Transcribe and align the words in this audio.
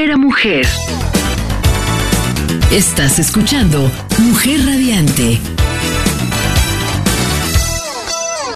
mujer 0.00 0.16
mujer. 0.16 0.66
Estás 2.70 3.18
escuchando 3.18 3.90
Mujer 4.18 4.64
Radiante. 4.64 5.38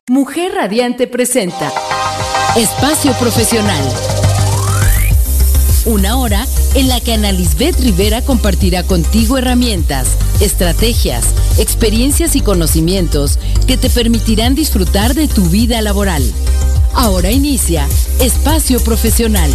Mujer 0.09 0.53
Radiante 0.55 1.07
presenta 1.07 1.71
Espacio 2.57 3.13
Profesional. 3.15 3.85
Una 5.85 6.17
hora 6.17 6.47
en 6.75 6.89
la 6.89 7.01
que 7.01 7.13
Ana 7.13 7.31
Lisbeth 7.31 7.79
Rivera 7.79 8.23
compartirá 8.23 8.83
contigo 8.83 9.37
herramientas, 9.37 10.09
estrategias, 10.41 11.27
experiencias 11.59 12.37
y 12.37 12.41
conocimientos 12.41 13.39
que 13.67 13.77
te 13.77 13.91
permitirán 13.91 14.55
disfrutar 14.55 15.13
de 15.13 15.29
tu 15.29 15.43
vida 15.51 15.83
laboral. 15.83 16.23
Ahora 16.95 17.31
inicia 17.31 17.87
Espacio 18.19 18.81
Profesional. 18.81 19.53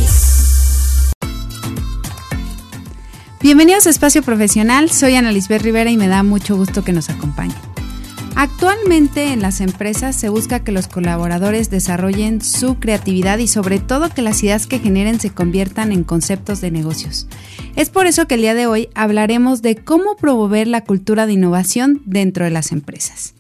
Bienvenidos 3.49 3.87
a 3.87 3.89
Espacio 3.89 4.21
Profesional, 4.21 4.91
soy 4.91 5.15
Ana 5.15 5.31
Lisbeth 5.31 5.63
Rivera 5.63 5.89
y 5.89 5.97
me 5.97 6.07
da 6.07 6.21
mucho 6.21 6.55
gusto 6.55 6.83
que 6.83 6.93
nos 6.93 7.09
acompañen. 7.09 7.57
Actualmente 8.35 9.33
en 9.33 9.41
las 9.41 9.59
empresas 9.59 10.15
se 10.15 10.29
busca 10.29 10.63
que 10.63 10.71
los 10.71 10.87
colaboradores 10.87 11.71
desarrollen 11.71 12.41
su 12.41 12.75
creatividad 12.75 13.39
y 13.39 13.47
sobre 13.47 13.79
todo 13.79 14.13
que 14.13 14.21
las 14.21 14.43
ideas 14.43 14.67
que 14.67 14.77
generen 14.77 15.19
se 15.19 15.31
conviertan 15.31 15.91
en 15.91 16.03
conceptos 16.03 16.61
de 16.61 16.69
negocios. 16.69 17.25
Es 17.75 17.89
por 17.89 18.05
eso 18.05 18.27
que 18.27 18.35
el 18.35 18.41
día 18.41 18.53
de 18.53 18.67
hoy 18.67 18.89
hablaremos 18.93 19.63
de 19.63 19.77
cómo 19.77 20.15
promover 20.15 20.67
la 20.67 20.83
cultura 20.83 21.25
de 21.25 21.33
innovación 21.33 22.03
dentro 22.05 22.45
de 22.45 22.51
las 22.51 22.71
empresas. 22.71 23.33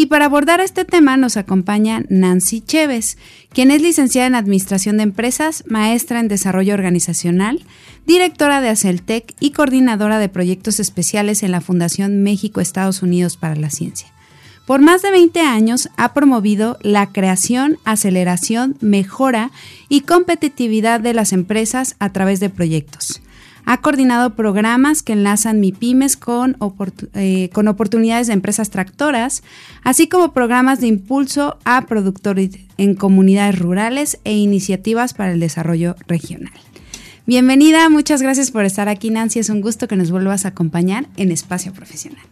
Y 0.00 0.06
para 0.06 0.24
abordar 0.24 0.60
este 0.60 0.86
tema 0.86 1.18
nos 1.18 1.36
acompaña 1.36 2.04
Nancy 2.08 2.62
Chévez, 2.62 3.18
quien 3.52 3.70
es 3.70 3.82
licenciada 3.82 4.28
en 4.28 4.34
Administración 4.34 4.96
de 4.96 5.02
Empresas, 5.02 5.62
maestra 5.66 6.20
en 6.20 6.28
Desarrollo 6.28 6.72
Organizacional, 6.72 7.62
directora 8.06 8.62
de 8.62 8.70
Aceltec 8.70 9.34
y 9.40 9.50
coordinadora 9.50 10.18
de 10.18 10.30
proyectos 10.30 10.80
especiales 10.80 11.42
en 11.42 11.50
la 11.50 11.60
Fundación 11.60 12.22
México-Estados 12.22 13.02
Unidos 13.02 13.36
para 13.36 13.56
la 13.56 13.68
Ciencia. 13.68 14.08
Por 14.66 14.80
más 14.80 15.02
de 15.02 15.10
20 15.10 15.38
años 15.40 15.90
ha 15.98 16.14
promovido 16.14 16.78
la 16.80 17.12
creación, 17.12 17.76
aceleración, 17.84 18.78
mejora 18.80 19.50
y 19.90 20.00
competitividad 20.00 21.00
de 21.00 21.12
las 21.12 21.34
empresas 21.34 21.96
a 21.98 22.10
través 22.10 22.40
de 22.40 22.48
proyectos. 22.48 23.20
Ha 23.72 23.82
coordinado 23.82 24.34
programas 24.34 25.04
que 25.04 25.12
enlazan 25.12 25.60
MIPIMES 25.60 26.16
con, 26.16 26.56
eh, 27.14 27.50
con 27.52 27.68
oportunidades 27.68 28.26
de 28.26 28.32
empresas 28.32 28.70
tractoras, 28.70 29.44
así 29.84 30.08
como 30.08 30.32
programas 30.32 30.80
de 30.80 30.88
impulso 30.88 31.56
a 31.64 31.86
productores 31.86 32.50
en 32.78 32.96
comunidades 32.96 33.60
rurales 33.60 34.18
e 34.24 34.32
iniciativas 34.32 35.14
para 35.14 35.30
el 35.30 35.38
desarrollo 35.38 35.94
regional. 36.08 36.52
Bienvenida, 37.26 37.88
muchas 37.90 38.22
gracias 38.22 38.50
por 38.50 38.64
estar 38.64 38.88
aquí 38.88 39.08
Nancy, 39.10 39.38
es 39.38 39.50
un 39.50 39.60
gusto 39.60 39.86
que 39.86 39.94
nos 39.94 40.10
vuelvas 40.10 40.46
a 40.46 40.48
acompañar 40.48 41.06
en 41.16 41.30
Espacio 41.30 41.72
Profesional. 41.72 42.24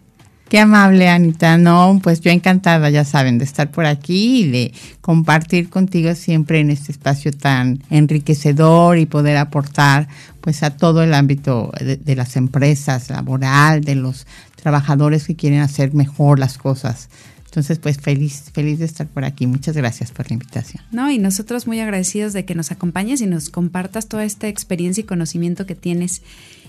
Qué 0.48 0.60
amable, 0.60 1.10
Anita. 1.10 1.58
No, 1.58 2.00
pues 2.02 2.22
yo 2.22 2.30
encantada, 2.30 2.88
ya 2.88 3.04
saben, 3.04 3.36
de 3.36 3.44
estar 3.44 3.70
por 3.70 3.84
aquí 3.84 4.44
y 4.44 4.50
de 4.50 4.72
compartir 5.02 5.68
contigo 5.68 6.14
siempre 6.14 6.60
en 6.60 6.70
este 6.70 6.90
espacio 6.90 7.32
tan 7.32 7.82
enriquecedor 7.90 8.96
y 8.96 9.04
poder 9.04 9.36
aportar 9.36 10.08
pues 10.40 10.62
a 10.62 10.70
todo 10.70 11.02
el 11.02 11.12
ámbito 11.12 11.70
de, 11.80 12.16
las 12.16 12.36
empresas, 12.36 13.10
laboral, 13.10 13.84
de 13.84 13.94
los 13.94 14.26
trabajadores 14.56 15.26
que 15.26 15.36
quieren 15.36 15.60
hacer 15.60 15.92
mejor 15.92 16.38
las 16.38 16.56
cosas. 16.56 17.10
Entonces, 17.58 17.80
pues 17.80 17.98
feliz, 17.98 18.44
feliz 18.54 18.78
de 18.78 18.84
estar 18.84 19.08
por 19.08 19.24
aquí. 19.24 19.48
Muchas 19.48 19.76
gracias 19.76 20.12
por 20.12 20.30
la 20.30 20.34
invitación. 20.34 20.80
No, 20.92 21.10
y 21.10 21.18
nosotros 21.18 21.66
muy 21.66 21.80
agradecidos 21.80 22.32
de 22.32 22.44
que 22.44 22.54
nos 22.54 22.70
acompañes 22.70 23.20
y 23.20 23.26
nos 23.26 23.50
compartas 23.50 24.06
toda 24.06 24.24
esta 24.24 24.46
experiencia 24.46 25.00
y 25.00 25.04
conocimiento 25.04 25.66
que 25.66 25.74
tienes 25.74 26.22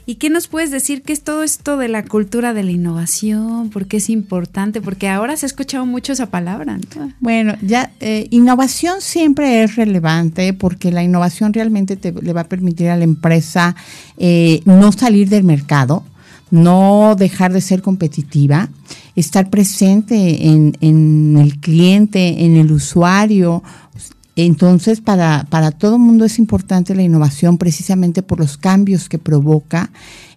¿Y 0.10 0.16
qué 0.16 0.32
nos 0.32 0.48
puedes 0.48 0.72
decir 0.72 1.04
qué 1.04 1.14
es 1.14 1.22
todo 1.22 1.44
esto 1.44 1.78
de 1.78 1.88
la 1.88 2.04
cultura 2.04 2.56
de 2.56 2.64
la 2.64 2.72
innovación? 2.72 3.70
¿Por 3.70 3.86
qué 3.86 3.98
es 3.98 4.10
importante? 4.10 4.82
Porque 4.82 5.08
ahora 5.08 5.38
se 5.38 5.46
ha 5.46 5.48
escuchado 5.48 5.86
mucho 5.86 6.14
esa 6.14 6.32
palabra. 6.32 6.80
Bueno, 7.20 7.54
ya 7.62 7.92
eh, 8.00 8.26
innovación 8.32 9.02
siempre 9.02 9.62
es 9.62 9.76
relevante 9.76 10.54
porque 10.54 10.92
la 10.92 11.04
innovación 11.04 11.54
realmente 11.54 11.96
te, 11.96 12.12
le 12.12 12.34
va 12.34 12.42
a 12.42 12.46
permitir 12.46 12.90
a 12.90 12.98
la 12.98 13.04
empresa 13.04 13.76
eh, 14.18 14.62
no 14.66 14.92
salir 14.92 15.30
del 15.30 15.44
mercado, 15.44 16.04
no 16.52 17.16
dejar 17.18 17.54
de 17.54 17.62
ser 17.62 17.82
competitiva, 17.82 18.70
estar 19.16 19.50
presente 19.50 20.48
en, 20.48 20.78
en 20.82 21.38
el 21.38 21.60
cliente, 21.60 22.46
en 22.46 22.58
el 22.58 22.72
usuario, 22.72 23.64
entonces, 24.46 25.02
para, 25.02 25.46
para 25.50 25.72
todo 25.72 26.00
mundo 26.00 26.24
es 26.24 26.40
importante 26.40 26.96
la 26.96 27.04
innovación 27.04 27.58
precisamente 27.58 28.24
por 28.24 28.40
los 28.40 28.56
cambios 28.56 29.10
que 29.10 29.18
provoca 29.18 29.92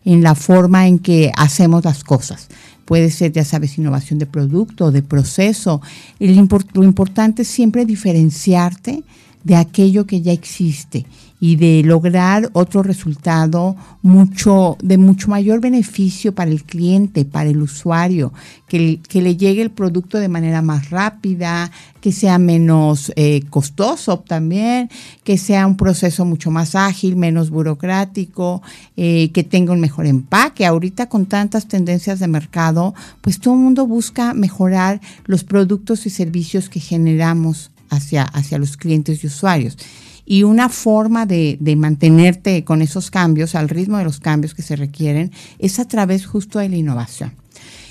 en 0.04 0.24
la 0.24 0.34
forma 0.34 0.88
en 0.88 0.98
que 0.98 1.30
hacemos 1.36 1.84
las 1.84 2.02
cosas. 2.02 2.48
Puede 2.84 3.12
ser, 3.12 3.30
ya 3.30 3.44
sabes, 3.44 3.78
innovación 3.78 4.18
de 4.18 4.26
producto, 4.26 4.90
de 4.90 5.02
proceso. 5.02 5.80
lo 6.18 6.82
importante 6.82 7.42
es 7.42 7.48
siempre 7.48 7.86
diferenciarte 7.86 9.04
de 9.44 9.54
aquello 9.54 10.04
que 10.04 10.20
ya 10.20 10.32
existe 10.32 11.06
y 11.42 11.56
de 11.56 11.82
lograr 11.84 12.50
otro 12.52 12.84
resultado 12.84 13.74
mucho 14.00 14.76
de 14.80 14.96
mucho 14.96 15.26
mayor 15.26 15.60
beneficio 15.60 16.32
para 16.32 16.52
el 16.52 16.62
cliente, 16.62 17.24
para 17.24 17.50
el 17.50 17.60
usuario, 17.60 18.32
que, 18.68 19.00
que 19.08 19.20
le 19.20 19.36
llegue 19.36 19.60
el 19.60 19.72
producto 19.72 20.18
de 20.18 20.28
manera 20.28 20.62
más 20.62 20.90
rápida, 20.90 21.72
que 22.00 22.12
sea 22.12 22.38
menos 22.38 23.12
eh, 23.16 23.42
costoso 23.50 24.20
también, 24.20 24.88
que 25.24 25.36
sea 25.36 25.66
un 25.66 25.76
proceso 25.76 26.24
mucho 26.24 26.52
más 26.52 26.76
ágil, 26.76 27.16
menos 27.16 27.50
burocrático, 27.50 28.62
eh, 28.96 29.32
que 29.32 29.42
tenga 29.42 29.72
un 29.72 29.80
mejor 29.80 30.06
empaque. 30.06 30.64
Ahorita 30.64 31.08
con 31.08 31.26
tantas 31.26 31.66
tendencias 31.66 32.20
de 32.20 32.28
mercado, 32.28 32.94
pues 33.20 33.40
todo 33.40 33.54
el 33.54 33.60
mundo 33.60 33.88
busca 33.88 34.32
mejorar 34.32 35.00
los 35.24 35.42
productos 35.42 36.06
y 36.06 36.10
servicios 36.10 36.68
que 36.68 36.78
generamos 36.78 37.72
hacia, 37.90 38.22
hacia 38.22 38.58
los 38.58 38.76
clientes 38.76 39.24
y 39.24 39.26
usuarios. 39.26 39.76
Y 40.24 40.44
una 40.44 40.68
forma 40.68 41.26
de, 41.26 41.56
de, 41.60 41.76
mantenerte 41.76 42.64
con 42.64 42.80
esos 42.80 43.10
cambios, 43.10 43.54
al 43.54 43.68
ritmo 43.68 43.98
de 43.98 44.04
los 44.04 44.20
cambios 44.20 44.54
que 44.54 44.62
se 44.62 44.76
requieren, 44.76 45.32
es 45.58 45.78
a 45.78 45.86
través 45.86 46.26
justo 46.26 46.58
de 46.58 46.68
la 46.68 46.76
innovación. 46.76 47.32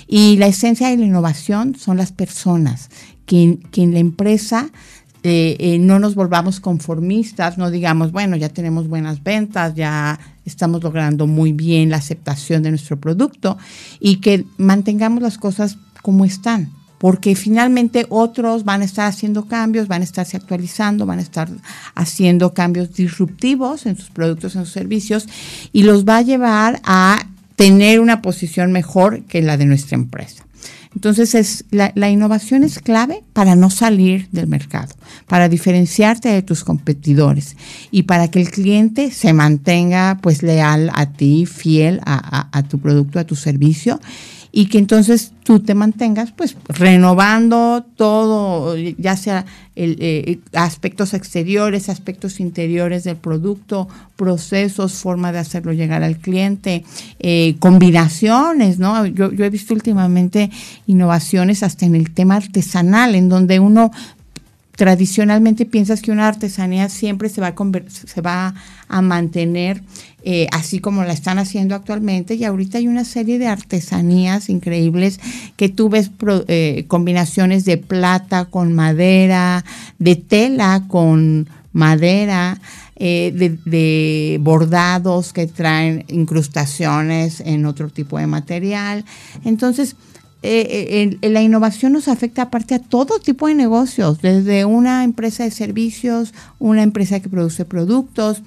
Y 0.06 0.36
la 0.36 0.46
esencia 0.46 0.88
de 0.88 0.96
la 0.96 1.06
innovación 1.06 1.74
son 1.74 1.96
las 1.96 2.12
personas, 2.12 2.90
que, 3.26 3.58
que 3.70 3.82
en 3.82 3.92
la 3.92 4.00
empresa 4.00 4.70
eh, 5.24 5.56
eh, 5.60 5.78
no 5.78 6.00
nos 6.00 6.16
volvamos 6.16 6.58
conformistas, 6.58 7.56
no 7.56 7.70
digamos, 7.70 8.10
bueno, 8.10 8.36
ya 8.36 8.48
tenemos 8.48 8.88
buenas 8.88 9.22
ventas, 9.22 9.74
ya 9.76 10.18
estamos 10.44 10.82
logrando 10.82 11.28
muy 11.28 11.52
bien 11.52 11.90
la 11.90 11.98
aceptación 11.98 12.64
de 12.64 12.70
nuestro 12.70 12.98
producto 12.98 13.56
y 14.00 14.16
que 14.16 14.44
mantengamos 14.56 15.22
las 15.22 15.38
cosas 15.38 15.78
como 16.02 16.24
están 16.24 16.72
porque 17.02 17.34
finalmente 17.34 18.06
otros 18.10 18.62
van 18.64 18.80
a 18.80 18.84
estar 18.84 19.08
haciendo 19.08 19.46
cambios, 19.46 19.88
van 19.88 20.02
a 20.02 20.04
estarse 20.04 20.36
actualizando, 20.36 21.04
van 21.04 21.18
a 21.18 21.22
estar 21.22 21.48
haciendo 21.96 22.54
cambios 22.54 22.94
disruptivos 22.94 23.86
en 23.86 23.96
sus 23.96 24.10
productos, 24.10 24.54
en 24.54 24.64
sus 24.64 24.72
servicios, 24.72 25.26
y 25.72 25.82
los 25.82 26.04
va 26.04 26.18
a 26.18 26.22
llevar 26.22 26.80
a 26.84 27.26
tener 27.56 27.98
una 27.98 28.22
posición 28.22 28.70
mejor 28.70 29.24
que 29.24 29.42
la 29.42 29.56
de 29.56 29.66
nuestra 29.66 29.96
empresa. 29.96 30.44
Entonces, 30.94 31.34
es, 31.34 31.64
la, 31.72 32.08
innovación 32.08 32.62
es 32.62 32.78
clave 32.78 33.24
para 33.32 33.56
no 33.56 33.68
salir 33.68 34.28
del 34.30 34.46
mercado, 34.46 34.94
para 35.26 35.48
diferenciarte 35.48 36.28
de 36.28 36.42
tus 36.42 36.62
competidores 36.62 37.56
y 37.90 38.04
para 38.04 38.28
que 38.28 38.40
el 38.40 38.48
cliente 38.48 39.10
se 39.10 39.32
mantenga 39.32 40.18
pues 40.22 40.44
leal 40.44 40.88
a 40.94 41.06
ti, 41.06 41.46
fiel 41.46 42.00
a 42.04 42.62
tu 42.68 42.78
producto, 42.78 43.18
a 43.18 43.24
tu 43.24 43.34
servicio 43.34 43.98
y 44.54 44.66
que 44.66 44.76
entonces 44.76 45.32
tú 45.44 45.60
te 45.60 45.74
mantengas 45.74 46.30
pues 46.30 46.56
renovando 46.68 47.84
todo, 47.96 48.76
ya 48.76 49.16
sea 49.16 49.46
el, 49.74 49.96
eh, 49.98 50.40
aspectos 50.52 51.14
exteriores, 51.14 51.88
aspectos 51.88 52.38
interiores 52.38 53.04
del 53.04 53.16
producto, 53.16 53.88
procesos, 54.16 54.92
forma 54.92 55.32
de 55.32 55.38
hacerlo 55.38 55.72
llegar 55.72 56.02
al 56.02 56.18
cliente, 56.18 56.84
eh, 57.18 57.56
combinaciones, 57.60 58.78
¿no? 58.78 59.06
Yo, 59.06 59.32
yo 59.32 59.44
he 59.46 59.50
visto 59.50 59.72
últimamente 59.72 60.50
innovaciones 60.86 61.62
hasta 61.62 61.86
en 61.86 61.94
el 61.94 62.12
tema 62.12 62.36
artesanal, 62.36 63.14
en 63.14 63.30
donde 63.30 63.58
uno 63.58 63.90
tradicionalmente 64.82 65.64
piensas 65.64 66.02
que 66.02 66.10
una 66.10 66.26
artesanía 66.26 66.88
siempre 66.88 67.28
se 67.28 67.40
va 67.40 67.54
a, 68.48 68.54
a 68.88 69.00
mantener 69.00 69.80
eh, 70.24 70.48
así 70.50 70.80
como 70.80 71.04
la 71.04 71.12
están 71.12 71.38
haciendo 71.38 71.76
actualmente 71.76 72.34
y 72.34 72.42
ahorita 72.42 72.78
hay 72.78 72.88
una 72.88 73.04
serie 73.04 73.38
de 73.38 73.46
artesanías 73.46 74.48
increíbles 74.48 75.20
que 75.56 75.68
tú 75.68 75.88
ves 75.88 76.10
eh, 76.48 76.84
combinaciones 76.88 77.64
de 77.64 77.76
plata 77.76 78.46
con 78.46 78.72
madera, 78.72 79.64
de 80.00 80.16
tela 80.16 80.82
con 80.88 81.48
madera, 81.72 82.60
eh, 82.96 83.32
de, 83.64 84.38
bordados 84.40 85.32
que 85.32 85.46
traen 85.46 86.06
incrustaciones 86.08 87.38
en 87.38 87.66
otro 87.66 87.88
tipo 87.88 88.18
de 88.18 88.26
material. 88.26 89.04
Entonces, 89.44 89.94
eh, 90.42 91.18
eh 91.22 91.30
la 91.30 91.42
innovación 91.42 91.92
nos 91.92 92.08
afecta 92.08 92.42
aparte 92.42 92.74
a 92.74 92.78
todo 92.78 93.18
tipo 93.18 93.46
de 93.46 93.54
negocios, 93.54 94.20
desde 94.20 94.64
una 94.64 95.04
empresa 95.04 95.44
de 95.44 95.50
servicios, 95.50 96.34
una 96.58 96.82
empresa 96.82 97.20
que 97.20 97.28
produce 97.28 97.64
productos, 97.64 98.42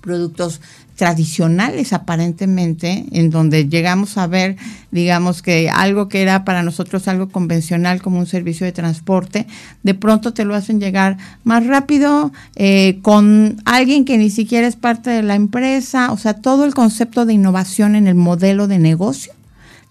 productos 0.00 0.60
tradicionales 0.96 1.92
aparentemente, 1.92 3.06
en 3.12 3.30
donde 3.30 3.68
llegamos 3.68 4.18
a 4.18 4.26
ver, 4.26 4.56
digamos 4.90 5.42
que 5.42 5.70
algo 5.70 6.08
que 6.08 6.22
era 6.22 6.44
para 6.44 6.62
nosotros 6.62 7.08
algo 7.08 7.28
convencional 7.28 8.02
como 8.02 8.18
un 8.18 8.26
servicio 8.26 8.66
de 8.66 8.72
transporte, 8.72 9.46
de 9.82 9.94
pronto 9.94 10.32
te 10.32 10.44
lo 10.44 10.54
hacen 10.54 10.80
llegar 10.80 11.16
más 11.44 11.66
rápido 11.66 12.32
eh, 12.56 12.98
con 13.02 13.56
alguien 13.64 14.04
que 14.04 14.18
ni 14.18 14.30
siquiera 14.30 14.66
es 14.66 14.76
parte 14.76 15.10
de 15.10 15.22
la 15.22 15.34
empresa, 15.34 16.12
o 16.12 16.18
sea, 16.18 16.34
todo 16.34 16.64
el 16.64 16.74
concepto 16.74 17.24
de 17.24 17.32
innovación 17.32 17.96
en 17.96 18.06
el 18.06 18.14
modelo 18.14 18.68
de 18.68 18.78
negocio 18.78 19.32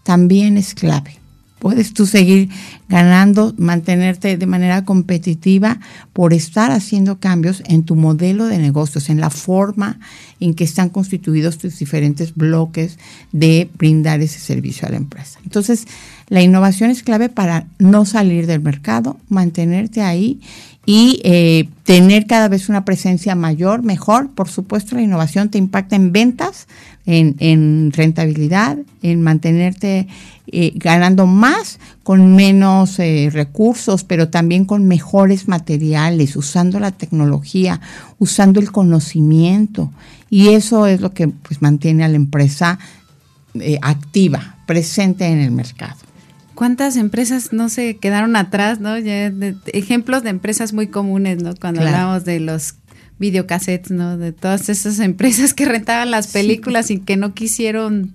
también 0.04 0.58
es 0.58 0.74
clave 0.74 1.22
puedes 1.62 1.94
tú 1.94 2.08
seguir 2.08 2.50
ganando, 2.90 3.54
mantenerte 3.58 4.36
de 4.36 4.46
manera 4.48 4.84
competitiva 4.84 5.80
por 6.12 6.34
estar 6.34 6.72
haciendo 6.72 7.20
cambios 7.20 7.62
en 7.68 7.84
tu 7.84 7.96
modelo 7.96 8.48
de 8.48 8.58
negocios, 8.58 9.10
en 9.10 9.22
la 9.22 9.30
forma 9.30 10.00
en 10.40 10.56
que 10.56 10.64
están 10.64 10.90
constituidos 10.90 11.60
tus 11.60 11.78
diferentes 11.78 12.34
bloques 12.34 12.98
de 13.32 13.70
brindar 13.78 14.22
ese 14.22 14.40
servicio 14.40 14.88
a 14.88 14.92
la 14.92 14.98
empresa. 14.98 15.40
Entonces, 15.44 15.86
la 16.30 16.42
innovación 16.42 16.90
es 16.90 17.04
clave 17.04 17.30
para 17.30 17.68
no 17.78 18.06
salir 18.06 18.48
del 18.48 18.62
mercado, 18.62 19.18
mantenerte 19.30 20.02
ahí 20.02 20.42
y 20.86 21.22
eh, 21.24 21.70
tener 21.84 22.26
cada 22.26 22.48
vez 22.48 22.68
una 22.68 22.86
presencia 22.86 23.36
mayor, 23.36 23.84
mejor. 23.84 24.30
Por 24.32 24.50
supuesto, 24.50 24.96
la 24.96 25.04
innovación 25.04 25.50
te 25.50 25.58
impacta 25.58 25.96
en 25.96 26.12
ventas, 26.12 26.68
en, 27.06 27.92
rentabilidad, 27.92 28.78
en 29.02 29.22
mantenerte 29.22 30.08
eh, 30.48 30.72
ganando 30.76 31.28
más 31.28 31.80
con 32.04 32.36
menos 32.36 32.98
eh, 33.00 33.30
recursos, 33.32 34.04
pero 34.04 34.30
también 34.30 34.66
con 34.66 34.88
mejores 34.88 35.48
materiales, 35.48 36.36
usando 36.36 36.80
la 36.80 36.92
tecnología, 36.92 37.80
usando 38.18 38.60
el 38.60 38.72
conocimiento. 38.72 39.92
Y 40.30 40.50
eso 40.50 40.88
es 40.88 41.02
lo 41.02 41.14
que 41.14 41.28
pues, 41.28 41.62
mantiene 41.62 42.04
a 42.04 42.08
la 42.08 42.16
empresa 42.16 42.80
activa, 43.82 44.56
presente 44.66 45.26
en 45.26 45.40
el 45.40 45.52
mercado. 45.52 46.11
¿Cuántas 46.62 46.96
empresas 46.96 47.54
no 47.54 47.70
se 47.70 47.98
quedaron 47.98 48.36
atrás, 48.36 48.80
no? 48.80 48.96
Ya 49.00 49.34
ejemplos 49.74 50.22
de 50.22 50.30
empresas 50.30 50.74
muy 50.74 50.86
comunes, 50.86 51.42
¿no? 51.42 51.56
Cuando 51.56 51.82
hablamos 51.82 52.24
de 52.24 52.40
los 52.40 52.76
videocassettes, 53.18 53.90
¿no? 53.90 54.16
De 54.20 54.32
todas 54.32 54.70
esas 54.70 55.00
empresas 55.00 55.56
que 55.56 55.66
rentaban 55.66 56.12
las 56.12 56.28
películas 56.28 56.92
y 56.92 57.00
que 57.00 57.18
no 57.18 57.34
quisieron, 57.34 58.14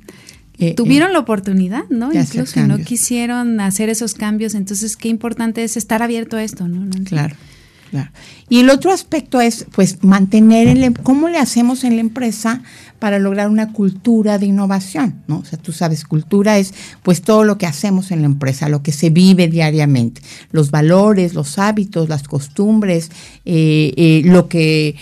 eh, 0.61 0.75
tuvieron 0.75 1.11
eh, 1.11 1.15
la 1.15 1.19
oportunidad, 1.19 1.89
¿no? 1.91 2.13
Incluso 2.13 2.65
no 2.69 2.79
quisieron 2.79 3.59
hacer 3.59 3.89
esos 3.89 4.15
cambios. 4.15 4.55
Entonces, 4.55 4.97
qué 4.97 5.09
importante 5.09 5.65
es 5.65 5.77
estar 5.77 6.05
abierto 6.05 6.37
a 6.37 6.45
esto, 6.45 6.69
¿no? 6.69 6.89
Claro. 7.05 7.35
Claro. 7.91 8.11
Y 8.49 8.61
el 8.61 8.71
otro 8.71 8.93
aspecto 8.93 9.41
es, 9.41 9.67
pues, 9.73 10.03
mantener, 10.03 10.69
el, 10.69 10.83
em, 10.83 10.95
¿cómo 10.95 11.29
le 11.29 11.39
hacemos 11.39 11.85
en 11.85 11.97
la 11.97 12.01
empresa 12.01 12.63
para 12.99 13.19
lograr 13.19 13.49
una 13.49 13.73
cultura 13.73 14.39
de 14.39 14.47
innovación? 14.47 15.23
¿no? 15.29 15.39
O 15.39 15.45
sea, 15.45 15.59
tú 15.59 15.73
sabes, 15.73 16.05
cultura 16.05 16.59
es, 16.59 16.75
pues, 17.03 17.23
todo 17.23 17.45
lo 17.45 17.59
que 17.59 17.67
hacemos 17.67 18.11
en 18.11 18.21
la 18.21 18.27
empresa, 18.27 18.69
lo 18.69 18.83
que 18.83 18.93
se 18.93 19.11
vive 19.11 19.49
diariamente, 19.49 20.21
los 20.51 20.71
valores, 20.71 21.35
los 21.35 21.59
hábitos, 21.59 22.09
las 22.09 22.25
costumbres, 22.25 23.11
eh, 23.45 23.93
eh, 23.97 24.23
lo 24.25 24.49
que 24.49 24.97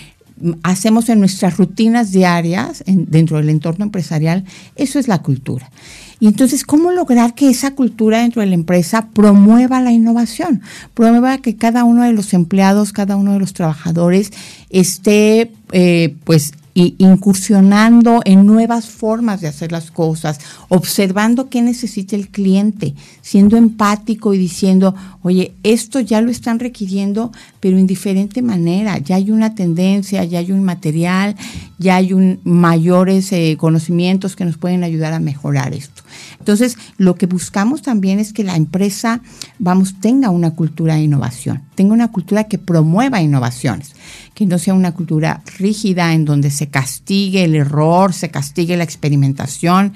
hacemos 0.63 1.09
en 1.09 1.19
nuestras 1.19 1.57
rutinas 1.57 2.11
diarias 2.11 2.83
dentro 2.85 3.37
del 3.37 3.49
entorno 3.49 3.85
empresarial, 3.85 4.43
eso 4.75 4.99
es 4.99 5.07
la 5.07 5.21
cultura. 5.21 5.71
Y 6.19 6.27
entonces, 6.27 6.63
¿cómo 6.63 6.91
lograr 6.91 7.35
que 7.35 7.49
esa 7.49 7.75
cultura 7.75 8.19
dentro 8.19 8.41
de 8.41 8.47
la 8.47 8.55
empresa 8.55 9.09
promueva 9.13 9.81
la 9.81 9.91
innovación? 9.91 10.61
Promueva 10.93 11.37
que 11.39 11.55
cada 11.55 11.83
uno 11.83 12.03
de 12.03 12.13
los 12.13 12.33
empleados, 12.33 12.93
cada 12.93 13.15
uno 13.15 13.33
de 13.33 13.39
los 13.39 13.53
trabajadores 13.53 14.31
esté, 14.69 15.51
eh, 15.71 16.15
pues, 16.23 16.53
incursionando 16.75 18.19
en 18.25 18.45
nuevas 18.45 18.87
formas 18.89 19.39
de 19.39 19.47
hacer 19.47 19.71
las 19.71 19.91
cosas, 19.91 20.39
observando 20.67 21.49
qué 21.49 21.61
necesita 21.61 22.17
el 22.17 22.27
cliente, 22.27 22.95
siendo 23.21 23.55
empático 23.55 24.33
y 24.33 24.37
diciendo, 24.37 24.93
oye, 25.21 25.53
esto 25.63 26.01
ya 26.01 26.19
lo 26.19 26.29
están 26.29 26.59
requiriendo, 26.59 27.31
pero 27.61 27.77
en 27.77 27.87
diferente 27.87 28.41
manera, 28.41 28.97
ya 28.97 29.15
hay 29.15 29.31
una 29.31 29.55
tendencia, 29.55 30.25
ya 30.25 30.39
hay 30.39 30.51
un 30.51 30.65
material, 30.65 31.37
ya 31.77 31.95
hay 31.95 32.11
un 32.11 32.41
mayores 32.43 33.31
eh, 33.31 33.55
conocimientos 33.57 34.35
que 34.35 34.43
nos 34.43 34.57
pueden 34.57 34.83
ayudar 34.83 35.13
a 35.13 35.19
mejorar 35.21 35.73
esto. 35.73 36.03
Entonces, 36.39 36.77
lo 36.97 37.15
que 37.15 37.25
buscamos 37.25 37.81
también 37.83 38.19
es 38.19 38.33
que 38.33 38.43
la 38.43 38.57
empresa, 38.57 39.21
vamos, 39.59 40.01
tenga 40.01 40.29
una 40.29 40.51
cultura 40.51 40.95
de 40.95 41.03
innovación, 41.03 41.63
tenga 41.75 41.93
una 41.93 42.11
cultura 42.11 42.45
que 42.45 42.57
promueva 42.57 43.21
innovaciones 43.21 43.93
que 44.35 44.45
no 44.45 44.59
sea 44.59 44.73
una 44.73 44.93
cultura 44.93 45.41
rígida 45.57 46.13
en 46.13 46.25
donde 46.25 46.51
se 46.51 46.67
castigue 46.67 47.45
el 47.45 47.55
error, 47.55 48.13
se 48.13 48.29
castigue 48.29 48.77
la 48.77 48.83
experimentación, 48.83 49.93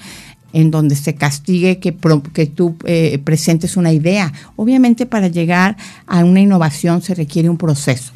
en 0.53 0.71
donde 0.71 0.95
se 0.95 1.13
castigue 1.13 1.77
que, 1.79 1.95
que 2.33 2.45
tú 2.47 2.75
eh, 2.85 3.19
presentes 3.23 3.77
una 3.77 3.91
idea. 3.91 4.33
Obviamente 4.55 5.05
para 5.05 5.27
llegar 5.27 5.77
a 6.07 6.23
una 6.23 6.39
innovación 6.39 7.01
se 7.01 7.13
requiere 7.13 7.49
un 7.49 7.57
proceso. 7.57 8.13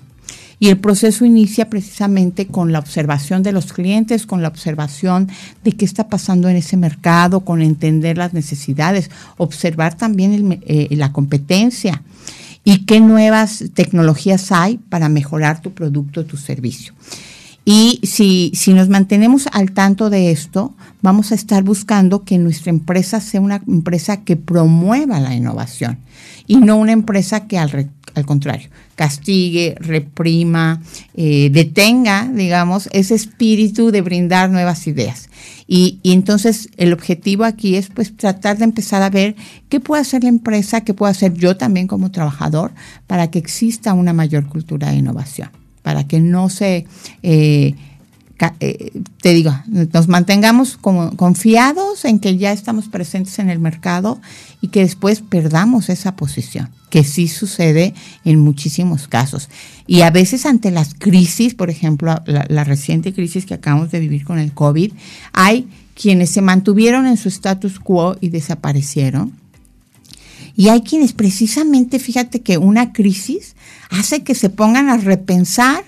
Y 0.60 0.70
el 0.70 0.78
proceso 0.78 1.26
inicia 1.26 1.70
precisamente 1.70 2.48
con 2.48 2.72
la 2.72 2.80
observación 2.80 3.44
de 3.44 3.52
los 3.52 3.74
clientes, 3.74 4.26
con 4.26 4.42
la 4.42 4.48
observación 4.48 5.28
de 5.62 5.74
qué 5.74 5.84
está 5.84 6.08
pasando 6.08 6.48
en 6.48 6.56
ese 6.56 6.78
mercado, 6.78 7.42
con 7.42 7.62
entender 7.62 8.18
las 8.18 8.34
necesidades, 8.34 9.12
observar 9.36 9.98
también 9.98 10.62
eh, 10.66 10.88
la 10.92 11.12
competencia 11.12 12.02
y 12.64 12.86
qué 12.86 13.00
nuevas 13.00 13.64
tecnologías 13.74 14.52
hay 14.52 14.78
para 14.78 15.10
mejorar 15.10 15.62
tu 15.62 15.74
producto, 15.74 16.26
tu 16.26 16.38
servicio. 16.38 16.94
Y 17.66 18.02
si, 18.04 18.52
si 18.56 18.74
nos 18.74 18.90
mantenemos 18.90 19.48
al 19.52 19.72
tanto 19.72 20.10
de 20.10 20.32
esto, 20.32 20.74
vamos 21.02 21.32
a 21.32 21.36
estar 21.36 21.64
buscando 21.64 22.24
que 22.24 22.38
nuestra 22.38 22.72
empresa 22.72 23.22
sea 23.22 23.40
una 23.40 23.62
empresa 23.68 24.24
que 24.24 24.36
promueva 24.36 25.20
la 25.22 25.34
innovación 25.34 26.00
y 26.46 26.58
no 26.58 26.76
una 26.76 26.92
empresa 26.92 27.48
que 27.48 27.58
al, 27.58 27.90
al 28.16 28.26
contrario, 28.26 28.70
castigue, 28.96 29.76
reprima, 29.80 30.82
eh, 31.16 31.50
detenga, 31.52 32.30
digamos, 32.34 32.90
ese 32.92 33.16
espíritu 33.16 33.92
de 33.92 34.02
brindar 34.02 34.50
nuevas 34.50 34.86
ideas. 34.88 35.30
Y, 35.68 36.00
entonces 36.04 36.70
el 36.78 36.94
objetivo 36.94 37.46
aquí 37.46 37.76
es 37.76 37.90
pues 37.90 38.16
tratar 38.16 38.58
de 38.58 38.66
empezar 38.66 39.02
a 39.02 39.10
ver 39.10 39.36
qué 39.70 39.80
puede 39.80 40.02
hacer 40.02 40.24
la 40.24 40.30
empresa, 40.30 40.82
qué 40.82 40.94
puedo 40.94 41.10
hacer 41.10 41.34
yo 41.34 41.58
también 41.58 41.88
como 41.88 42.12
trabajador 42.12 42.72
para 43.08 43.30
que 43.32 43.40
exista 43.40 43.94
una 43.94 44.14
mayor 44.14 44.48
cultura 44.48 44.90
de 44.90 44.98
innovación, 44.98 45.50
para 45.82 46.06
que 46.08 46.20
no 46.20 46.50
se... 46.50 46.86
Eh, 47.22 47.76
te 48.38 49.34
digo, 49.34 49.54
nos 49.68 50.08
mantengamos 50.08 50.78
como 50.78 51.16
confiados 51.16 52.04
en 52.04 52.20
que 52.20 52.38
ya 52.38 52.52
estamos 52.52 52.90
presentes 52.90 53.40
en 53.40 53.50
el 53.50 53.60
mercado 53.60 54.20
y 54.60 54.70
que 54.70 54.82
después 54.82 55.22
perdamos 55.22 55.90
esa 55.90 56.16
posición, 56.16 56.70
que 56.90 57.04
sí 57.04 57.28
sucede 57.28 57.94
en 58.26 58.40
muchísimos 58.40 59.08
casos. 59.08 59.50
Y 59.88 60.02
a 60.02 60.10
veces 60.10 60.46
ante 60.46 60.72
las 60.72 60.94
crisis, 60.94 61.54
por 61.54 61.70
ejemplo, 61.70 62.22
la, 62.26 62.64
reciente 62.64 63.14
crisis 63.14 63.46
que 63.46 63.54
acabamos 63.54 63.92
de 63.92 64.00
vivir 64.00 64.26
con 64.26 64.40
el 64.40 64.52
COVID, 64.52 64.92
hay 65.32 65.68
quienes 65.96 66.32
se 66.32 66.42
mantuvieron 66.42 67.06
en 67.06 67.18
su 67.18 67.30
status 67.30 67.80
quo 67.80 68.18
y 68.20 68.30
desaparecieron. 68.30 69.32
Y 70.56 70.70
hay 70.70 70.82
quienes 70.82 71.14
precisamente, 71.14 71.98
fíjate 72.00 72.42
que 72.42 72.58
una 72.58 72.94
crisis 72.94 73.56
hace 73.90 74.24
que 74.24 74.36
se 74.36 74.50
pongan 74.50 74.90
a 74.90 74.98
repensar 74.98 75.84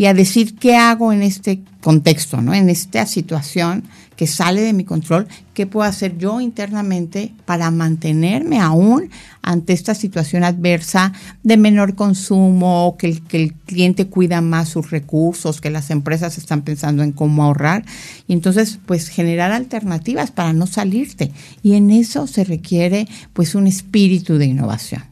y 0.00 0.06
a 0.06 0.14
decir 0.14 0.54
qué 0.54 0.76
hago 0.76 1.12
en 1.12 1.20
este 1.20 1.60
contexto, 1.82 2.40
¿no? 2.40 2.54
En 2.54 2.70
esta 2.70 3.04
situación 3.04 3.84
que 4.16 4.26
sale 4.26 4.62
de 4.62 4.72
mi 4.72 4.84
control, 4.84 5.28
qué 5.52 5.66
puedo 5.66 5.86
hacer 5.86 6.16
yo 6.16 6.40
internamente 6.40 7.34
para 7.44 7.70
mantenerme 7.70 8.60
aún 8.60 9.10
ante 9.42 9.74
esta 9.74 9.94
situación 9.94 10.42
adversa 10.42 11.12
de 11.42 11.58
menor 11.58 11.96
consumo, 11.96 12.96
que 12.98 13.20
el, 13.30 13.52
cliente 13.52 14.06
cuida 14.06 14.40
más 14.40 14.70
sus 14.70 14.90
recursos, 14.90 15.60
que 15.60 15.68
las 15.68 15.90
empresas 15.90 16.38
están 16.38 16.62
pensando 16.62 17.02
en 17.02 17.12
cómo 17.12 17.44
ahorrar. 17.44 17.84
Y 18.26 18.32
entonces, 18.32 18.78
pues 18.86 19.08
generar 19.08 19.52
alternativas 19.52 20.30
para 20.30 20.54
no 20.54 20.66
salirte. 20.66 21.30
Y 21.62 21.74
en 21.74 21.90
eso 21.90 22.26
se 22.26 22.44
requiere 22.44 23.06
pues 23.34 23.54
un 23.54 23.66
espíritu 23.66 24.38
de 24.38 24.46
innovación. 24.46 25.10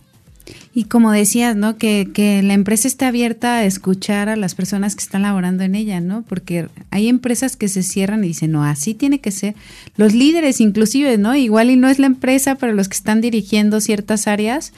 Y 0.79 0.85
como 0.85 1.11
decías, 1.11 1.57
¿no? 1.57 1.77
Que, 1.77 2.09
que 2.15 2.41
la 2.41 2.55
empresa 2.55 2.87
esté 2.87 3.05
abierta 3.05 3.57
a 3.57 3.65
escuchar 3.65 4.29
a 4.29 4.37
las 4.37 4.55
personas 4.55 4.95
que 4.95 5.03
están 5.03 5.23
laborando 5.23 5.65
en 5.65 5.75
ella, 5.75 6.01
¿no? 6.01 6.23
Porque 6.23 6.69
hay 6.93 7.09
empresas 7.09 7.57
que 7.57 7.67
se 7.67 7.83
cierran 7.83 8.23
y 8.23 8.29
dicen, 8.29 8.53
no, 8.53 8.63
así 8.63 8.95
tiene 8.95 9.19
que 9.19 9.33
ser. 9.33 9.57
Los 9.97 10.15
líderes 10.15 10.61
inclusive, 10.61 11.19
¿no? 11.19 11.35
Igual 11.35 11.71
y 11.71 11.77
no 11.77 11.89
es 11.89 11.99
la 11.99 12.07
empresa, 12.07 12.55
pero 12.55 12.75
los 12.75 12.89
que 12.89 12.95
están 12.95 13.21
dirigiendo 13.21 13.81
ciertas 13.81 14.29
áreas, 14.29 14.73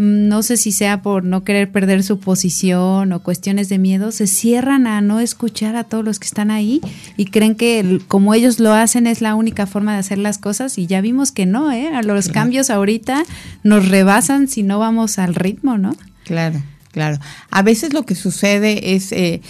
no 0.00 0.42
sé 0.42 0.56
si 0.56 0.72
sea 0.72 1.02
por 1.02 1.24
no 1.24 1.44
querer 1.44 1.70
perder 1.70 2.02
su 2.02 2.20
posición 2.20 3.12
o 3.12 3.22
cuestiones 3.22 3.68
de 3.68 3.78
miedo, 3.78 4.12
se 4.12 4.26
cierran 4.26 4.86
a 4.86 5.02
no 5.02 5.20
escuchar 5.20 5.76
a 5.76 5.84
todos 5.84 6.02
los 6.02 6.18
que 6.18 6.26
están 6.26 6.50
ahí 6.50 6.80
y 7.18 7.26
creen 7.26 7.54
que 7.54 8.00
como 8.08 8.32
ellos 8.32 8.60
lo 8.60 8.72
hacen 8.72 9.06
es 9.06 9.20
la 9.20 9.34
única 9.34 9.66
forma 9.66 9.92
de 9.92 9.98
hacer 9.98 10.16
las 10.16 10.38
cosas 10.38 10.78
y 10.78 10.86
ya 10.86 11.02
vimos 11.02 11.32
que 11.32 11.44
no, 11.44 11.70
¿eh? 11.70 11.88
A 11.94 12.02
los 12.02 12.30
cambios 12.30 12.70
ahorita 12.70 13.24
nos 13.62 13.90
rebasan 13.90 14.48
si 14.48 14.62
no 14.62 14.78
vamos 14.78 15.18
al 15.18 15.34
ritmo, 15.34 15.76
¿no? 15.76 15.94
Claro, 16.24 16.62
claro. 16.92 17.18
A 17.50 17.60
veces 17.60 17.92
lo 17.92 18.06
que 18.06 18.14
sucede 18.14 18.94
es... 18.94 19.12
Eh, 19.12 19.42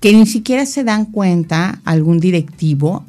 que 0.00 0.14
ni 0.14 0.24
siquiera 0.24 0.64
se 0.64 0.82
dan 0.82 1.04
cuenta 1.04 1.82
algún 1.84 2.20
directivo 2.20 3.04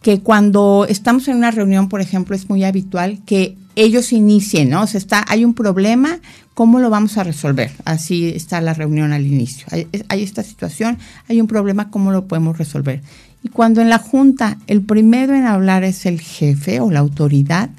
que 0.00 0.20
cuando 0.20 0.86
estamos 0.88 1.28
en 1.28 1.36
una 1.36 1.50
reunión, 1.50 1.90
por 1.90 2.00
ejemplo, 2.00 2.34
es 2.34 2.48
muy 2.48 2.64
habitual 2.64 3.18
que 3.26 3.58
ellos 3.80 4.12
inicien, 4.12 4.70
¿no? 4.70 4.82
O 4.82 4.86
sea, 4.86 4.98
está, 4.98 5.24
hay 5.26 5.44
un 5.44 5.54
problema, 5.54 6.20
¿cómo 6.54 6.80
lo 6.80 6.90
vamos 6.90 7.16
a 7.16 7.24
resolver? 7.24 7.70
Así 7.84 8.28
está 8.28 8.60
la 8.60 8.74
reunión 8.74 9.12
al 9.12 9.26
inicio. 9.26 9.66
Hay, 9.70 10.22
esta 10.22 10.42
situación, 10.42 10.98
hay 11.28 11.40
un 11.40 11.46
problema, 11.46 11.90
¿cómo 11.90 12.12
lo 12.12 12.26
podemos 12.26 12.58
resolver? 12.58 13.00
Y 13.42 13.48
cuando 13.48 13.80
en 13.80 13.88
la 13.88 13.98
junta 13.98 14.58
el 14.66 14.82
primero 14.82 15.34
en 15.34 15.46
hablar 15.46 15.82
es 15.84 16.04
el 16.04 16.20
jefe 16.20 16.80
o 16.80 16.90
la 16.90 17.00
autoridad, 17.00 17.70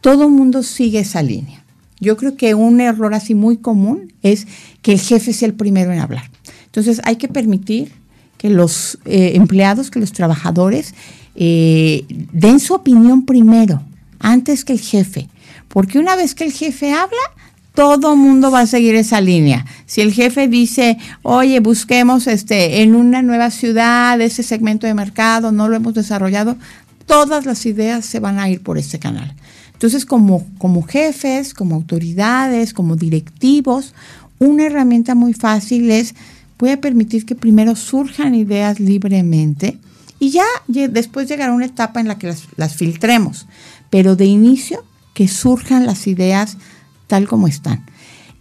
todo 0.00 0.24
el 0.24 0.30
mundo 0.30 0.62
sigue 0.62 1.00
esa 1.00 1.22
línea. 1.22 1.64
Yo 1.98 2.16
creo 2.16 2.36
que 2.36 2.54
un 2.54 2.80
error 2.80 3.12
así 3.14 3.34
muy 3.34 3.56
común 3.56 4.12
es 4.22 4.46
que 4.80 4.92
el 4.92 5.00
jefe 5.00 5.32
sea 5.32 5.48
el 5.48 5.54
primero 5.54 5.92
en 5.92 5.98
hablar. 5.98 6.30
Entonces 6.66 7.00
hay 7.04 7.16
que 7.16 7.28
permitir 7.28 7.92
que 8.38 8.50
los 8.50 8.98
eh, 9.04 9.32
empleados, 9.34 9.90
que 9.90 10.00
los 10.00 10.12
trabajadores 10.12 10.94
eh, 11.34 12.04
den 12.32 12.60
su 12.60 12.74
opinión 12.74 13.24
primero, 13.24 13.82
antes 14.18 14.64
que 14.64 14.72
el 14.72 14.80
jefe. 14.80 15.28
Porque 15.72 15.98
una 15.98 16.16
vez 16.16 16.34
que 16.34 16.44
el 16.44 16.52
jefe 16.52 16.92
habla, 16.92 17.16
todo 17.74 18.14
mundo 18.14 18.50
va 18.50 18.60
a 18.60 18.66
seguir 18.66 18.94
esa 18.94 19.20
línea. 19.20 19.64
Si 19.86 20.02
el 20.02 20.12
jefe 20.12 20.46
dice, 20.46 20.98
oye, 21.22 21.60
busquemos 21.60 22.26
este, 22.26 22.82
en 22.82 22.94
una 22.94 23.22
nueva 23.22 23.50
ciudad 23.50 24.20
ese 24.20 24.42
segmento 24.42 24.86
de 24.86 24.94
mercado, 24.94 25.50
no 25.50 25.68
lo 25.68 25.76
hemos 25.76 25.94
desarrollado, 25.94 26.56
todas 27.06 27.46
las 27.46 27.64
ideas 27.64 28.04
se 28.04 28.20
van 28.20 28.38
a 28.38 28.50
ir 28.50 28.62
por 28.62 28.76
ese 28.76 28.98
canal. 28.98 29.34
Entonces, 29.72 30.04
como, 30.04 30.46
como 30.58 30.82
jefes, 30.82 31.54
como 31.54 31.74
autoridades, 31.74 32.74
como 32.74 32.94
directivos, 32.94 33.94
una 34.38 34.66
herramienta 34.66 35.14
muy 35.14 35.32
fácil 35.32 35.90
es, 35.90 36.14
voy 36.58 36.70
a 36.70 36.80
permitir 36.80 37.24
que 37.24 37.34
primero 37.34 37.74
surjan 37.74 38.34
ideas 38.34 38.78
libremente 38.78 39.78
y 40.18 40.30
ya 40.30 40.44
después 40.68 41.28
llegará 41.28 41.52
una 41.52 41.64
etapa 41.64 42.00
en 42.00 42.08
la 42.08 42.18
que 42.18 42.28
las, 42.28 42.44
las 42.56 42.76
filtremos, 42.76 43.46
pero 43.90 44.14
de 44.14 44.26
inicio 44.26 44.84
que 45.14 45.28
surjan 45.28 45.86
las 45.86 46.06
ideas 46.06 46.56
tal 47.06 47.28
como 47.28 47.48
están. 47.48 47.84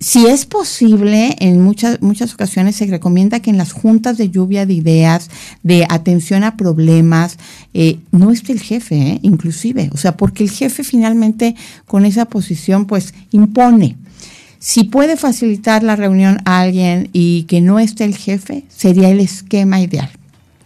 Si 0.02 0.26
es 0.26 0.48
posible, 0.48 1.36
en 1.40 1.62
muchas, 1.62 2.02
muchas 2.02 2.34
ocasiones 2.34 2.76
se 2.76 2.88
recomienda 2.88 3.40
que 3.40 3.52
en 3.52 3.58
las 3.58 3.72
juntas 3.72 4.18
de 4.18 4.32
lluvia 4.32 4.66
de 4.66 4.74
ideas, 4.74 5.30
de 5.62 5.86
atención 5.90 6.44
a 6.44 6.58
problemas, 6.58 7.38
eh, 7.76 8.00
no 8.12 8.32
esté 8.32 8.54
el 8.54 8.62
jefe, 8.62 8.96
eh, 8.96 9.20
inclusive. 9.22 9.92
O 9.94 9.98
sea, 9.98 10.18
porque 10.18 10.44
el 10.44 10.50
jefe 10.50 10.84
finalmente 10.84 11.56
con 11.86 12.06
esa 12.06 12.26
posición 12.26 12.86
pues 12.86 13.14
impone. 13.30 13.96
Si 14.58 14.86
puede 14.86 15.18
facilitar 15.18 15.84
la 15.84 15.96
reunión 15.96 16.40
a 16.46 16.62
alguien 16.62 17.10
y 17.14 17.44
que 17.44 17.62
no 17.62 17.78
esté 17.78 18.04
el 18.06 18.16
jefe, 18.16 18.64
sería 18.76 19.10
el 19.10 19.20
esquema 19.20 19.82
ideal. 19.82 20.10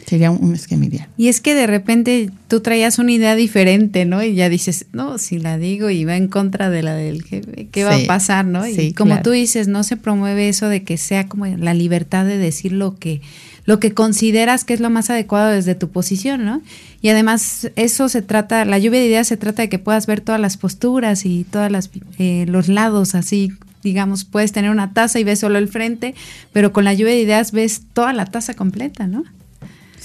Sería 0.05 0.29
un, 0.29 0.53
esquema 0.53 0.85
ideal. 0.85 1.07
Y 1.17 1.29
es 1.29 1.41
que 1.41 1.55
de 1.55 1.65
repente 1.65 2.29
tú 2.47 2.59
traías 2.59 2.99
una 2.99 3.11
idea 3.11 3.35
diferente, 3.35 4.05
¿no? 4.05 4.21
Y 4.21 4.35
ya 4.35 4.49
dices, 4.49 4.85
no, 4.93 5.17
si 5.17 5.39
la 5.39 5.57
digo 5.57 5.89
y 5.89 6.05
va 6.05 6.15
en 6.15 6.27
contra 6.27 6.69
de 6.69 6.83
la 6.83 6.93
del 6.93 7.23
jefe, 7.23 7.67
¿qué 7.71 7.83
va 7.83 7.95
a 7.95 8.05
pasar, 8.05 8.45
no? 8.45 8.67
Y 8.67 8.93
como 8.93 9.21
tú 9.23 9.31
dices, 9.31 9.67
no 9.67 9.83
se 9.83 9.97
promueve 9.97 10.47
eso 10.47 10.69
de 10.69 10.83
que 10.83 10.97
sea 10.97 11.27
como 11.27 11.47
la 11.47 11.73
libertad 11.73 12.25
de 12.25 12.37
decir 12.37 12.71
lo 12.71 12.97
que 12.97 13.21
lo 13.65 13.79
que 13.79 13.95
consideras 13.95 14.63
que 14.63 14.75
es 14.75 14.79
lo 14.79 14.91
más 14.91 15.09
adecuado 15.09 15.49
desde 15.49 15.73
tu 15.73 15.89
posición, 15.89 16.45
¿no? 16.45 16.61
Y 17.01 17.09
además 17.09 17.71
eso 17.75 18.09
se 18.09 18.21
trata, 18.21 18.63
la 18.63 18.77
lluvia 18.77 18.99
de 18.99 19.07
ideas 19.07 19.27
se 19.27 19.37
trata 19.37 19.63
de 19.63 19.69
que 19.69 19.79
puedas 19.79 20.05
ver 20.05 20.21
todas 20.21 20.39
las 20.39 20.57
posturas 20.57 21.25
y 21.25 21.45
todas 21.45 21.71
las 21.71 21.89
eh, 22.19 22.45
los 22.47 22.67
lados 22.67 23.15
así 23.15 23.51
digamos, 23.81 24.25
puedes 24.25 24.51
tener 24.51 24.71
una 24.71 24.93
taza 24.93 25.19
y 25.19 25.23
ves 25.23 25.39
solo 25.39 25.59
el 25.59 25.67
frente, 25.67 26.15
pero 26.51 26.73
con 26.73 26.85
la 26.85 26.93
lluvia 26.95 27.13
de 27.13 27.21
ideas 27.21 27.51
ves 27.51 27.83
toda 27.93 28.13
la 28.13 28.25
taza 28.25 28.55
completa, 28.55 29.05
¿no? 29.05 29.23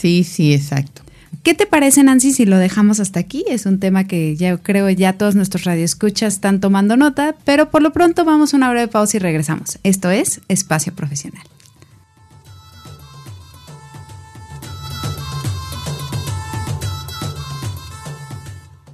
Sí, 0.00 0.25
sí, 0.25 0.54
exacto. 0.54 1.02
¿Qué 1.42 1.52
te 1.52 1.66
parece, 1.66 2.02
Nancy, 2.02 2.33
si 2.33 2.47
lo 2.47 2.57
dejamos 2.57 3.00
hasta 3.00 3.21
aquí? 3.21 3.45
Es 3.49 3.66
un 3.66 3.80
tema 3.80 4.04
que 4.04 4.35
ya 4.35 4.57
creo 4.57 4.88
ya 4.88 5.12
todos 5.12 5.35
nuestros 5.35 5.64
radioescuchas 5.64 6.35
están 6.35 6.61
tomando 6.61 6.97
nota, 6.97 7.37
pero 7.45 7.71
por 7.71 7.83
lo 7.83 7.92
pronto 7.92 8.25
vamos 8.25 8.54
a 8.54 8.57
una 8.57 8.71
breve 8.71 8.88
pausa 8.88 9.19
y 9.19 9.21
regresamos. 9.21 9.78
Esto 9.83 10.11
es 10.11 10.40
Espacio 10.49 10.95
Profesional. 10.95 11.42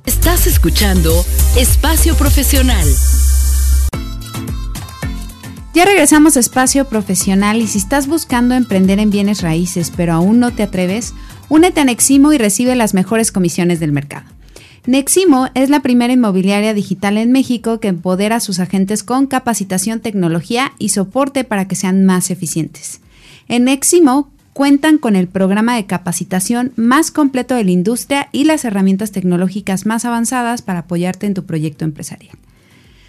Estás 0.04 0.48
escuchando 0.48 1.24
Espacio 1.56 2.16
Profesional. 2.16 2.86
Ya 5.76 5.84
regresamos 5.84 6.38
a 6.38 6.40
espacio 6.40 6.86
profesional 6.86 7.60
y 7.60 7.66
si 7.66 7.76
estás 7.76 8.06
buscando 8.06 8.54
emprender 8.54 8.98
en 8.98 9.10
bienes 9.10 9.42
raíces 9.42 9.92
pero 9.94 10.14
aún 10.14 10.40
no 10.40 10.50
te 10.50 10.62
atreves, 10.62 11.12
únete 11.50 11.82
a 11.82 11.84
Neximo 11.84 12.32
y 12.32 12.38
recibe 12.38 12.74
las 12.76 12.94
mejores 12.94 13.30
comisiones 13.30 13.78
del 13.78 13.92
mercado. 13.92 14.24
Neximo 14.86 15.48
es 15.52 15.68
la 15.68 15.80
primera 15.80 16.14
inmobiliaria 16.14 16.72
digital 16.72 17.18
en 17.18 17.30
México 17.30 17.78
que 17.78 17.88
empodera 17.88 18.36
a 18.36 18.40
sus 18.40 18.58
agentes 18.58 19.02
con 19.02 19.26
capacitación, 19.26 20.00
tecnología 20.00 20.72
y 20.78 20.88
soporte 20.88 21.44
para 21.44 21.68
que 21.68 21.74
sean 21.74 22.06
más 22.06 22.30
eficientes. 22.30 23.02
En 23.46 23.64
Neximo 23.64 24.30
cuentan 24.54 24.96
con 24.96 25.14
el 25.14 25.28
programa 25.28 25.76
de 25.76 25.84
capacitación 25.84 26.72
más 26.76 27.10
completo 27.10 27.54
de 27.54 27.64
la 27.64 27.72
industria 27.72 28.30
y 28.32 28.44
las 28.44 28.64
herramientas 28.64 29.12
tecnológicas 29.12 29.84
más 29.84 30.06
avanzadas 30.06 30.62
para 30.62 30.78
apoyarte 30.78 31.26
en 31.26 31.34
tu 31.34 31.44
proyecto 31.44 31.84
empresarial. 31.84 32.38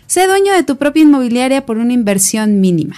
Sé 0.07 0.25
dueño 0.25 0.53
de 0.53 0.63
tu 0.63 0.77
propia 0.77 1.03
inmobiliaria 1.03 1.65
por 1.65 1.77
una 1.77 1.93
inversión 1.93 2.61
mínima. 2.61 2.95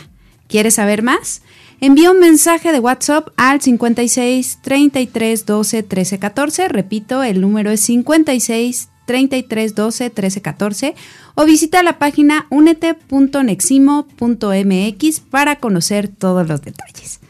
¿Quieres 0.48 0.76
saber 0.76 1.02
más? 1.02 1.42
Envía 1.82 2.12
un 2.12 2.20
mensaje 2.20 2.72
de 2.72 2.80
WhatsApp 2.80 3.30
al 3.36 3.60
56 3.62 4.60
33 4.62 5.46
12 5.46 5.84
13 5.84 6.20
14. 6.20 6.68
Repito, 6.68 7.24
el 7.24 7.42
número 7.42 7.72
es 7.72 7.80
56 7.82 8.90
33 9.06 9.74
12 9.74 10.12
13 10.12 10.42
14 10.42 10.94
o 11.34 11.46
visita 11.46 11.82
la 11.82 11.98
página 11.98 12.46
unete.neximo.mx 12.52 15.20
para 15.22 15.56
conocer 15.56 16.10
todos 16.10 16.48
los 16.48 16.62
detalles. 16.62 17.22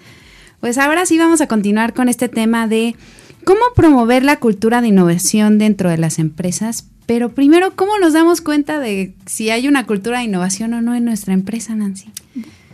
Pues 0.60 0.78
ahora 0.78 1.06
sí 1.06 1.18
vamos 1.18 1.40
a 1.40 1.48
continuar 1.48 1.94
con 1.94 2.10
este 2.10 2.28
tema 2.28 2.68
de 2.68 2.98
cómo 3.46 3.62
promover 3.78 4.26
la 4.26 4.42
cultura 4.42 4.82
de 4.82 4.90
innovación 4.90 5.58
dentro 5.58 5.90
de 5.90 5.98
las 5.98 6.20
empresas 6.20 6.84
pero 7.10 7.30
primero, 7.34 7.76
¿cómo 7.76 7.98
nos 7.98 8.14
damos 8.14 8.40
cuenta 8.40 8.80
de 8.80 9.16
si 9.26 9.50
hay 9.50 9.68
una 9.68 9.88
cultura 9.88 10.20
de 10.20 10.26
innovación 10.26 10.76
o 10.76 10.82
no 10.84 10.94
en 10.94 11.06
nuestra 11.06 11.34
empresa, 11.34 11.74
Nancy? 11.74 12.12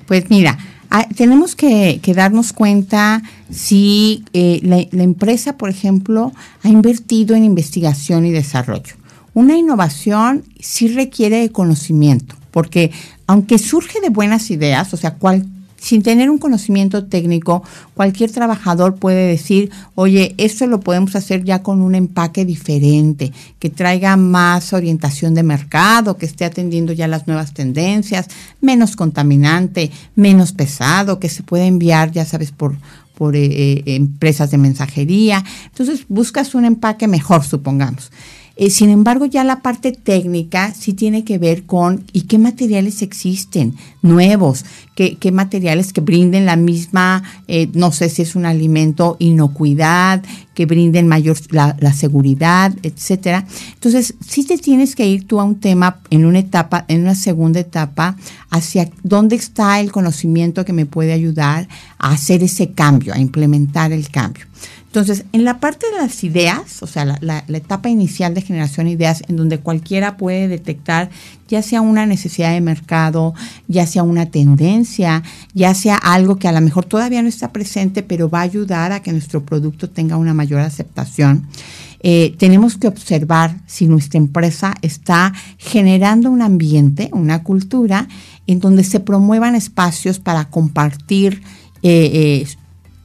Pues 0.08 0.30
mira, 0.30 0.58
ah, 0.89 1.08
tenemos 1.15 1.56
que, 1.56 2.01
darnos 2.13 2.51
cuenta 2.51 3.24
si 3.50 4.25
eh, 4.34 4.60
la, 4.62 5.04
empresa, 5.04 5.56
por 5.56 5.70
ejemplo, 5.70 6.34
ha 6.63 6.68
invertido 6.68 7.34
en 7.34 7.46
investigación 7.46 8.25
y 8.25 8.32
desarrollo. 8.32 8.96
Una 9.34 9.56
innovación 9.56 10.44
sí 10.60 10.89
requiere 10.89 11.38
de 11.38 11.50
conocimiento, 11.54 12.36
porque 12.51 12.92
aunque 13.27 13.58
surge 13.58 14.01
de 14.01 14.10
buenas 14.10 14.51
ideas, 14.51 14.94
o 14.94 14.98
sea, 14.98 15.13
cual, 15.13 15.46
sin 15.86 16.01
tener 16.01 16.32
un 16.32 16.39
conocimiento 16.39 17.06
técnico, 17.06 17.62
cualquier 17.94 18.32
trabajador 18.32 18.96
puede 18.96 19.27
decir, 19.27 19.70
oye, 19.94 20.34
esto 20.39 20.65
lo 20.65 20.80
podemos 20.80 21.15
hacer 21.15 21.44
ya 21.44 21.62
con 21.62 21.80
un 21.80 21.94
empaque 21.94 22.44
diferente, 22.44 23.32
que 23.60 23.70
traiga 23.70 24.18
más 24.18 24.74
orientación 24.74 25.36
de 25.36 25.44
mercado, 25.44 26.18
que 26.18 26.25
esté 26.25 26.44
atendiendo 26.44 26.92
ya 26.92 27.08
las 27.08 27.27
nuevas 27.27 27.54
tendencias, 27.54 28.30
menos 28.62 28.96
contaminante, 28.96 29.92
menos 30.15 30.54
pesado, 30.54 31.20
que 31.20 31.30
se 31.30 31.44
puede 31.44 31.68
enviar, 31.68 32.12
ya 32.12 32.25
sabes, 32.25 32.51
por, 32.51 32.75
por 33.15 33.36
eh, 33.36 33.46
eh, 33.46 33.84
empresas 33.86 34.50
de 34.50 34.58
mensajería. 34.58 35.44
Entonces 35.68 36.06
buscas 36.10 36.56
un 36.56 36.65
empaque 36.65 37.08
mejor, 37.08 37.44
supongamos. 37.44 38.12
Eh, 38.58 38.70
sin 38.70 38.90
embargo, 38.90 39.26
ya 39.26 39.44
la 39.44 39.62
parte 39.62 39.92
técnica 39.92 40.74
sí 40.74 40.94
tiene 40.94 41.26
que 41.26 41.38
ver 41.38 41.66
con 41.66 42.06
y 42.14 42.22
qué 42.22 42.38
materiales 42.38 43.02
existen 43.02 43.76
nuevos, 44.02 44.64
qué, 44.96 45.32
materiales 45.34 45.92
que 45.92 46.00
brinden 46.00 46.46
la 46.46 46.56
misma, 46.56 47.22
eh, 47.50 47.70
no 47.74 47.92
sé 47.92 48.08
si 48.08 48.22
es 48.22 48.34
un 48.36 48.46
alimento, 48.46 49.18
inocuidad, 49.20 50.24
que 50.54 50.66
brinden 50.66 51.08
mayor 51.08 51.36
la, 51.50 51.94
seguridad, 51.94 52.74
etcétera. 52.82 53.46
Entonces, 53.74 54.14
sí 54.26 54.46
te 54.46 54.58
tienes 54.58 54.96
que 54.96 55.06
ir 55.06 55.28
tú 55.28 55.42
a 55.42 55.44
un 55.44 55.60
tema 55.60 56.00
en 56.10 56.24
una 56.24 56.40
etapa, 56.40 56.86
en 56.88 57.02
una 57.02 57.16
segunda 57.16 57.60
etapa, 57.60 58.16
hacia 58.50 58.90
dónde 59.04 59.36
está 59.36 59.82
el 59.82 59.92
conocimiento 59.92 60.64
que 60.64 60.72
me 60.72 60.86
puede 60.86 61.12
ayudar 61.12 61.68
a 61.98 62.12
hacer 62.12 62.42
ese 62.42 62.72
cambio, 62.72 63.14
a 63.14 63.20
implementar 63.20 63.92
el 63.92 64.10
cambio. 64.10 64.46
Entonces, 64.96 65.25
en 65.34 65.44
la 65.44 65.60
parte 65.60 65.88
de 65.92 65.98
las 65.98 66.24
ideas, 66.24 66.82
o 66.82 66.88
sea, 66.88 67.04
la, 67.04 67.44
etapa 67.50 67.90
inicial 67.90 68.34
de 68.34 68.42
generación 68.42 68.86
de 68.86 68.94
ideas, 68.94 69.24
en 69.28 69.36
donde 69.36 69.60
cualquiera 69.60 70.16
puede 70.16 70.48
detectar 70.48 71.10
ya 71.50 71.62
sea 71.62 71.82
una 71.82 72.06
necesidad 72.06 72.54
de 72.54 72.62
mercado, 72.62 73.34
ya 73.68 73.86
sea 73.88 74.04
una 74.04 74.28
tendencia, 74.28 75.22
ya 75.54 75.74
sea 75.74 75.98
algo 75.98 76.38
que 76.38 76.48
a 76.48 76.54
lo 76.54 76.62
mejor 76.62 76.86
todavía 76.86 77.22
no 77.22 77.28
está 77.28 77.52
presente, 77.52 78.04
pero 78.04 78.30
va 78.30 78.40
a 78.40 78.44
ayudar 78.44 78.94
a 78.94 79.02
que 79.02 79.12
nuestro 79.12 79.44
producto 79.44 79.90
tenga 79.90 80.16
una 80.16 80.34
mayor 80.34 80.62
aceptación. 80.62 81.46
Eh, 82.00 82.34
tenemos 82.38 82.78
que 82.78 82.88
observar 82.88 83.58
si 83.66 83.88
nuestra 83.88 84.18
empresa 84.18 84.75
está 84.82 85.34
generando 85.58 86.32
un 86.32 86.42
ambiente, 86.42 87.10
una 87.12 87.44
cultura, 87.44 88.08
en 88.48 88.62
donde 88.62 88.86
se 88.86 89.02
promuevan 89.02 89.56
espacios 89.56 90.20
para 90.20 90.46
compartir 90.46 91.42
eh, 91.84 92.12
eh, 92.14 92.48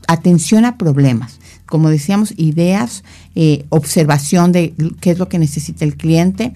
atención 0.07 0.65
a 0.65 0.79
problemas. 0.79 1.40
Como 1.71 1.89
decíamos, 1.89 2.35
ideas, 2.37 3.03
eh, 3.35 3.65
observación 3.71 4.53
de 4.53 4.75
qué 5.01 5.13
es 5.13 5.19
lo 5.19 5.29
que 5.31 5.39
necesita 5.39 5.87
el 5.87 5.97
cliente 5.97 6.53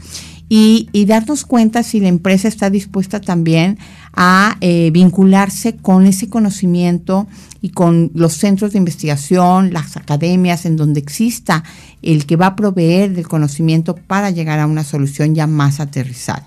y, 0.49 1.05
darnos 1.07 1.45
cuenta 1.45 1.83
si 1.83 2.01
la 2.01 2.09
empresa 2.09 2.49
está 2.49 2.71
dispuesta 2.71 3.21
también 3.21 3.79
a 4.13 4.57
eh, 4.61 4.91
vincularse 4.93 5.77
con 5.77 6.07
ese 6.07 6.29
conocimiento 6.29 7.27
y 7.63 7.71
con 7.71 8.11
los 8.15 8.35
centros 8.35 8.73
de 8.73 8.79
investigación, 8.79 9.73
las 9.73 9.97
academias, 9.97 10.67
en 10.67 10.77
donde 10.77 11.01
exista 11.01 11.65
el 12.03 12.27
que 12.27 12.37
va 12.37 12.49
a 12.49 12.57
proveer 12.57 13.15
del 13.15 13.27
conocimiento 13.27 13.97
para 13.97 14.31
llegar 14.31 14.61
a 14.61 14.67
una 14.67 14.85
solución 14.85 15.35
ya 15.35 15.47
más 15.47 15.81
aterrizada. 15.81 16.47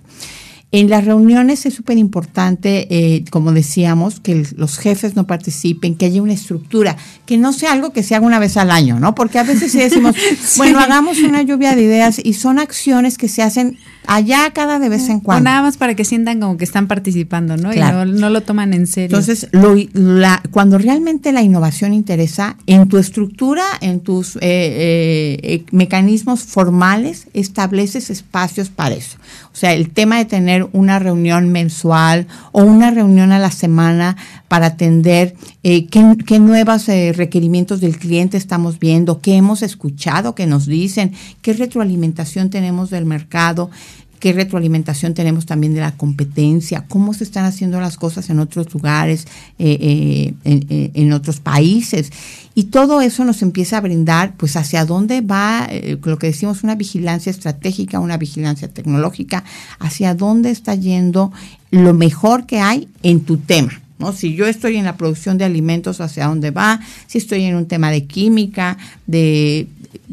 En 0.72 0.90
las 0.90 1.06
reuniones 1.06 1.66
es 1.66 1.74
súper 1.74 1.98
importante, 1.98 2.88
eh, 2.90 3.24
como 3.32 3.54
decíamos, 3.54 4.20
que 4.20 4.46
los 4.58 4.78
jefes 4.78 5.16
no 5.16 5.26
participen, 5.26 5.96
que 5.96 6.08
haya 6.08 6.22
una 6.22 6.34
estructura, 6.34 6.98
que 7.26 7.38
no 7.38 7.54
sea 7.54 7.72
algo 7.72 7.94
que 7.94 8.04
se 8.04 8.16
haga 8.16 8.26
una 8.26 8.38
vez 8.38 8.58
al 8.58 8.70
año, 8.70 9.00
¿no? 9.00 9.16
Porque 9.16 9.40
a 9.40 9.44
veces 9.44 9.72
decimos, 9.72 10.14
bueno, 10.58 10.80
hagamos 10.80 11.20
una 11.20 11.42
lluvia 11.42 11.74
de 11.74 11.84
ideas 11.84 12.20
y 12.22 12.34
son 12.34 12.60
acciones 12.60 13.18
que 13.18 13.30
se 13.30 13.44
hacen 13.44 13.78
allá 14.08 14.50
cada 14.54 14.80
de 14.80 14.90
vez 14.90 15.10
en 15.10 15.20
cuando. 15.20 15.42
O 15.42 15.44
nada 15.44 15.62
más 15.62 15.78
para 15.78 15.94
que 15.94 16.06
sientan 16.06 16.40
como 16.40 16.58
que 16.58 16.64
están 16.64 16.88
participando, 16.88 17.58
¿no? 17.58 17.74
Y 17.74 17.78
no, 17.80 18.30
lo 18.30 18.42
toman 18.42 18.74
en 18.74 18.88
serio. 18.88 19.18
Entonces, 19.18 19.48
lo, 19.52 19.76
la, 19.94 20.42
cuando 20.52 20.78
realmente 20.78 21.32
la 21.32 21.42
innovación 21.42 21.94
interesa, 21.94 22.58
en 22.66 22.88
tu 22.88 22.98
estructura, 22.98 23.64
en 23.82 24.00
tus 24.00 24.38
eh, 24.38 24.40
eh, 24.42 25.66
mecanismos 25.72 26.44
formales, 26.44 27.28
estableces 27.34 28.10
espacios 28.10 28.70
para 28.70 28.96
eso. 28.96 29.18
O 29.52 29.56
sea, 29.60 29.74
el 29.74 29.90
tema 29.90 30.18
de 30.18 30.26
tener 30.26 30.68
una 30.72 31.00
reunión 31.00 31.52
mensual 31.52 32.28
o 32.52 32.64
una 32.64 32.92
reunión 32.92 33.32
a 33.32 33.40
la 33.40 33.52
semana 33.52 34.16
para 34.48 34.68
atender 34.68 35.36
eh, 35.64 35.88
qué, 35.88 36.40
nuevos 36.40 36.88
eh, 36.90 37.14
requerimientos 37.16 37.82
del 37.82 37.98
cliente 37.98 38.38
estamos 38.38 38.80
viendo, 38.80 39.22
qué 39.22 39.36
hemos 39.36 39.62
escuchado 39.62 40.36
que 40.36 40.46
nos 40.46 40.66
dicen, 40.66 41.14
qué 41.42 41.54
retroalimentación 41.54 42.50
tenemos 42.50 42.90
del 42.90 43.06
mercado 43.06 43.70
qué 44.20 44.34
retroalimentación 44.34 45.14
tenemos 45.14 45.46
también 45.46 45.74
de 45.74 45.82
la 45.82 45.96
competencia, 45.96 46.86
cómo 46.88 47.14
se 47.14 47.24
están 47.24 47.46
haciendo 47.46 47.80
las 47.80 47.98
cosas 47.98 48.30
en 48.30 48.40
otros 48.40 48.74
lugares, 48.74 49.28
eh, 49.60 50.34
en, 50.44 50.92
en, 50.94 51.14
otros 51.14 51.40
países. 51.40 52.12
Y 52.56 52.66
todo 52.66 53.02
eso 53.02 53.24
nos 53.26 53.42
empieza 53.42 53.78
a 53.78 53.82
brindar, 53.82 54.34
pues, 54.36 54.56
hacia 54.56 54.86
dónde 54.86 55.22
va, 55.22 55.68
eh, 55.70 55.98
lo 56.02 56.18
que 56.18 56.28
decimos, 56.28 56.64
una 56.64 56.76
vigilancia 56.76 57.30
estratégica, 57.30 58.00
una 58.00 58.18
vigilancia 58.18 58.68
tecnológica, 58.68 59.44
hacia 59.80 60.16
dónde 60.16 60.50
está 60.50 60.74
yendo 60.74 61.32
lo 61.70 61.94
mejor 61.94 62.46
que 62.46 62.60
hay 62.60 62.88
en 63.04 63.22
tu 63.22 63.38
tema. 63.38 63.87
¿No? 64.00 64.14
Si 64.14 64.36
yo 64.36 64.48
estoy 64.48 64.78
en 64.78 64.86
la 64.86 64.98
producción 64.98 65.38
de 65.38 65.46
alimentos, 65.46 66.02
hacia 66.02 66.28
dónde 66.28 66.52
va, 66.52 66.80
si 67.08 67.18
estoy 67.18 67.44
en 67.44 67.56
un 67.56 67.68
tema 67.68 67.92
de 67.92 68.06
química, 68.06 68.78
de 69.06 69.68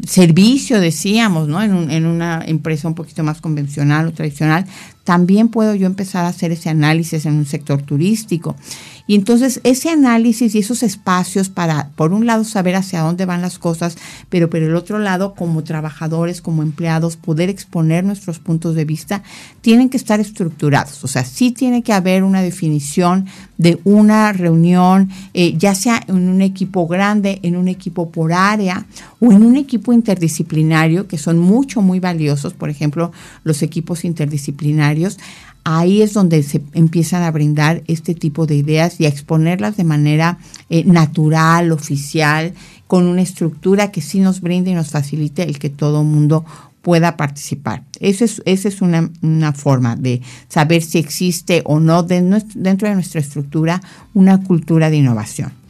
servicio, 0.07 0.81
decíamos, 0.81 1.49
¿no? 1.49 1.63
En, 1.63 1.91
en, 1.91 2.07
una 2.07 2.43
empresa 2.47 2.89
un 2.89 2.95
poquito 2.95 3.23
más 3.23 3.41
convencional 3.41 4.09
o 4.09 4.13
tradicional, 4.13 4.67
también 5.05 5.49
puedo 5.49 5.75
yo 5.75 5.87
empezar 5.87 6.25
a 6.25 6.29
hacer 6.29 6.53
ese 6.53 6.71
análisis 6.71 7.27
en 7.27 7.35
un 7.35 7.47
sector 7.47 7.83
turístico. 7.83 8.57
Y 9.07 9.15
entonces 9.15 9.61
ese 9.65 9.91
análisis 9.91 10.55
y 10.55 10.61
esos 10.61 10.83
espacios 10.83 11.51
para, 11.51 11.91
por 11.95 12.13
un 12.13 12.27
lado, 12.27 12.43
saber 12.45 12.75
hacia 12.75 13.03
dónde 13.03 13.27
van 13.27 13.43
las 13.43 13.59
cosas, 13.59 13.99
pero 14.31 14.49
por 14.49 14.61
el 14.61 14.75
otro 14.75 14.99
lado, 14.99 15.35
como 15.35 15.63
trabajadores, 15.63 16.41
como 16.41 16.63
empleados, 16.63 17.17
poder 17.17 17.51
exponer 17.51 18.05
nuestros 18.05 18.39
puntos 18.39 18.75
de 18.75 18.87
vista, 18.87 19.23
tienen 19.61 19.91
que 19.91 19.99
estar 19.99 20.21
estructurados. 20.21 21.05
O 21.05 21.09
sea, 21.09 21.25
sí 21.25 21.51
tiene 21.51 21.83
que 21.83 21.93
haber 21.93 22.23
una 22.25 22.41
definición 22.41 23.27
de 23.59 23.79
una 23.85 24.33
reunión, 24.33 25.11
eh, 25.35 25.55
ya 25.59 25.75
sea 25.75 26.03
en 26.09 26.29
un 26.29 26.41
equipo 26.41 26.87
grande, 26.87 27.41
en 27.43 27.57
un 27.57 27.69
equipo 27.69 28.11
por 28.11 28.33
área 28.33 28.87
o 29.21 29.33
en 29.33 29.43
un 29.43 29.57
equipo 29.57 29.93
interdisciplinario, 29.93 31.07
que 31.09 31.19
son 31.19 31.39
mucho, 31.39 31.83
muy 31.83 32.01
valiosos, 32.01 32.55
por 32.55 32.71
ejemplo, 32.71 33.13
los 33.45 33.63
equipos 33.63 34.05
interdisciplinarios 34.05 35.19
ahí 35.65 36.03
es 36.03 36.13
donde 36.13 36.43
se 36.43 36.63
empiezan 36.75 37.23
a 37.23 37.31
brindar 37.31 37.83
este 37.87 38.15
tipo 38.15 38.47
de 38.47 38.55
ideas 38.55 39.01
y 39.01 39.07
a 39.07 39.09
exponerlas 39.09 39.77
de 39.77 39.85
manera 39.85 40.39
eh, 40.71 40.85
natural, 40.85 41.73
oficial, 41.73 42.53
con 42.87 43.07
una 43.07 43.23
estructura 43.23 43.91
que 43.91 44.03
sí 44.03 44.21
nos 44.21 44.41
brinde 44.41 44.71
y 44.71 44.75
nos 44.75 44.91
facilite 44.91 45.43
el 45.43 45.59
que 45.59 45.71
todo 45.71 46.05
mundo 46.05 46.45
pueda 46.83 47.17
participar. 47.17 47.83
Esa 47.99 48.27
es, 48.27 48.43
esa 48.45 48.69
es 48.69 48.83
una, 48.83 49.11
una, 49.23 49.53
forma 49.53 49.97
de 49.97 50.21
saber 50.49 50.83
si 50.83 50.99
existe 50.99 51.63
o 51.65 51.81
no 51.81 52.03
dentro 52.03 52.89
de 52.89 52.95
nuestra 52.95 53.21
estructura 53.21 53.81
una 54.13 54.43
cultura 54.43 54.91
de 54.91 54.99
innovación 54.99 55.64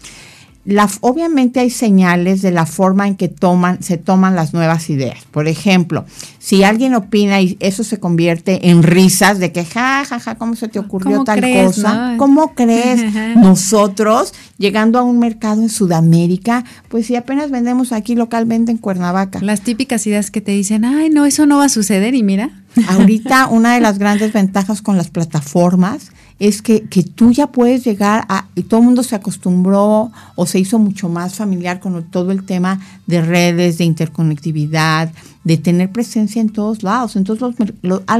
obviamente 1.01 1.61
hay 1.61 1.71
señales 1.71 2.41
de 2.41 2.51
la 2.51 2.65
forma 2.65 3.07
en 3.07 3.17
que 3.17 3.29
toman, 3.29 3.83
se 3.83 3.99
toman 3.99 4.35
las 4.35 4.55
nuevas 4.55 4.89
ideas. 4.89 5.19
Por 5.31 5.47
ejemplo, 5.47 6.07
si 6.39 6.65
alguien 6.65 6.95
opina 6.95 7.41
y 7.41 7.57
eso 7.61 7.85
se 7.85 8.01
convierte 8.01 8.71
en 8.71 8.83
risas 8.83 9.39
de 9.39 9.53
que, 9.53 9.65
ja, 9.65 10.05
ja, 10.05 10.19
ja, 10.19 10.35
¿cómo 10.37 10.57
se 10.57 10.69
te 10.69 10.79
ocurrió 10.79 11.25
tal 11.25 11.41
cosa? 11.41 12.15
¿Cómo 12.19 12.55
crees? 12.55 13.03
Nosotros, 13.37 14.33
llegando 14.57 14.99
a 14.99 15.03
un 15.03 15.19
mercado 15.19 15.61
en 15.63 15.69
Sudamérica, 15.69 16.65
pues 16.89 17.07
si 17.07 17.17
apenas 17.17 17.51
vendemos 17.51 17.93
aquí 17.93 18.15
localmente 18.15 18.73
en 18.73 18.79
Cuernavaca. 18.79 19.41
Las 19.43 19.61
típicas 19.61 20.07
ideas 20.07 20.31
que 20.31 20.41
te 20.41 20.53
dicen, 20.53 20.85
ay, 20.85 21.11
no, 21.11 21.27
eso 21.27 21.47
no 21.47 21.59
va 21.59 21.67
a 21.67 21.69
suceder 21.69 22.15
y 22.15 22.23
mira. 22.23 22.63
Ahorita 22.89 23.47
una 23.51 23.75
de 23.75 23.81
las 23.81 23.99
grandes 23.99 24.33
ventajas 24.33 24.83
con 24.83 24.97
las 24.97 25.11
plataformas 25.11 26.11
es 26.39 26.63
que, 26.63 26.83
que, 26.83 27.03
tú 27.03 27.33
ya 27.33 27.49
puedes 27.49 27.85
llegar 27.85 28.25
a, 28.29 28.49
y 28.55 28.63
todo 28.63 28.81
el 28.81 28.87
mundo 28.87 29.03
se 29.03 29.15
acostumbró 29.15 30.11
o 30.35 30.47
se 30.47 30.59
hizo 30.59 30.79
mucho 30.79 31.09
más 31.09 31.37
familiar 31.37 31.81
con 31.81 32.03
todo 32.11 32.33
el 32.33 32.45
tema 32.45 32.81
de 33.07 33.23
redes, 33.23 33.79
de 33.79 33.85
interconectividad, 33.85 35.13
de 35.45 35.57
tener 35.59 35.93
presencia 35.93 36.41
en 36.41 36.49
todos 36.49 36.83
lados. 36.83 37.17
Entonces, 37.17 37.55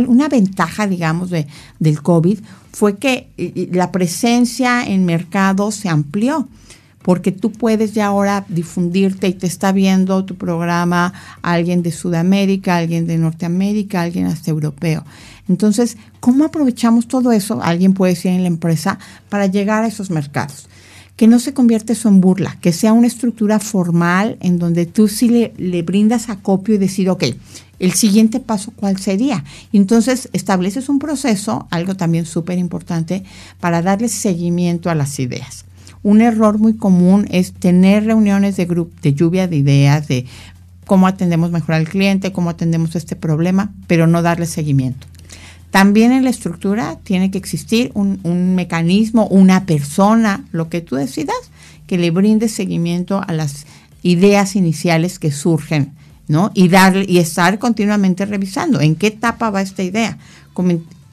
una 0.07 0.29
ventaja, 0.29 0.87
digamos, 0.87 1.31
de, 1.31 1.47
del 1.81 2.03
COVID 2.03 2.39
fue 2.73 2.99
que 2.99 3.29
la 3.73 3.91
presencia 3.91 4.85
en 4.85 5.05
mercado 5.05 5.71
se 5.73 5.89
amplió 5.89 6.49
porque 7.05 7.33
tú 7.33 7.53
puedes 7.53 7.93
ya 7.93 8.07
ahora 8.07 8.47
difundirte 8.49 9.29
y 9.29 9.35
te 9.35 9.47
está 9.47 9.73
viendo 9.73 10.25
tu 10.25 10.37
programa 10.37 11.13
alguien 11.43 11.83
de 11.83 11.93
Sudamérica, 11.93 12.79
alguien 12.79 13.07
de 13.07 13.19
Norteamérica, 13.19 14.01
alguien 14.01 14.25
hasta 14.25 14.51
europeo. 14.51 15.05
Entonces, 15.47 15.99
¿cómo 16.21 16.47
aprovechamos 16.47 17.07
todo 17.07 17.31
eso? 17.31 17.61
Alguien 17.63 17.93
puede 17.93 18.15
decir 18.15 18.31
en 18.31 18.41
la 18.41 18.49
empresa 18.49 18.99
para 19.29 19.45
llegar 19.47 19.85
a 19.85 19.89
esos 19.89 20.09
mercados. 20.09 20.67
Que 21.15 21.27
no 21.29 21.41
se 21.41 21.53
convierta 21.53 21.93
eso 21.93 22.09
en 22.09 22.23
burla, 22.23 22.57
que 22.63 22.73
sea 22.73 22.95
una 22.95 23.07
estructura 23.07 23.59
formal 23.61 24.39
en 24.41 24.59
donde 24.59 24.87
tú 24.87 25.07
sí 25.07 25.29
le, 25.29 25.83
brindas 25.83 26.31
acopio 26.31 26.75
y 26.75 26.79
decir, 26.79 27.11
ok, 27.11 27.25
el 27.81 27.93
siguiente 27.93 28.41
paso, 28.41 28.73
¿cuál 28.75 28.97
sería? 28.97 29.45
Entonces 29.75 30.31
estableces 30.33 30.89
un 30.89 30.99
proceso, 30.99 31.69
algo 31.71 31.97
también 31.97 32.25
súper 32.25 32.57
importante, 32.57 33.25
para 33.61 33.83
darle 33.83 34.09
seguimiento 34.09 34.89
a 34.89 34.95
las 34.95 35.19
ideas. 35.21 35.64
Un 36.05 36.21
error 36.21 36.59
muy 36.59 36.77
común 36.77 37.27
es 37.31 37.53
tener 37.53 38.05
reuniones 38.05 38.57
de, 38.57 38.67
grupo, 38.67 38.93
de 39.03 39.15
lluvia 39.15 39.49
de 39.49 39.57
ideas, 39.57 40.07
de 40.07 40.27
cómo 40.87 41.09
atendemos 41.09 41.51
mejor 41.51 41.75
al 41.75 41.89
cliente, 41.89 42.31
cómo 42.31 42.51
atendemos 42.51 42.95
este 42.95 43.17
problema, 43.17 43.73
pero 43.87 44.07
no 44.07 44.23
darle 44.23 44.47
seguimiento. 44.47 45.07
También 45.71 46.13
en 46.13 46.23
la 46.23 46.31
estructura 46.31 46.99
tiene 47.03 47.33
que 47.33 47.39
existir 47.39 47.91
un, 47.95 48.21
un, 48.23 48.55
mecanismo, 48.55 49.27
una 49.27 49.67
persona, 49.67 50.45
lo 50.53 50.69
que 50.69 50.83
tú 50.83 50.95
decidas, 50.95 51.35
que 51.87 51.99
le 51.99 52.13
brinde 52.13 52.49
seguimiento 52.49 53.21
a 53.27 53.33
las 53.33 53.67
ideas 54.03 54.55
iniciales 54.55 55.19
que 55.19 55.33
surgen, 55.33 55.93
¿no? 56.29 56.53
Y 56.55 56.69
darle 56.69 57.07
y 57.09 57.19
estar 57.19 57.59
continuamente 57.59 58.25
revisando 58.27 58.81
en 58.81 58.95
qué 58.95 59.09
etapa 59.09 59.51
va 59.51 59.63
esta 59.63 59.83
idea 59.83 60.19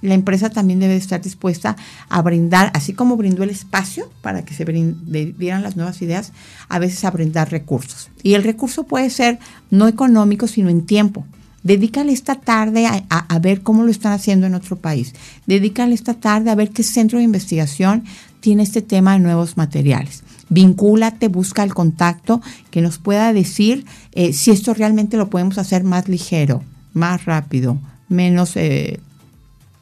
la 0.01 0.13
empresa 0.13 0.49
también 0.49 0.79
debe 0.79 0.95
estar 0.95 1.21
dispuesta 1.21 1.75
a 2.09 2.21
brindar, 2.21 2.71
así 2.73 2.93
como 2.93 3.17
brindó 3.17 3.43
el 3.43 3.49
espacio 3.49 4.11
para 4.21 4.43
que 4.43 4.53
se 4.53 4.65
dieran 4.65 5.63
las 5.63 5.75
nuevas 5.75 6.01
ideas, 6.01 6.33
a 6.69 6.79
veces 6.79 7.03
a 7.05 7.11
brindar 7.11 7.51
recursos. 7.51 8.09
Y 8.23 8.33
el 8.33 8.43
recurso 8.43 8.83
puede 8.83 9.09
ser 9.09 9.39
no 9.69 9.87
económico, 9.87 10.47
sino 10.47 10.69
en 10.69 10.85
tiempo. 10.85 11.25
Dedícale 11.63 12.11
esta 12.11 12.35
tarde 12.35 12.87
a, 12.87 13.39
ver 13.39 13.61
cómo 13.61 13.83
lo 13.83 13.91
están 13.91 14.13
haciendo 14.13 14.47
en 14.47 14.55
otro 14.55 14.77
país. 14.77 15.13
Dedícale 15.45 15.93
esta 15.93 16.15
tarde 16.15 16.49
a 16.49 16.55
ver 16.55 16.71
qué 16.71 16.81
centro 16.81 17.19
de 17.19 17.23
investigación 17.23 18.03
tiene 18.39 18.63
este 18.63 18.81
tema 18.81 19.13
de 19.13 19.19
nuevos 19.19 19.57
materiales. 19.57 20.23
Vincúlate, 20.49 21.27
busca 21.27 21.63
el 21.63 21.75
contacto 21.75 22.41
que 22.71 22.81
nos 22.81 22.97
pueda 22.97 23.31
decir 23.31 23.85
eh, 24.13 24.33
si 24.33 24.49
esto 24.49 24.73
realmente 24.73 25.17
lo 25.17 25.29
podemos 25.29 25.59
hacer 25.59 25.83
más 25.83 26.09
ligero, 26.09 26.63
más 26.93 27.25
rápido, 27.25 27.77
menos 28.09 28.57
eh, 28.57 28.99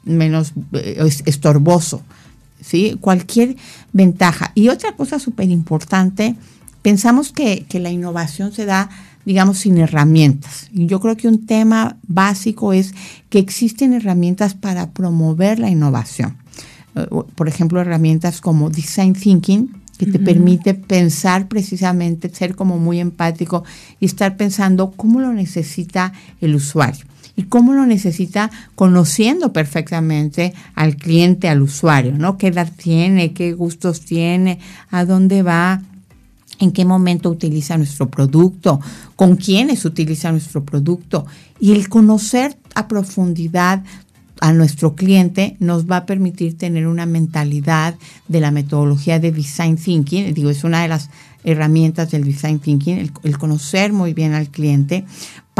menos 0.04 0.52
eh, 0.72 1.08
estorboso, 1.26 2.02
¿sí? 2.60 2.96
Cualquier 3.00 3.56
ventaja. 3.92 4.52
Y 4.54 4.68
otra 4.68 4.92
cosa 4.92 5.18
súper 5.18 5.50
importante, 5.50 6.36
pensamos 6.82 7.32
que, 7.32 7.66
la 7.72 7.90
innovación 7.90 8.52
se 8.52 8.64
da, 8.64 8.90
digamos, 9.24 9.58
sin 9.58 9.78
herramientas. 9.78 10.68
Y 10.72 10.86
yo 10.86 11.00
creo 11.00 11.16
que 11.16 11.28
un 11.28 11.46
tema 11.46 11.96
básico 12.06 12.72
es 12.72 12.94
que 13.28 13.38
existen 13.38 13.92
herramientas 13.92 14.54
para 14.54 14.90
promover 14.90 15.58
la 15.58 15.70
innovación. 15.70 16.36
Eh, 16.94 17.06
por 17.34 17.48
ejemplo, 17.48 17.80
herramientas 17.80 18.40
como 18.40 18.70
Design 18.70 19.14
Thinking, 19.14 19.80
que 19.98 20.06
te 20.06 20.18
permite 20.18 20.72
pensar 20.72 21.46
precisamente, 21.46 22.30
ser 22.30 22.56
como 22.56 22.78
muy 22.78 23.00
empático 23.00 23.64
y 24.00 24.06
estar 24.06 24.38
pensando 24.38 24.92
cómo 24.92 25.20
lo 25.20 25.34
necesita 25.34 26.14
el 26.40 26.54
usuario 26.54 27.04
y 27.36 27.44
cómo 27.44 27.72
lo 27.72 27.86
necesita 27.86 28.50
conociendo 28.74 29.52
perfectamente 29.52 30.52
al 30.74 30.96
cliente, 30.96 31.48
al 31.48 31.62
usuario, 31.62 32.12
¿no? 32.16 32.36
¿Qué 32.36 32.48
edad 32.48 32.70
tiene? 32.76 33.32
¿Qué 33.32 33.52
gustos 33.52 34.00
tiene? 34.00 34.58
¿A 34.90 35.04
dónde 35.04 35.42
va? 35.42 35.82
en 36.60 36.72
qué 36.72 36.84
momento 36.84 37.30
utiliza 37.30 37.78
nuestro 37.78 38.10
producto, 38.10 38.80
con 39.16 39.36
quiénes 39.36 39.86
utiliza 39.86 40.30
nuestro 40.30 40.62
producto. 40.62 41.24
Y 41.58 41.72
el 41.72 41.88
conocer 41.88 42.56
a 42.74 42.86
profundidad 42.86 43.82
a 44.40 44.52
nuestro 44.52 44.94
cliente 44.94 45.56
nos 45.58 45.90
va 45.90 45.98
a 45.98 46.06
permitir 46.06 46.56
tener 46.56 46.86
una 46.86 47.06
mentalidad 47.06 47.94
de 48.28 48.40
la 48.40 48.50
metodología 48.50 49.18
de 49.18 49.32
design 49.32 49.76
thinking. 49.76 50.32
Digo, 50.34 50.50
es 50.50 50.64
una 50.64 50.82
de 50.82 50.88
las 50.88 51.10
herramientas 51.44 52.10
del 52.10 52.24
design 52.24 52.58
thinking, 52.58 53.10
el, 53.22 53.38
conocer 53.38 53.92
muy 53.92 54.12
bien 54.12 54.34
al 54.34 54.48
cliente 54.48 55.04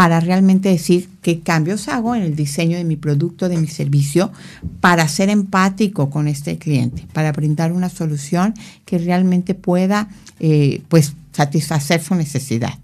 para 0.00 0.18
realmente 0.18 0.70
decir 0.70 1.10
qué 1.20 1.40
cambios 1.40 1.86
hago 1.88 2.14
en 2.14 2.22
el 2.22 2.34
diseño 2.34 2.78
de 2.78 2.84
mi 2.84 2.96
producto, 2.96 3.50
de 3.50 3.58
mi 3.58 3.66
servicio, 3.66 4.32
para 4.80 5.06
ser 5.08 5.28
empático 5.28 6.08
con 6.08 6.26
este 6.26 6.56
cliente, 6.56 7.06
para 7.12 7.32
brindar 7.32 7.70
una 7.70 7.90
solución 7.90 8.54
que 8.86 8.96
realmente 8.96 9.54
pueda 9.54 10.08
eh, 10.38 10.80
pues 10.88 11.12
satisfacer 11.32 12.02
su 12.02 12.14
necesidad. 12.14 12.78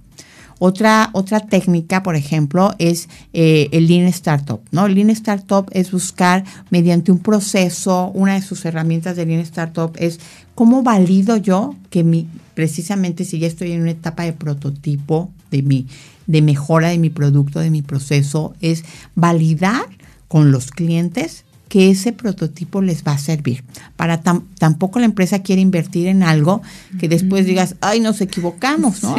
Otra, 0.58 1.08
otra 1.14 1.40
técnica, 1.40 2.02
por 2.02 2.16
ejemplo, 2.16 2.74
es 2.78 3.08
eh, 3.32 3.70
el 3.72 3.86
Lean 3.86 4.08
Startup. 4.08 4.60
¿no? 4.70 4.84
El 4.84 4.96
Lean 4.96 5.08
Startup 5.08 5.66
es 5.72 5.92
buscar 5.92 6.44
mediante 6.68 7.12
un 7.12 7.20
proceso, 7.20 8.10
una 8.12 8.34
de 8.34 8.42
sus 8.42 8.62
herramientas 8.66 9.16
de 9.16 9.24
Lean 9.24 9.40
Startup 9.40 9.90
es 9.98 10.20
cómo 10.54 10.82
valido 10.82 11.38
yo 11.38 11.76
que 11.88 12.04
mi, 12.04 12.28
precisamente 12.52 13.24
si 13.24 13.38
ya 13.38 13.46
estoy 13.46 13.72
en 13.72 13.80
una 13.80 13.92
etapa 13.92 14.24
de 14.24 14.34
prototipo 14.34 15.30
de 15.50 15.62
mi, 15.62 15.86
de 16.26 16.42
mejora 16.42 16.88
de 16.88 16.98
mi 16.98 17.10
producto, 17.10 17.60
de 17.60 17.70
mi 17.70 17.82
proceso, 17.82 18.54
es 18.60 18.84
validar 19.14 19.86
con 20.28 20.50
los 20.50 20.70
clientes 20.70 21.44
que 21.68 21.90
ese 21.90 22.12
prototipo 22.12 22.80
les 22.80 23.02
va 23.02 23.12
a 23.12 23.18
servir. 23.18 23.64
Para 23.96 24.22
tampoco 24.22 25.00
la 25.00 25.04
empresa 25.04 25.40
quiere 25.40 25.60
invertir 25.60 26.06
en 26.06 26.22
algo 26.22 26.62
que 27.00 27.08
después 27.08 27.44
digas, 27.44 27.74
ay, 27.80 28.00
nos 28.00 28.20
equivocamos, 28.20 29.02
¿no? 29.02 29.16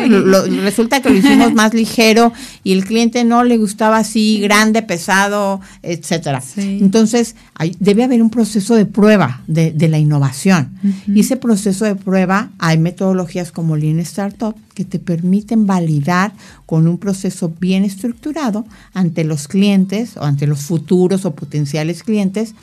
resulta 0.64 1.02
que 1.02 1.10
lo 1.10 1.16
hicimos 1.18 1.54
más 1.54 1.74
ligero 1.74 2.32
y 2.64 2.72
el 2.72 2.86
cliente 2.86 3.24
no 3.26 3.44
le 3.44 3.58
gustaba 3.58 3.98
así, 3.98 4.40
grande, 4.40 4.82
pesado, 4.82 5.60
etcétera. 5.84 6.42
Entonces, 6.56 7.36
debe 7.80 8.04
haber 8.04 8.22
un 8.22 8.30
proceso 8.30 8.76
de 8.76 8.86
prueba 8.86 9.42
de, 9.48 9.74
la 9.88 9.98
innovación. 9.98 10.78
Y 11.08 11.22
ese 11.22 11.38
proceso 11.38 11.86
de 11.86 11.96
prueba, 11.96 12.52
hay 12.60 12.78
metodologías 12.78 13.52
como 13.52 13.76
Lean 13.76 14.00
Startup 14.00 14.56
que 14.74 14.86
te 14.86 15.00
permiten 15.00 15.66
validar 15.66 16.34
con 16.66 16.88
un 16.88 16.98
proceso 16.98 17.52
bien 17.60 17.84
estructurado 17.84 18.66
ante 18.94 19.24
los 19.24 19.48
clientes 19.48 20.18
o 20.18 20.24
ante 20.24 20.46
los 20.46 20.62
futuros 20.62 21.26
o 21.26 21.34
potenciales 21.34 22.04
clientes 22.04 22.54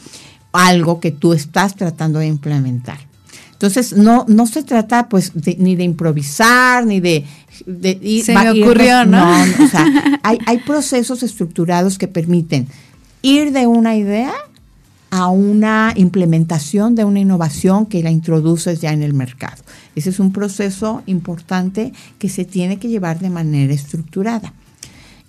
algo 0.52 1.00
que 1.00 1.10
tú 1.10 1.32
estás 1.32 1.74
tratando 1.74 2.20
de 2.20 2.28
implementar. 2.28 2.98
Entonces, 3.52 3.96
no, 3.96 4.24
no 4.28 4.46
se 4.46 4.62
trata 4.62 5.08
pues 5.08 5.32
ni 5.58 5.74
de 5.74 5.84
improvisar, 5.84 6.86
ni 6.86 7.00
de... 7.00 7.24
se 8.22 8.34
me 8.34 8.62
ocurrió, 8.62 9.04
¿no? 9.04 9.26
o 9.42 9.68
sea, 9.68 10.20
hay, 10.22 10.38
hay 10.46 10.58
procesos 10.58 11.22
estructurados 11.22 11.98
que 11.98 12.06
permiten 12.06 12.68
ir 13.22 13.52
de 13.52 13.66
una 13.66 13.96
idea 13.96 14.32
a 15.14 15.28
una 15.28 15.92
implementación 15.94 16.96
de 16.96 17.04
una 17.04 17.20
innovación 17.20 17.86
que 17.86 18.02
la 18.02 18.10
introduces 18.10 18.80
ya 18.80 18.92
en 18.92 19.00
el 19.00 19.14
mercado. 19.14 19.62
Ese 19.94 20.10
es 20.10 20.18
un 20.18 20.32
proceso 20.32 21.04
importante 21.06 21.92
que 22.18 22.28
se 22.28 22.44
tiene 22.44 22.80
que 22.80 22.88
llevar 22.88 23.20
de 23.20 23.30
manera 23.30 23.72
estructurada. 23.72 24.52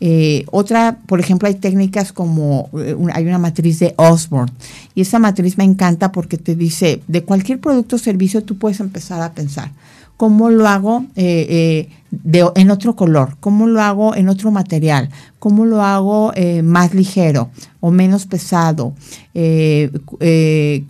Eh, 0.02 0.44
otra, 0.50 0.98
por 1.06 1.20
ejemplo, 1.20 1.48
hay 1.48 1.54
técnicas 1.54 2.12
como, 2.14 2.72
eh, 2.80 2.98
hay 3.14 3.28
una 3.28 3.38
matriz 3.38 3.78
de 3.78 3.94
Osborne 3.98 4.52
y 4.96 5.02
esa 5.02 5.20
matriz 5.20 5.56
me 5.56 5.64
encanta 5.64 6.12
porque 6.12 6.40
te 6.40 6.56
dice, 6.56 7.04
de 7.08 7.24
cualquier 7.24 7.60
producto 7.60 7.98
o 7.98 8.00
servicio 8.00 8.44
tú 8.44 8.58
puedes 8.58 8.80
empezar 8.80 9.22
a 9.22 9.34
pensar, 9.34 9.70
¿cómo 10.18 10.50
lo 10.50 10.68
hago 10.68 11.06
eh, 11.16 11.90
en 12.24 12.72
otro 12.72 12.96
color? 12.96 13.38
¿Cómo 13.40 13.68
lo 13.68 13.82
hago 13.82 14.16
en 14.16 14.30
otro 14.30 14.52
material? 14.52 15.10
¿Cómo 15.40 15.66
lo 15.66 15.82
hago 15.82 16.32
más 16.64 16.94
ligero 16.94 17.50
o 17.82 17.92
menos 17.92 18.26
pesado? 18.26 18.94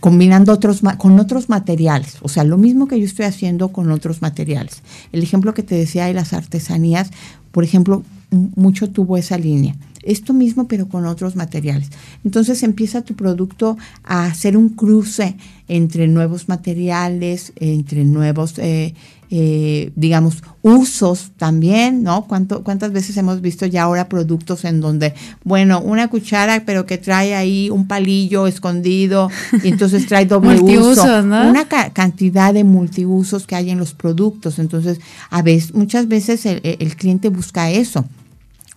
combinando 0.00 0.52
otros, 0.52 0.82
con 0.98 1.18
otros 1.18 1.48
materiales. 1.48 2.16
O 2.22 2.28
sea, 2.28 2.44
lo 2.44 2.58
mismo 2.58 2.88
que 2.88 2.98
yo 2.98 3.04
estoy 3.04 3.26
haciendo 3.26 3.68
con 3.68 3.90
otros 3.90 4.22
materiales. 4.22 4.82
El 5.12 5.22
ejemplo 5.22 5.52
que 5.52 5.62
te 5.62 5.74
decía 5.74 6.06
de 6.06 6.14
las 6.14 6.32
artesanías, 6.32 7.10
por 7.50 7.64
ejemplo, 7.64 8.02
mucho 8.30 8.90
tuvo 8.90 9.16
esa 9.16 9.38
línea. 9.38 9.74
Esto 10.02 10.32
mismo, 10.32 10.68
pero 10.68 10.88
con 10.88 11.04
otros 11.04 11.34
materiales. 11.34 11.90
Entonces 12.24 12.62
empieza 12.62 13.02
tu 13.02 13.14
producto 13.14 13.76
a 14.04 14.26
hacer 14.26 14.56
un 14.56 14.68
cruce 14.68 15.36
entre 15.68 16.06
nuevos 16.06 16.48
materiales, 16.48 17.52
entre 17.56 18.04
nuevos, 18.04 18.58
eh, 18.58 18.94
eh, 19.30 19.92
digamos, 19.96 20.42
usos 20.62 21.32
también, 21.36 22.02
¿no? 22.02 22.26
¿Cuánto, 22.26 22.62
¿Cuántas 22.62 22.92
veces 22.92 23.16
hemos 23.16 23.40
visto 23.40 23.66
ya 23.66 23.82
ahora 23.82 24.08
productos 24.08 24.64
en 24.64 24.80
donde, 24.80 25.14
bueno, 25.44 25.80
una 25.80 26.08
cuchara, 26.08 26.64
pero 26.64 26.86
que 26.86 26.98
trae 26.98 27.34
ahí 27.34 27.70
un 27.70 27.86
palillo 27.86 28.46
escondido 28.46 29.30
y 29.62 29.68
entonces 29.68 30.06
trae 30.06 30.26
doble 30.26 30.60
uso. 30.78 31.04
Una 31.04 31.66
cantidad 31.92 32.54
de 32.54 32.64
multiusos 32.64 33.46
que 33.46 33.56
hay 33.56 33.70
en 33.70 33.78
los 33.78 33.94
productos. 33.94 34.58
Entonces, 34.58 35.00
a 35.30 35.42
veces, 35.42 35.74
muchas 35.74 36.08
veces 36.08 36.46
el 36.46 36.96
cliente 36.96 37.28
busca 37.28 37.70
eso 37.70 38.04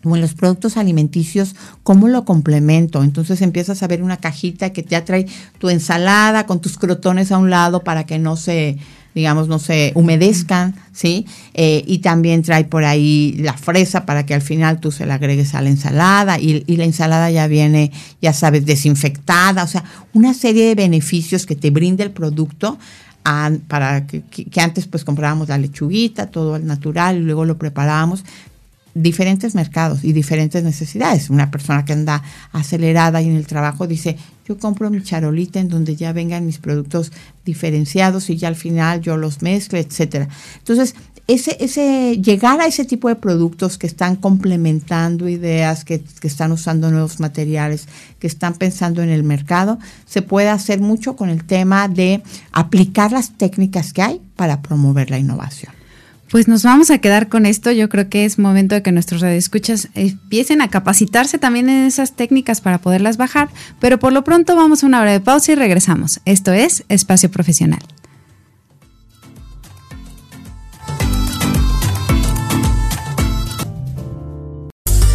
o 0.03 0.15
en 0.15 0.21
los 0.21 0.33
productos 0.33 0.77
alimenticios, 0.77 1.55
¿cómo 1.83 2.07
lo 2.07 2.23
complemento? 2.25 3.03
Entonces 3.03 3.41
empiezas 3.41 3.83
a 3.83 3.87
ver 3.87 4.01
una 4.01 4.17
cajita 4.17 4.71
que 4.71 4.83
te 4.83 4.99
trae 5.01 5.25
tu 5.57 5.69
ensalada 5.69 6.45
con 6.45 6.61
tus 6.61 6.77
crotones 6.77 7.31
a 7.31 7.37
un 7.37 7.49
lado 7.49 7.83
para 7.83 8.05
que 8.05 8.17
no 8.17 8.37
se, 8.37 8.77
digamos, 9.15 9.47
no 9.47 9.59
se 9.59 9.91
humedezcan, 9.95 10.75
¿sí? 10.91 11.25
Eh, 11.53 11.83
y 11.87 11.99
también 11.99 12.41
trae 12.41 12.63
por 12.63 12.85
ahí 12.85 13.35
la 13.39 13.53
fresa 13.53 14.05
para 14.05 14.25
que 14.25 14.33
al 14.33 14.41
final 14.41 14.79
tú 14.79 14.91
se 14.91 15.05
la 15.05 15.15
agregues 15.15 15.55
a 15.55 15.61
la 15.61 15.69
ensalada 15.69 16.39
y, 16.39 16.63
la 16.75 16.85
ensalada 16.85 17.29
ya 17.31 17.47
viene, 17.47 17.91
ya 18.21 18.33
sabes, 18.33 18.65
desinfectada, 18.65 19.63
o 19.63 19.67
sea, 19.67 19.83
una 20.13 20.33
serie 20.33 20.67
de 20.67 20.75
beneficios 20.75 21.45
que 21.45 21.55
te 21.55 21.71
brinda 21.71 22.03
el 22.03 22.11
producto 22.11 22.77
para 23.67 24.07
que, 24.07 24.23
que, 24.23 24.61
antes 24.61 24.87
pues 24.87 25.03
comprábamos 25.03 25.49
la 25.49 25.57
lechuguita, 25.57 26.27
todo 26.27 26.55
al 26.55 26.65
natural 26.65 27.17
y 27.17 27.19
luego 27.19 27.45
lo 27.45 27.57
preparábamos, 27.57 28.23
diferentes 29.01 29.55
mercados 29.55 30.03
y 30.03 30.13
diferentes 30.13 30.63
necesidades. 30.63 31.29
Una 31.29 31.49
persona 31.49 31.85
que 31.85 31.93
anda 31.93 32.21
acelerada 32.51 33.21
y 33.21 33.27
en 33.27 33.35
el 33.35 33.47
trabajo 33.47 33.87
dice, 33.87 34.17
yo 34.47 34.57
compro 34.57 34.89
mi 34.89 35.01
charolita 35.01 35.59
en 35.59 35.69
donde 35.69 35.95
ya 35.95 36.11
vengan 36.11 36.45
mis 36.45 36.57
productos 36.57 37.11
diferenciados 37.45 38.29
y 38.29 38.37
ya 38.37 38.49
al 38.49 38.55
final 38.55 39.01
yo 39.01 39.15
los 39.15 39.41
mezclo, 39.41 39.79
etcétera. 39.79 40.27
Entonces, 40.57 40.95
ese, 41.27 41.55
ese, 41.59 42.17
llegar 42.17 42.59
a 42.59 42.65
ese 42.65 42.85
tipo 42.85 43.07
de 43.07 43.15
productos 43.15 43.77
que 43.77 43.85
están 43.85 44.15
complementando 44.15 45.29
ideas, 45.29 45.85
que 45.85 46.03
están 46.23 46.51
usando 46.51 46.89
nuevos 46.89 47.19
materiales, 47.19 47.87
que 48.17 48.25
están 48.25 48.55
pensando 48.55 49.03
en 49.03 49.09
el 49.09 49.23
mercado, 49.23 49.77
se 50.07 50.23
puede 50.23 50.49
hacer 50.49 50.81
mucho 50.81 51.15
con 51.15 51.29
el 51.29 51.45
tema 51.45 51.87
de 51.87 52.23
aplicar 52.51 53.11
las 53.11 53.37
técnicas 53.37 53.93
que 53.93 54.01
hay 54.01 54.21
para 54.35 54.63
promover 54.63 55.11
la 55.11 55.19
innovación. 55.19 55.78
Pues 56.29 56.47
nos 56.47 56.61
vamos 56.63 56.91
a 56.91 56.99
quedar 56.99 57.27
con 57.27 57.45
esto. 57.45 57.71
Yo 57.71 57.89
creo 57.89 58.07
que 58.07 58.25
es 58.25 58.37
momento 58.37 58.75
de 58.75 58.83
que 58.83 58.91
nuestros 58.91 59.21
radioescuchas 59.21 59.89
empiecen 59.95 60.61
a 60.61 60.69
capacitarse 60.69 61.39
también 61.39 61.69
en 61.69 61.85
esas 61.85 62.15
técnicas 62.15 62.61
para 62.61 62.77
poderlas 62.77 63.17
bajar. 63.17 63.49
Pero 63.79 63.97
por 63.97 64.13
lo 64.13 64.23
pronto 64.23 64.55
vamos 64.55 64.83
a 64.83 64.87
una 64.87 65.01
hora 65.01 65.11
de 65.11 65.19
pausa 65.19 65.51
y 65.51 65.55
regresamos. 65.55 66.19
Esto 66.25 66.53
es 66.53 66.83
Espacio 66.87 67.31
Profesional. 67.31 67.81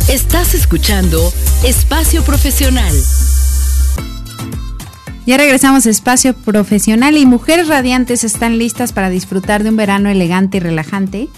Estás 0.08 0.54
escuchando 0.54 1.32
Espacio 1.64 2.22
Profesional. 2.24 2.92
Ya 5.26 5.38
regresamos 5.38 5.86
a 5.86 5.90
espacio 5.90 6.34
profesional 6.34 7.16
y 7.16 7.24
mujeres 7.24 7.68
radiantes 7.68 8.24
están 8.24 8.58
listas 8.58 8.92
para 8.92 9.08
disfrutar 9.08 9.62
de 9.62 9.70
un 9.70 9.76
verano 9.76 10.10
elegante 10.10 10.58
y 10.58 10.60
relajante. 10.60 11.28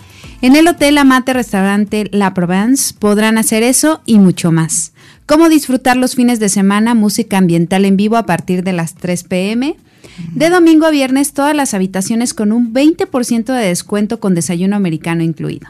En 0.43 0.57
el 0.57 0.67
Hotel 0.67 0.99
Amate 0.99 1.33
Restaurante 1.33 2.09
La 2.11 2.35
Provence 2.35 2.95
podrán 2.99 3.39
hacer 3.39 3.63
eso 3.63 4.01
y 4.05 4.19
mucho 4.19 4.51
más. 4.51 4.93
Cómo 5.25 5.49
disfrutar 5.49 5.97
los 5.97 6.17
fines 6.17 6.41
de 6.41 6.49
semana, 6.49 6.95
música 6.95 7.39
ambiental 7.39 7.85
en 7.85 7.97
vivo 7.97 8.17
a 8.17 8.27
partir 8.27 8.65
de 8.65 8.73
las 8.73 8.97
3 8.97 9.23
pm. 9.23 9.77
De 10.35 10.51
domingo 10.51 10.87
a 10.87 10.91
viernes 10.91 11.33
todas 11.33 11.55
las 11.55 11.73
habitaciones 11.73 12.35
con 12.35 12.51
un 12.51 12.75
20% 12.75 13.45
de 13.45 13.67
descuento 13.69 14.19
con 14.19 14.35
desayuno 14.35 14.75
americano 14.75 15.23
incluido. 15.23 15.69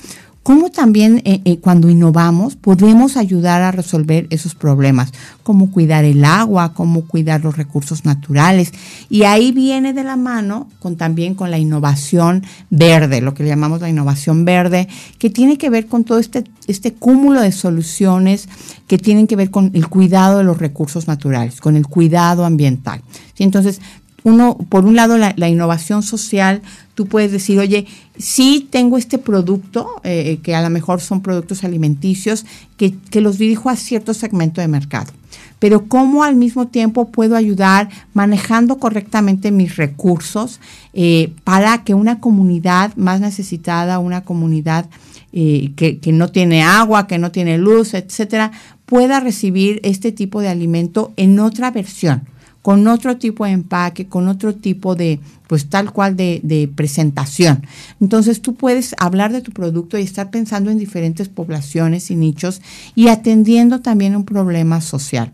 cómo 0.48 0.70
también 0.70 1.20
eh, 1.26 1.42
eh, 1.44 1.58
cuando 1.58 1.90
innovamos 1.90 2.56
podemos 2.56 3.18
ayudar 3.18 3.60
a 3.60 3.70
resolver 3.70 4.26
esos 4.30 4.54
problemas, 4.54 5.12
cómo 5.42 5.70
cuidar 5.70 6.06
el 6.06 6.24
agua, 6.24 6.72
cómo 6.72 7.06
cuidar 7.06 7.44
los 7.44 7.58
recursos 7.58 8.06
naturales. 8.06 8.72
Y 9.10 9.24
ahí 9.24 9.52
viene 9.52 9.92
de 9.92 10.04
la 10.04 10.16
mano 10.16 10.70
con 10.78 10.96
también 10.96 11.34
con 11.34 11.50
la 11.50 11.58
innovación 11.58 12.46
verde, 12.70 13.20
lo 13.20 13.34
que 13.34 13.42
le 13.42 13.50
llamamos 13.50 13.82
la 13.82 13.90
innovación 13.90 14.46
verde, 14.46 14.88
que 15.18 15.28
tiene 15.28 15.58
que 15.58 15.68
ver 15.68 15.86
con 15.86 16.04
todo 16.04 16.18
este, 16.18 16.44
este 16.66 16.94
cúmulo 16.94 17.42
de 17.42 17.52
soluciones 17.52 18.48
que 18.86 18.96
tienen 18.96 19.26
que 19.26 19.36
ver 19.36 19.50
con 19.50 19.70
el 19.74 19.86
cuidado 19.88 20.38
de 20.38 20.44
los 20.44 20.56
recursos 20.56 21.08
naturales, 21.08 21.60
con 21.60 21.76
el 21.76 21.86
cuidado 21.86 22.46
ambiental. 22.46 23.02
Entonces, 23.38 23.82
uno, 24.28 24.56
por 24.68 24.84
un 24.84 24.94
lado, 24.96 25.16
la, 25.16 25.48
innovación 25.48 26.02
social, 26.02 26.62
tú 26.94 27.06
puedes 27.06 27.32
decir, 27.32 27.58
oye, 27.58 27.86
sí 28.16 28.68
tengo 28.70 28.98
este 28.98 29.18
producto, 29.18 30.00
eh, 30.04 30.38
que 30.42 30.54
a 30.54 30.62
lo 30.62 30.70
mejor 30.70 31.00
son 31.00 31.22
productos 31.22 31.64
alimenticios, 31.64 32.44
que, 32.76 32.94
los 33.20 33.38
dirijo 33.38 33.70
a 33.70 33.76
cierto 33.76 34.14
segmento 34.14 34.60
de 34.60 34.68
mercado, 34.68 35.12
pero 35.58 35.86
cómo 35.86 36.22
al 36.22 36.36
mismo 36.36 36.68
tiempo 36.68 37.08
puedo 37.08 37.36
ayudar 37.36 37.88
manejando 38.14 38.78
correctamente 38.78 39.50
mis 39.50 39.76
recursos 39.76 40.60
eh, 40.92 41.32
para 41.44 41.82
que 41.84 41.94
una 41.94 42.20
comunidad 42.20 42.94
más 42.96 43.20
necesitada, 43.20 43.98
una 43.98 44.22
comunidad 44.22 44.86
eh, 45.32 45.72
que, 45.76 45.98
que 45.98 46.12
no 46.12 46.28
tiene 46.28 46.62
agua, 46.62 47.06
que 47.06 47.18
no 47.18 47.32
tiene 47.32 47.58
luz, 47.58 47.94
etcétera, 47.94 48.52
pueda 48.86 49.20
recibir 49.20 49.80
este 49.82 50.12
tipo 50.12 50.40
de 50.40 50.48
alimento 50.48 51.12
en 51.16 51.40
otra 51.40 51.70
versión 51.70 52.22
con 52.62 52.86
otro 52.86 53.16
tipo 53.16 53.44
de 53.44 53.52
empaque, 53.52 54.06
con 54.06 54.28
otro 54.28 54.54
tipo 54.54 54.94
de, 54.94 55.20
pues 55.46 55.68
tal 55.68 55.92
cual 55.92 56.16
de, 56.16 56.70
presentación. 56.74 57.66
Entonces 58.00 58.42
tú 58.42 58.54
puedes 58.54 58.94
hablar 58.98 59.32
de 59.32 59.40
tu 59.40 59.52
producto 59.52 59.98
y 59.98 60.02
estar 60.02 60.30
pensando 60.30 60.70
en 60.70 60.78
diferentes 60.78 61.28
poblaciones 61.28 62.10
y 62.10 62.16
nichos 62.16 62.60
y 62.94 63.08
atendiendo 63.08 63.80
también 63.80 64.16
un 64.16 64.24
problema 64.24 64.80
social 64.80 65.32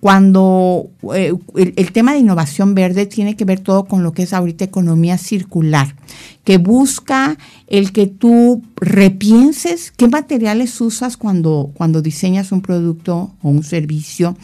cuando 0.00 0.88
eh, 1.14 1.34
el, 1.56 1.92
tema 1.92 2.14
de 2.14 2.20
innovación 2.20 2.74
verde 2.74 3.04
tiene 3.04 3.36
que 3.36 3.44
ver 3.44 3.60
todo 3.60 3.84
con 3.84 4.02
lo 4.02 4.12
que 4.12 4.22
es 4.22 4.32
ahorita 4.32 4.64
economía 4.64 5.18
circular, 5.18 5.94
que 6.50 6.58
busca 6.58 7.38
el 7.68 7.92
que 7.92 8.08
tú 8.08 8.64
repienses 8.74 9.92
qué 9.96 10.08
materiales 10.08 10.80
usas 10.80 11.16
cuando, 11.16 11.70
cuando 11.74 12.02
diseñas 12.02 12.50
un 12.50 12.60
producto 12.60 13.30
o 13.40 13.50
un 13.50 13.62
servicio, 13.62 14.36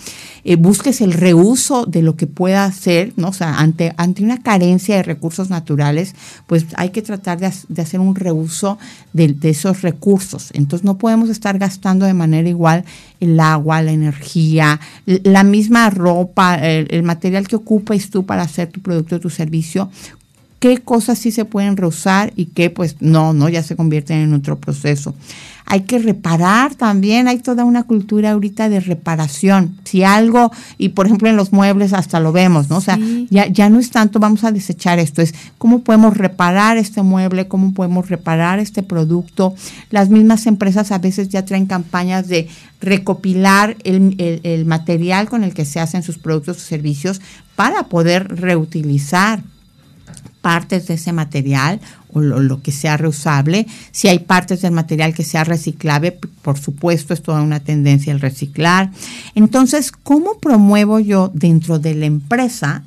eh, 0.45 0.55
busques 0.55 1.01
el 1.01 1.12
reuso 1.12 1.85
de 1.85 2.03
lo 2.03 2.14
que 2.14 2.29
pueda 2.29 2.64
hacer, 2.64 3.12
¿no? 3.16 3.31
O 3.31 3.33
sea, 3.33 3.59
ante, 3.59 3.92
ante 3.97 4.23
una 4.23 4.40
carencia 4.40 4.95
de 4.95 5.03
recursos 5.03 5.51
naturales, 5.51 6.14
pues 6.47 6.66
hay 6.77 6.90
que 6.90 7.03
tratar 7.03 7.40
de, 7.40 7.51
de 7.69 7.83
hacer 7.83 7.99
un 7.99 8.14
reuso 8.14 8.79
de, 9.12 9.35
esos 9.42 9.83
recursos. 9.83 10.51
Entonces 10.53 10.85
no 10.85 10.99
podemos 10.99 11.29
estar 11.31 11.59
gastando 11.59 12.07
de 12.07 12.14
manera 12.14 12.49
igual 12.49 12.85
el 13.19 13.40
agua, 13.40 13.83
la 13.83 13.90
energía, 13.90 14.79
la 15.07 15.42
misma 15.42 15.90
ropa, 15.90 16.55
el, 16.55 16.87
el 16.90 17.03
material 17.03 17.49
que 17.49 17.57
ocupas 17.57 18.11
tú 18.11 18.25
para 18.25 18.42
hacer 18.42 18.69
tu 18.69 18.81
producto 18.81 19.16
o 19.16 19.21
tu 19.21 19.31
servicio, 19.31 19.90
qué 20.59 20.79
cosas 20.79 21.19
sí 21.19 21.31
se 21.31 21.45
pueden 21.45 21.77
reusar 21.77 22.33
y 22.37 22.47
qué 22.47 22.71
pues 22.71 22.97
no, 23.01 23.33
no, 23.33 23.49
ya 23.49 23.62
se 23.62 23.77
convierten 23.77 24.19
en 24.19 24.35
otro 24.35 24.59
proceso. 24.59 25.14
Hay 25.69 25.81
que 25.81 25.99
reparar 25.99 26.77
también, 26.77 27.27
hay 27.27 27.40
toda 27.40 27.64
una 27.64 27.83
cultura 27.83 28.31
ahorita 28.31 28.69
de 28.69 28.79
reparación. 28.79 29.77
Si 29.83 30.05
algo, 30.05 30.53
y 30.79 30.90
por 30.90 31.07
ejemplo 31.07 31.29
en 31.29 31.37
los 31.37 31.53
muebles 31.53 31.92
hasta 31.92 32.21
lo 32.21 32.31
vemos, 32.31 32.71
¿no? 32.71 32.77
O 32.77 32.81
sea, 32.81 32.99
ya, 33.31 33.49
ya 33.49 33.69
no 33.69 33.81
es 33.81 33.90
tanto 33.90 34.21
vamos 34.21 34.45
a 34.45 34.53
desechar 34.53 35.01
esto, 35.01 35.23
es 35.23 35.35
cómo 35.59 35.81
podemos 35.81 36.16
reparar 36.16 36.77
este 36.77 37.03
mueble, 37.03 37.49
cómo 37.49 37.75
podemos 37.75 38.09
reparar 38.09 38.61
este 38.61 38.85
producto. 38.85 39.57
Las 39.90 40.09
mismas 40.09 40.47
empresas 40.47 40.92
a 40.92 40.99
veces 40.99 41.31
ya 41.31 41.45
traen 41.45 41.66
campañas 41.66 42.29
de 42.29 42.49
recopilar 42.81 43.77
el, 43.83 44.40
el 44.45 44.66
material 44.66 45.29
con 45.29 45.42
el 45.42 45.53
que 45.53 45.64
se 45.64 45.81
hacen 45.81 46.05
sus 46.05 46.16
productos 46.16 46.59
o 46.59 46.61
servicios 46.61 47.21
para 47.57 47.88
poder 47.88 48.29
reutilizar 48.29 49.42
partes 50.46 50.87
de 50.87 50.94
ese 50.94 51.12
material 51.12 51.80
o 52.12 52.20
lo, 52.20 52.62
que 52.62 52.70
sea 52.70 52.96
reusable. 52.96 53.66
Si 53.90 54.06
hay 54.06 54.20
partes 54.20 54.62
del 54.62 54.70
material 54.70 55.12
que 55.12 55.24
sea 55.24 55.42
reciclable, 55.42 56.12
por 56.12 56.56
supuesto, 56.56 57.12
es 57.12 57.20
toda 57.20 57.42
una 57.42 57.59
tendencia 57.59 58.12
el 58.12 58.20
reciclar. 58.20 58.92
Entonces, 59.35 59.90
¿cómo 59.90 60.38
promuevo 60.38 61.00
yo 61.00 61.32
dentro 61.35 61.80
de 61.80 61.96
la 61.96 62.06
empresa 62.06 62.85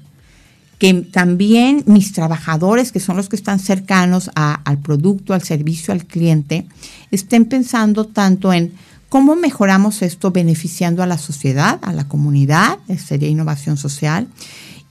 que 0.78 0.94
también 0.94 1.84
mis 1.86 2.14
trabajadores, 2.14 2.94
que 2.94 3.02
son 3.02 3.18
los 3.18 3.28
que 3.28 3.36
están 3.36 3.60
cercanos 3.60 4.32
al 4.36 4.78
producto, 4.78 5.34
al 5.34 5.44
servicio, 5.44 5.94
al 5.94 6.06
cliente, 6.06 6.66
estén 7.12 7.44
pensando 7.44 8.06
tanto 8.06 8.54
en 8.54 8.72
cómo 9.10 9.36
mejoramos 9.36 10.02
esto 10.02 10.32
beneficiando 10.32 11.04
a 11.04 11.08
la 11.08 11.18
sociedad, 11.18 11.78
a 11.82 11.92
la 11.92 12.08
comunidad, 12.08 12.78
sería 12.98 13.28
innovación 13.28 13.76
social, 13.76 14.28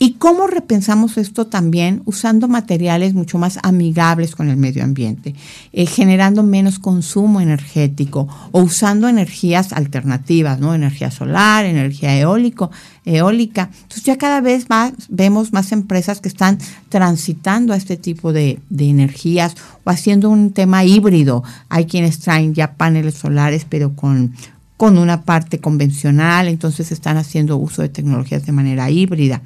¿Y 0.00 0.12
cómo 0.12 0.46
repensamos 0.46 1.18
esto 1.18 1.48
también 1.48 2.02
usando 2.04 2.46
materiales 2.46 3.14
mucho 3.14 3.36
más 3.36 3.58
amigables 3.64 4.36
con 4.36 4.48
el 4.48 4.56
medio 4.56 4.84
ambiente, 4.84 5.34
eh, 5.72 5.86
generando 5.86 6.44
menos 6.44 6.78
consumo 6.78 7.40
energético 7.40 8.28
o 8.52 8.60
usando 8.60 9.08
energías 9.08 9.72
alternativas, 9.72 10.60
¿no? 10.60 10.72
Energía 10.72 11.10
solar, 11.10 11.64
energía 11.64 12.16
eólico, 12.16 12.70
eólica. 13.04 13.70
Entonces 13.72 14.04
ya 14.04 14.16
cada 14.18 14.40
vez 14.40 14.70
más 14.70 14.92
vemos 15.08 15.52
más 15.52 15.72
empresas 15.72 16.20
que 16.20 16.28
están 16.28 16.58
transitando 16.90 17.72
a 17.72 17.76
este 17.76 17.96
tipo 17.96 18.32
de, 18.32 18.60
de 18.70 18.90
energías 18.90 19.56
o 19.82 19.90
haciendo 19.90 20.30
un 20.30 20.52
tema 20.52 20.84
híbrido. 20.84 21.42
Hay 21.70 21.86
quienes 21.86 22.20
traen 22.20 22.54
ya 22.54 22.74
paneles 22.74 23.14
solares, 23.14 23.66
pero 23.68 23.96
con 23.96 24.32
con 24.78 24.96
una 24.96 25.22
parte 25.22 25.58
convencional, 25.58 26.46
entonces 26.46 26.92
están 26.92 27.16
haciendo 27.16 27.56
uso 27.56 27.82
de 27.82 27.88
tecnologías 27.88 28.46
de 28.46 28.52
manera 28.52 28.88
híbrida. 28.88 29.42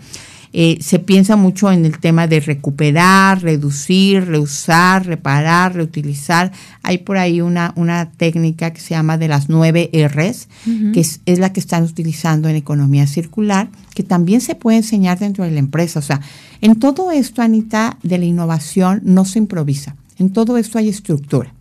Eh, 0.55 0.79
se 0.83 0.99
piensa 0.99 1.37
mucho 1.37 1.73
en 1.73 1.87
el 1.87 1.99
tema 1.99 2.27
de 2.27 2.41
recuperar, 2.41 3.43
reducir, 3.43 4.27
reusar, 4.27 5.07
reparar, 5.07 5.75
reutilizar. 5.75 6.53
Hay 6.83 6.99
por 6.99 7.17
ahí 7.17 7.41
una, 7.41 7.73
una 7.77 8.11
técnica 8.11 8.71
que 8.73 8.81
se 8.81 8.91
llama 8.91 9.17
de 9.17 9.29
las 9.29 9.49
nueve 9.49 9.91
R's, 9.93 10.49
que 10.93 11.01
es, 11.01 11.39
la 11.39 11.53
que 11.53 11.61
están 11.61 11.85
utilizando 11.85 12.49
en 12.49 12.57
economía 12.57 13.07
circular, 13.07 13.71
que 13.95 14.03
también 14.03 14.43
se 14.43 14.55
puede 14.55 14.79
enseñar 14.79 15.19
dentro 15.19 15.45
de 15.45 15.53
la 15.53 15.59
empresa. 15.59 16.01
O 16.01 16.03
sea, 16.03 16.21
en 16.61 16.79
todo 16.79 17.11
esto, 17.13 17.41
Anita, 17.41 17.97
de 18.03 18.19
la 18.19 18.27
innovación 18.27 19.01
no 19.05 19.25
se 19.25 19.39
improvisa. 19.39 19.97
En 20.19 20.31
todo 20.31 20.59
esto 20.59 20.79
hay 20.79 20.89
estructura. 20.89 21.53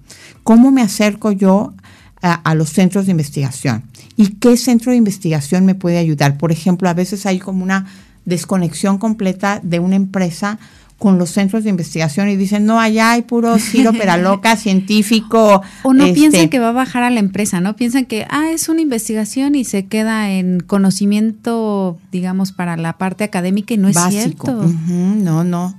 ¿Cómo 0.44 0.72
me 0.72 0.82
acerco 0.82 1.32
yo 1.32 1.74
a, 2.22 2.56
los 2.56 2.70
centros 2.70 3.06
de 3.06 3.12
investigación? 3.12 3.84
¿Y 4.18 4.36
qué 4.36 4.58
centro 4.58 4.92
de 4.92 4.98
investigación 4.98 5.66
me 5.66 5.76
puede 5.76 5.98
ayudar? 5.98 6.38
Por 6.38 6.52
ejemplo, 6.52 6.90
a 6.90 6.94
veces 6.94 7.26
hay 7.26 7.40
como 7.40 7.64
una 7.64 7.88
desconexión 8.26 8.98
completa 8.98 9.60
de 9.64 9.80
una 9.80 9.96
empresa 9.96 10.60
con 11.02 11.18
los 11.18 11.32
centros 11.32 11.64
de 11.64 11.72
investigación 11.72 12.30
y 12.30 12.36
dicen, 12.36 12.68
no, 12.68 12.80
allá 12.80 13.14
hay 13.14 13.24
puro 13.24 13.58
Ciro 13.58 13.92
Peraloca, 13.98 14.56
científico. 14.56 15.64
O 15.82 15.96
no 15.96 16.04
piensan 16.14 16.42
este 16.42 16.50
que 16.52 16.60
va 16.60 16.70
a 16.70 16.74
bajar 16.74 17.02
a 17.02 17.10
la 17.10 17.20
empresa, 17.20 17.60
¿no? 17.60 17.76
Piensan 17.76 18.06
que, 18.06 18.28
ah, 18.30 18.52
es 18.52 18.70
una 18.70 18.82
investigación 18.82 19.56
y 19.56 19.66
se 19.66 19.88
queda 19.88 20.30
en 20.30 20.60
conocimiento, 20.60 21.98
digamos, 22.12 22.52
para 22.52 22.78
la 22.78 23.00
parte 23.00 23.24
académica 23.24 23.74
y 23.74 23.80
no 23.80 23.88
es 23.88 23.98
cierto. 24.10 24.54
no, 24.54 25.44
no. 25.44 25.76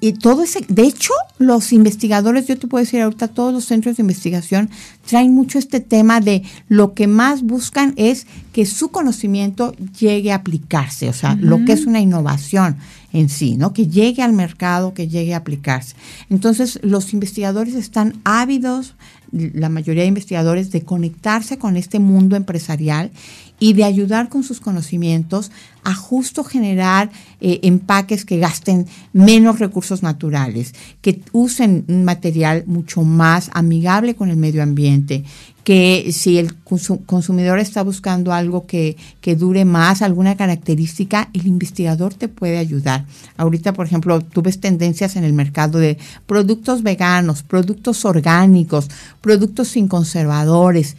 Y, 0.00 0.14
todo 0.14 0.42
ese, 0.42 0.64
de 0.66 0.82
hecho, 0.82 1.12
los 1.38 1.72
investigadores, 1.72 2.48
yo 2.48 2.58
te 2.58 2.66
puedo 2.66 2.82
decir 2.82 3.00
ahorita, 3.00 3.28
todos 3.28 3.52
los 3.52 3.66
centros 3.66 3.96
de 3.96 4.02
investigación 4.02 4.70
traen 5.06 5.34
mucho 5.34 5.60
este 5.60 5.78
tema 5.78 6.20
de 6.20 6.42
lo 6.66 6.94
que 6.94 7.06
más 7.06 7.42
buscan 7.42 7.92
es 7.96 8.26
que 8.52 8.66
su 8.66 8.88
conocimiento 8.88 9.72
llegue 10.00 10.32
a 10.32 10.36
aplicarse, 10.36 11.08
o 11.08 11.12
sea, 11.12 11.36
lo 11.36 11.64
que 11.64 11.74
es 11.74 11.86
una 11.86 12.00
innovación 12.00 12.78
en 13.14 13.28
sí, 13.28 13.56
¿no? 13.56 13.72
Que 13.72 13.86
llegue 13.86 14.22
al 14.22 14.32
mercado, 14.32 14.92
que 14.92 15.06
llegue 15.06 15.34
a 15.34 15.38
aplicarse. 15.38 15.94
Entonces, 16.28 16.80
los 16.82 17.12
investigadores 17.14 17.74
están 17.74 18.20
ávidos, 18.24 18.96
la 19.30 19.68
mayoría 19.68 20.02
de 20.02 20.08
investigadores, 20.08 20.72
de 20.72 20.82
conectarse 20.82 21.56
con 21.56 21.76
este 21.76 22.00
mundo 22.00 22.34
empresarial 22.34 23.12
y 23.58 23.72
de 23.72 23.84
ayudar 23.84 24.28
con 24.28 24.42
sus 24.42 24.60
conocimientos 24.60 25.50
a 25.84 25.94
justo 25.94 26.44
generar 26.44 27.10
eh, 27.40 27.60
empaques 27.62 28.24
que 28.24 28.38
gasten 28.38 28.86
menos 29.12 29.58
recursos 29.58 30.02
naturales, 30.02 30.74
que 31.02 31.20
usen 31.32 31.84
un 31.88 32.04
material 32.04 32.64
mucho 32.66 33.02
más 33.02 33.50
amigable 33.52 34.14
con 34.14 34.30
el 34.30 34.36
medio 34.36 34.62
ambiente, 34.62 35.24
que 35.62 36.10
si 36.12 36.38
el 36.38 36.54
consumidor 36.56 37.58
está 37.58 37.82
buscando 37.82 38.32
algo 38.32 38.66
que, 38.66 38.96
que, 39.20 39.34
dure 39.34 39.64
más, 39.64 40.02
alguna 40.02 40.36
característica, 40.36 41.30
el 41.32 41.46
investigador 41.46 42.12
te 42.12 42.28
puede 42.28 42.58
ayudar. 42.58 43.06
Ahorita, 43.38 43.72
por 43.72 43.86
ejemplo, 43.86 44.20
tú 44.20 44.42
ves 44.42 44.60
tendencias 44.60 45.16
en 45.16 45.24
el 45.24 45.32
mercado 45.32 45.78
de 45.78 45.96
productos 46.26 46.82
veganos, 46.82 47.42
productos 47.42 48.04
orgánicos, 48.04 48.90
productos 49.22 49.68
sin 49.68 49.88
conservadores. 49.88 50.96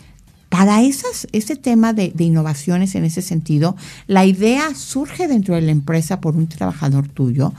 Para 0.58 0.82
esas, 0.82 1.28
ese 1.34 1.58
tema 1.58 1.92
de, 1.92 2.14
de 2.16 2.24
innovaciones 2.24 2.96
en 2.96 3.04
ese 3.04 3.22
sentido, 3.22 3.76
la 4.08 4.26
idea 4.26 4.74
surge 4.74 5.28
dentro 5.28 5.56
de 5.56 5.62
la 5.62 5.72
empresa 5.72 6.22
por 6.22 6.38
un 6.38 6.48
trabajador 6.48 7.10
tuyo, 7.10 7.52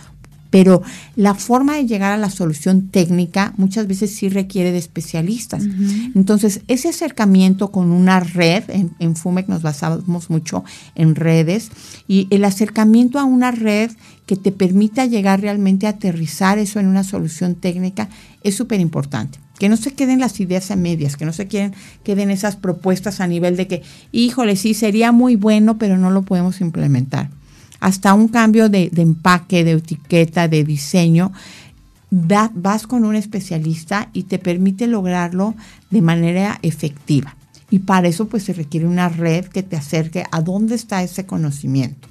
pero 0.49 0.81
la 1.15 1.35
forma 1.35 1.77
de 1.77 1.87
llegar 1.87 2.13
a 2.13 2.17
la 2.17 2.31
solución 2.31 2.89
técnica 2.89 3.53
muchas 3.59 3.87
veces 3.87 4.15
sí 4.15 4.31
requiere 4.31 4.73
de 4.73 4.79
especialistas. 4.79 5.65
Entonces, 6.15 6.63
ese 6.69 6.89
acercamiento 6.89 7.71
con 7.71 7.91
una 7.91 8.21
red, 8.21 8.65
en, 8.69 8.93
en, 8.99 9.15
FUMEC 9.15 9.47
nos 9.49 9.61
basamos 9.61 10.31
mucho 10.31 10.65
en 10.95 11.17
redes, 11.17 11.71
y 12.09 12.29
el 12.31 12.47
acercamiento 12.47 13.19
a 13.19 13.25
una 13.25 13.51
red 13.51 13.91
que 14.25 14.37
te 14.37 14.53
permita 14.53 15.05
llegar 15.05 15.43
realmente 15.43 15.87
a 15.87 15.91
aterrizar 15.91 16.57
eso 16.57 16.81
en 16.81 16.87
una 16.87 17.05
solución 17.05 17.57
técnica 17.57 18.09
es 18.43 18.55
súper 18.55 18.81
importante. 18.81 19.39
Que 19.59 19.69
no 19.69 19.77
se 19.77 19.95
queden 19.95 20.21
las 20.21 20.39
ideas 20.41 20.71
a 20.71 20.77
medias, 20.77 21.17
que 21.17 21.25
no 21.25 21.33
se 21.33 21.49
queden, 21.49 21.75
queden 22.05 22.31
esas 22.31 22.57
propuestas 22.57 23.21
a 23.21 23.27
nivel 23.27 23.57
de 23.57 23.67
que, 23.67 23.83
híjole, 24.13 24.57
sí, 24.57 24.75
sería 24.75 25.13
muy 25.13 25.37
bueno, 25.37 25.79
pero 25.79 25.97
no 25.97 26.11
lo 26.11 26.23
podemos 26.23 26.61
implementar 26.61 27.31
hasta 27.81 28.15
un 28.15 28.29
cambio 28.29 28.69
de, 28.69 28.91
empaque, 28.97 29.65
de 29.65 29.73
etiqueta, 29.73 30.49
de 30.49 30.65
diseño, 30.65 31.33
vas 32.11 32.87
con 32.87 33.05
un 33.05 33.17
especialista 33.17 34.09
y 34.13 34.25
te 34.25 34.39
permite 34.39 34.87
lograrlo 34.87 35.55
de 35.91 36.03
manera 36.03 36.59
efectiva. 36.63 37.37
Y 37.71 37.81
para 37.81 38.09
eso 38.09 38.29
pues 38.29 38.45
se 38.45 38.53
requiere 38.53 38.87
una 38.87 39.09
red 39.09 39.47
que 39.47 39.63
te 39.63 39.77
acerque 39.77 40.25
a 40.31 40.41
dónde 40.41 40.77
está 40.77 41.03
ese 41.03 41.27
conocimiento. 41.27 42.09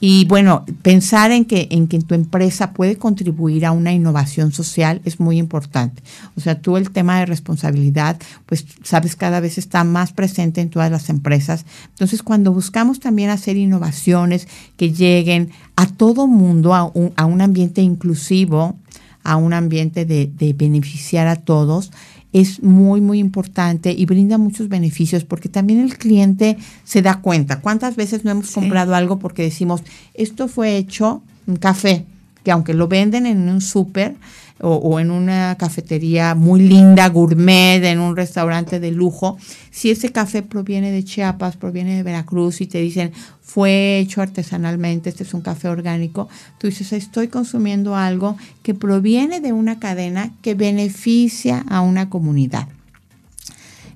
Y 0.00 0.26
bueno, 0.26 0.64
pensar 0.82 1.32
en 1.32 1.44
que, 1.44 1.66
en 1.70 1.88
que 1.88 1.98
tu 2.00 2.14
empresa 2.14 2.72
puede 2.72 2.96
contribuir 2.96 3.66
a 3.66 3.72
una 3.72 3.92
innovación 3.92 4.52
social 4.52 5.00
es 5.04 5.18
muy 5.18 5.38
importante. 5.38 6.02
O 6.36 6.40
sea, 6.40 6.60
tú 6.60 6.76
el 6.76 6.90
tema 6.90 7.18
de 7.18 7.26
responsabilidad, 7.26 8.16
pues 8.46 8.64
sabes, 8.84 9.16
cada 9.16 9.40
vez 9.40 9.58
está 9.58 9.82
más 9.82 10.12
presente 10.12 10.60
en 10.60 10.70
todas 10.70 10.90
las 10.92 11.08
empresas. 11.10 11.66
Entonces, 11.88 12.22
cuando 12.22 12.52
buscamos 12.52 13.00
también 13.00 13.30
hacer 13.30 13.56
innovaciones 13.56 14.46
que 14.76 14.92
lleguen 14.92 15.50
a 15.74 15.86
todo 15.86 16.28
mundo, 16.28 16.74
a 16.74 16.84
un, 16.84 17.12
a 17.16 17.26
un 17.26 17.40
ambiente 17.40 17.82
inclusivo, 17.82 18.76
a 19.24 19.34
un 19.34 19.52
ambiente 19.52 20.04
de, 20.04 20.26
de 20.26 20.52
beneficiar 20.52 21.26
a 21.26 21.36
todos, 21.36 21.90
es 22.32 22.62
muy, 22.62 23.00
muy 23.00 23.18
importante 23.18 23.92
y 23.92 24.04
brinda 24.06 24.38
muchos 24.38 24.68
beneficios 24.68 25.24
porque 25.24 25.48
también 25.48 25.80
el 25.80 25.96
cliente 25.96 26.58
se 26.84 27.02
da 27.02 27.20
cuenta. 27.20 27.60
¿Cuántas 27.60 27.96
veces 27.96 28.24
no 28.24 28.30
hemos 28.30 28.50
comprado 28.50 28.94
algo 28.94 29.18
porque 29.18 29.42
decimos, 29.42 29.82
esto 30.14 30.48
fue 30.48 30.76
hecho 30.76 31.22
un 31.46 31.56
café, 31.56 32.04
que 32.44 32.50
aunque 32.50 32.74
lo 32.74 32.88
venden 32.88 33.26
en 33.26 33.48
un 33.48 33.60
súper, 33.60 34.14
o, 34.60 34.98
en 34.98 35.10
una 35.10 35.56
cafetería 35.58 36.34
muy 36.34 36.60
linda, 36.60 37.08
gourmet, 37.08 37.82
en 37.84 38.00
un 38.00 38.16
restaurante 38.16 38.80
de 38.80 38.90
lujo, 38.90 39.38
si 39.70 39.90
ese 39.90 40.10
café 40.10 40.42
proviene 40.42 40.90
de 40.90 41.04
Chiapas, 41.04 41.56
proviene 41.56 41.96
de 41.96 42.02
Veracruz 42.02 42.60
y 42.60 42.66
te 42.66 42.78
dicen 42.78 43.12
fue 43.48 43.98
hecho 43.98 44.20
artesanalmente, 44.20 45.08
este 45.08 45.22
es 45.22 45.32
un 45.32 45.40
café 45.40 45.68
orgánico, 45.68 46.28
tú 46.58 46.66
dices, 46.66 46.92
estoy 46.92 47.28
consumiendo 47.28 47.96
algo 47.96 48.36
que 48.62 48.74
proviene 48.74 49.40
de 49.40 49.54
una 49.54 49.78
cadena 49.78 50.32
que 50.42 50.54
beneficia 50.54 51.64
a 51.68 51.80
una 51.80 52.10
comunidad. 52.10 52.68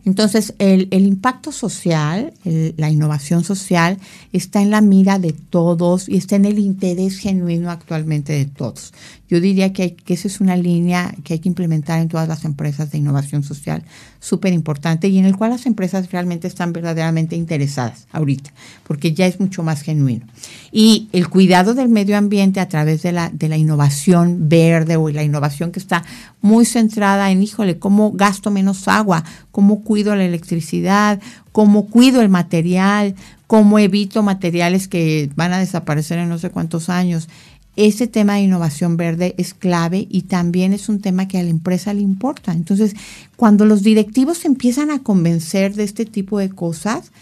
Entonces, 0.05 0.55
el, 0.59 0.89
impacto 0.91 1.53
social, 1.53 2.33
la 2.45 2.91
innovación 2.91 3.45
social, 3.45 3.99
está 4.33 4.61
en 4.61 4.71
la 4.71 4.81
mira 4.81 5.19
de 5.19 5.33
todos 5.33 6.09
y 6.09 6.17
está 6.17 6.37
en 6.37 6.45
el 6.45 6.59
interés 6.59 7.19
genuino 7.19 7.71
actualmente 7.71 8.33
de 8.33 8.47
todos. 8.47 8.93
Yo 9.33 9.41
diría 9.41 9.73
que, 9.73 9.95
que 9.95 10.13
esa 10.13 10.29
es 10.29 10.43
una 10.43 10.57
línea 10.57 11.15
que 11.25 11.33
hay 11.33 11.39
que 11.39 11.49
implementar 11.49 12.03
en 12.03 12.09
todas 12.09 12.29
las 12.29 12.45
empresas 12.45 12.91
de 12.91 12.99
innovación 12.99 13.43
social, 13.43 13.83
súper 14.21 14.53
importante 14.53 15.09
y 15.09 15.17
en 15.17 15.25
el 15.25 15.39
cual 15.39 15.53
las 15.53 15.65
empresas 15.65 16.13
realmente 16.13 16.47
están 16.47 16.75
verdaderamente 16.75 17.35
interesadas 17.35 18.07
ahorita, 18.13 18.53
porque 18.87 19.15
ya 19.15 19.25
es 19.25 19.41
mucho 19.41 19.63
más 19.63 19.81
genuino. 19.81 20.27
Y 20.71 21.09
el 21.13 21.31
cuidado 21.31 21.73
del 21.73 21.89
medio 21.89 22.19
ambiente 22.19 22.61
a 22.61 22.69
través 22.69 23.01
de 23.01 23.13
la, 23.13 23.31
de 23.31 23.49
la 23.49 23.57
innovación 23.57 24.51
verde 24.51 24.97
o 24.97 25.09
la 25.09 25.23
innovación 25.23 25.73
que 25.73 25.81
está 25.81 26.05
muy 26.43 26.67
centrada 26.67 27.31
en, 27.31 27.43
híjole, 27.43 27.79
cómo 27.79 28.13
gasto 28.13 28.51
menos 28.51 28.87
agua, 28.87 29.25
cómo 29.51 29.83
cuido 29.83 30.15
la 30.15 30.27
electricidad, 30.27 31.23
cómo 31.53 31.87
cuido 31.87 32.21
el 32.21 32.29
material, 32.29 33.15
cómo 33.47 33.79
evito 33.79 34.23
materiales 34.23 34.89
que 34.89 35.31
van 35.37 35.53
a 35.53 35.59
desaparecer 35.59 36.19
en 36.19 36.29
no 36.31 36.39
sé 36.39 36.49
cuántos 36.49 36.89
años. 36.89 37.29
Ese 37.77 38.07
tema 38.07 38.35
de 38.35 38.43
innovación 38.43 38.97
verde 38.97 39.35
es 39.39 39.55
clave 39.55 40.07
y 40.11 40.23
también 40.23 40.73
es 40.73 40.89
un 40.89 41.01
tema 41.01 41.27
que 41.27 41.39
a 41.39 41.43
la 41.43 41.51
empresa 41.51 41.95
le 41.95 42.03
importa. 42.03 42.53
Entonces, 42.53 42.95
cuando 43.37 43.65
los 43.65 43.83
directivos 43.83 44.45
empiezan 44.45 44.91
a 44.91 45.03
convencer 45.03 45.75
de 45.75 45.85
este 45.85 46.05
tipo 46.05 46.39
de 46.39 46.51
cosas, 46.51 47.13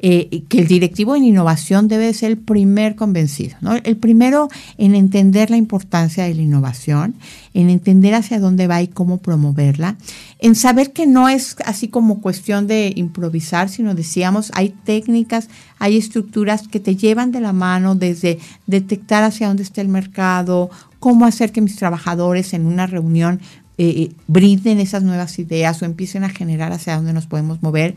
eh, 0.00 0.44
que 0.48 0.60
el 0.60 0.68
directivo 0.68 1.16
en 1.16 1.24
innovación 1.24 1.88
debe 1.88 2.14
ser 2.14 2.30
el 2.30 2.38
primer 2.38 2.94
convencido, 2.94 3.56
¿no? 3.60 3.74
El 3.74 3.96
primero 3.96 4.48
en 4.76 4.94
entender 4.94 5.50
la 5.50 5.56
importancia 5.56 6.24
de 6.24 6.34
la 6.34 6.42
innovación, 6.42 7.16
en 7.52 7.68
entender 7.68 8.14
hacia 8.14 8.38
dónde 8.38 8.68
va 8.68 8.80
y 8.80 8.86
cómo 8.86 9.18
promoverla, 9.18 9.96
en 10.38 10.54
saber 10.54 10.92
que 10.92 11.06
no 11.08 11.28
es 11.28 11.56
así 11.64 11.88
como 11.88 12.20
cuestión 12.20 12.68
de 12.68 12.92
improvisar, 12.94 13.68
sino 13.68 13.96
decíamos, 13.96 14.52
hay 14.54 14.68
técnicas, 14.84 15.48
hay 15.80 15.96
estructuras 15.96 16.68
que 16.68 16.78
te 16.78 16.94
llevan 16.94 17.32
de 17.32 17.40
la 17.40 17.52
mano 17.52 17.96
desde 17.96 18.38
detectar 18.68 19.24
hacia 19.24 19.48
dónde 19.48 19.64
está 19.64 19.80
el 19.80 19.88
mercado, 19.88 20.70
cómo 21.00 21.26
hacer 21.26 21.50
que 21.50 21.60
mis 21.60 21.76
trabajadores 21.76 22.54
en 22.54 22.66
una 22.66 22.86
reunión 22.86 23.40
eh, 23.80 24.02
eh, 24.02 24.12
brinden 24.26 24.80
esas 24.80 25.04
nuevas 25.04 25.38
ideas 25.38 25.80
o 25.80 25.84
empiecen 25.84 26.24
a 26.24 26.28
generar 26.28 26.72
hacia 26.72 26.96
dónde 26.96 27.12
nos 27.12 27.26
podemos 27.26 27.62
mover. 27.62 27.94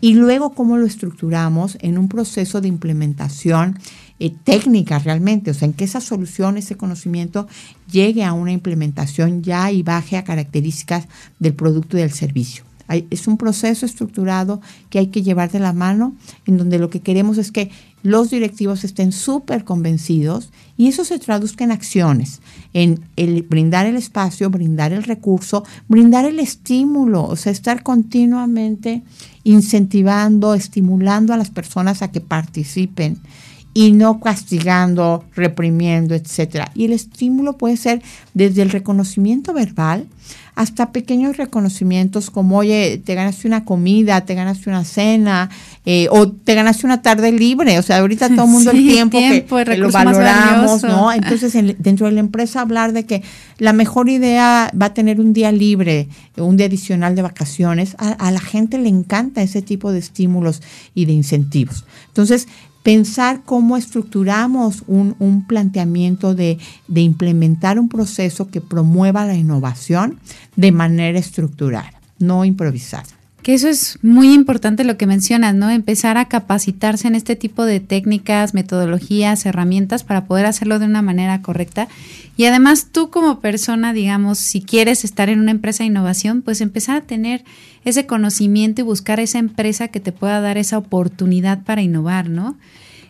Y 0.00 0.14
luego 0.14 0.54
cómo 0.54 0.76
lo 0.76 0.86
estructuramos 0.86 1.76
en 1.80 1.98
un 1.98 2.08
proceso 2.08 2.60
de 2.60 2.68
implementación 2.68 3.76
eh, 4.20 4.32
técnica 4.44 5.00
realmente, 5.00 5.50
o 5.50 5.54
sea, 5.54 5.66
en 5.66 5.72
que 5.72 5.82
esa 5.82 6.00
solución, 6.00 6.56
ese 6.56 6.76
conocimiento 6.76 7.48
llegue 7.90 8.22
a 8.22 8.32
una 8.32 8.52
implementación 8.52 9.42
ya 9.42 9.72
y 9.72 9.82
baje 9.82 10.16
a 10.16 10.22
características 10.22 11.08
del 11.40 11.54
producto 11.54 11.96
y 11.96 12.02
del 12.02 12.12
servicio. 12.12 12.62
es 12.88 13.26
un 13.26 13.36
proceso 13.36 13.86
estructurado 13.86 14.60
que 14.88 15.00
hay 15.00 15.08
que 15.08 15.24
llevar 15.24 15.50
de 15.50 15.58
la 15.58 15.72
mano, 15.72 16.14
en 16.46 16.58
donde 16.58 16.78
lo 16.78 16.90
que 16.90 17.00
queremos 17.00 17.38
es 17.38 17.50
que 17.50 17.72
los 18.04 18.30
directivos 18.30 18.84
estén 18.84 19.10
súper 19.10 19.64
convencidos 19.64 20.50
y 20.76 20.86
eso 20.88 21.04
se 21.04 21.18
traduzca 21.18 21.64
en 21.64 21.72
acciones, 21.72 22.40
en 22.74 23.04
brindar 23.48 23.86
el 23.86 23.96
espacio, 23.96 24.50
brindar 24.50 24.92
el 24.92 25.04
recurso, 25.04 25.64
brindar 25.88 26.26
el 26.26 26.40
estímulo, 26.40 27.24
o 27.24 27.36
sea, 27.36 27.52
estar 27.52 27.82
continuamente 27.82 29.02
incentivando, 29.44 30.54
estimulando 30.54 31.32
a 31.32 31.36
las 31.36 31.50
personas 31.50 32.02
a 32.02 32.10
que 32.10 32.20
participen 32.20 33.18
y 33.74 33.92
no 33.92 34.20
castigando, 34.20 35.24
reprimiendo, 35.34 36.14
etcétera. 36.14 36.70
Y 36.74 36.84
el 36.84 36.92
estímulo 36.92 37.58
puede 37.58 37.76
ser 37.76 38.02
desde 38.34 38.62
el 38.62 38.70
reconocimiento 38.70 39.52
verbal 39.52 40.06
hasta 40.54 40.92
pequeños 40.92 41.36
reconocimientos 41.36 42.30
como, 42.30 42.58
oye, 42.58 43.02
te 43.04 43.14
ganaste 43.14 43.48
una 43.48 43.64
comida, 43.64 44.20
te 44.22 44.34
ganaste 44.34 44.70
una 44.70 44.84
cena, 44.84 45.50
eh, 45.84 46.06
o 46.10 46.28
te 46.30 46.54
ganaste 46.54 46.86
una 46.86 47.02
tarde 47.02 47.32
libre. 47.32 47.78
O 47.78 47.82
sea, 47.82 47.98
ahorita 47.98 48.28
todo 48.28 48.44
el 48.44 48.50
mundo 48.50 48.70
el 48.70 48.86
tiempo, 48.86 49.18
que, 49.18 49.76
lo 49.76 49.90
valoramos, 49.90 50.84
¿no? 50.84 51.12
Entonces, 51.12 51.52
dentro 51.78 52.06
de 52.06 52.12
la 52.12 52.20
empresa 52.20 52.60
hablar 52.60 52.92
de 52.92 53.04
que 53.04 53.22
la 53.58 53.72
mejor 53.72 54.08
idea 54.08 54.70
va 54.80 54.86
a 54.86 54.94
tener 54.94 55.20
un 55.20 55.32
día 55.32 55.50
libre, 55.50 56.08
un 56.36 56.56
día 56.56 56.66
adicional 56.66 57.16
de 57.16 57.22
vacaciones, 57.22 57.96
a, 57.98 58.10
a 58.12 58.30
la 58.30 58.40
gente 58.40 58.78
le 58.78 58.88
encanta 58.88 59.42
ese 59.42 59.60
tipo 59.60 59.90
de 59.90 59.98
estímulos 59.98 60.62
y 60.94 61.06
de 61.06 61.12
incentivos. 61.12 61.84
Entonces, 62.08 62.46
pensar 62.84 63.40
cómo 63.44 63.76
estructuramos 63.78 64.84
un, 64.86 65.44
planteamiento 65.48 66.34
de, 66.34 66.58
implementar 66.94 67.80
un 67.80 67.88
proceso 67.88 68.48
que 68.48 68.60
promueva 68.60 69.26
la 69.26 69.34
innovación 69.34 70.20
de 70.54 70.70
manera 70.70 71.18
estructural, 71.18 71.90
no 72.18 72.44
improvisada. 72.44 73.08
Que 73.44 73.52
eso 73.52 73.68
es 73.68 73.98
muy 74.00 74.32
importante 74.32 74.84
lo 74.84 74.96
que 74.96 75.06
mencionas, 75.06 75.54
¿no? 75.54 75.68
Empezar 75.68 76.16
a 76.16 76.28
capacitarse 76.28 77.08
en 77.08 77.14
este 77.14 77.36
tipo 77.36 77.66
de 77.66 77.78
técnicas, 77.78 78.54
metodologías, 78.54 79.44
herramientas 79.44 80.02
para 80.02 80.24
poder 80.24 80.46
hacerlo 80.46 80.78
de 80.78 80.86
una 80.86 81.02
manera 81.02 81.42
correcta. 81.42 81.86
Y 82.38 82.46
además 82.46 82.88
tú 82.90 83.10
como 83.10 83.40
persona, 83.40 83.92
digamos, 83.92 84.38
si 84.38 84.62
quieres 84.62 85.04
estar 85.04 85.28
en 85.28 85.40
una 85.40 85.50
empresa 85.50 85.84
de 85.84 85.88
innovación, 85.88 86.40
pues 86.40 86.62
empezar 86.62 86.96
a 86.96 87.00
tener 87.02 87.44
ese 87.84 88.06
conocimiento 88.06 88.80
y 88.80 88.84
buscar 88.84 89.20
esa 89.20 89.40
empresa 89.40 89.88
que 89.88 90.00
te 90.00 90.10
pueda 90.10 90.40
dar 90.40 90.56
esa 90.56 90.78
oportunidad 90.78 91.64
para 91.64 91.82
innovar, 91.82 92.30
¿no? 92.30 92.56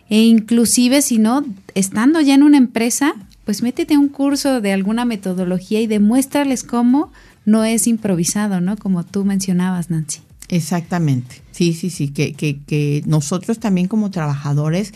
E 0.09 0.19
inclusive 0.19 1.01
si 1.01 1.17
no, 1.17 1.45
estando 1.75 2.19
ya 2.19 2.33
en 2.33 2.43
una 2.43 2.57
empresa, 2.57 3.13
pues 3.45 3.63
métete 3.63 3.97
un 3.97 4.09
curso 4.09 4.59
de 4.59 4.73
alguna 4.73 5.05
metodología 5.05 5.79
y 5.79 5.87
demuéstrales 5.87 6.65
cómo 6.65 7.13
no 7.45 7.63
es 7.63 7.87
improvisado, 7.87 8.59
¿no? 8.59 8.75
Como 8.75 9.05
tú 9.05 9.23
mencionabas, 9.23 9.89
Nancy. 9.89 10.24
Exactamente. 10.49 11.41
Sí, 11.51 11.73
sí, 11.73 11.89
sí, 11.89 12.09
que, 12.09 12.33
que, 12.33 12.59
que 12.59 13.03
nosotros 13.05 13.59
también 13.59 13.87
como 13.87 14.11
trabajadores 14.11 14.93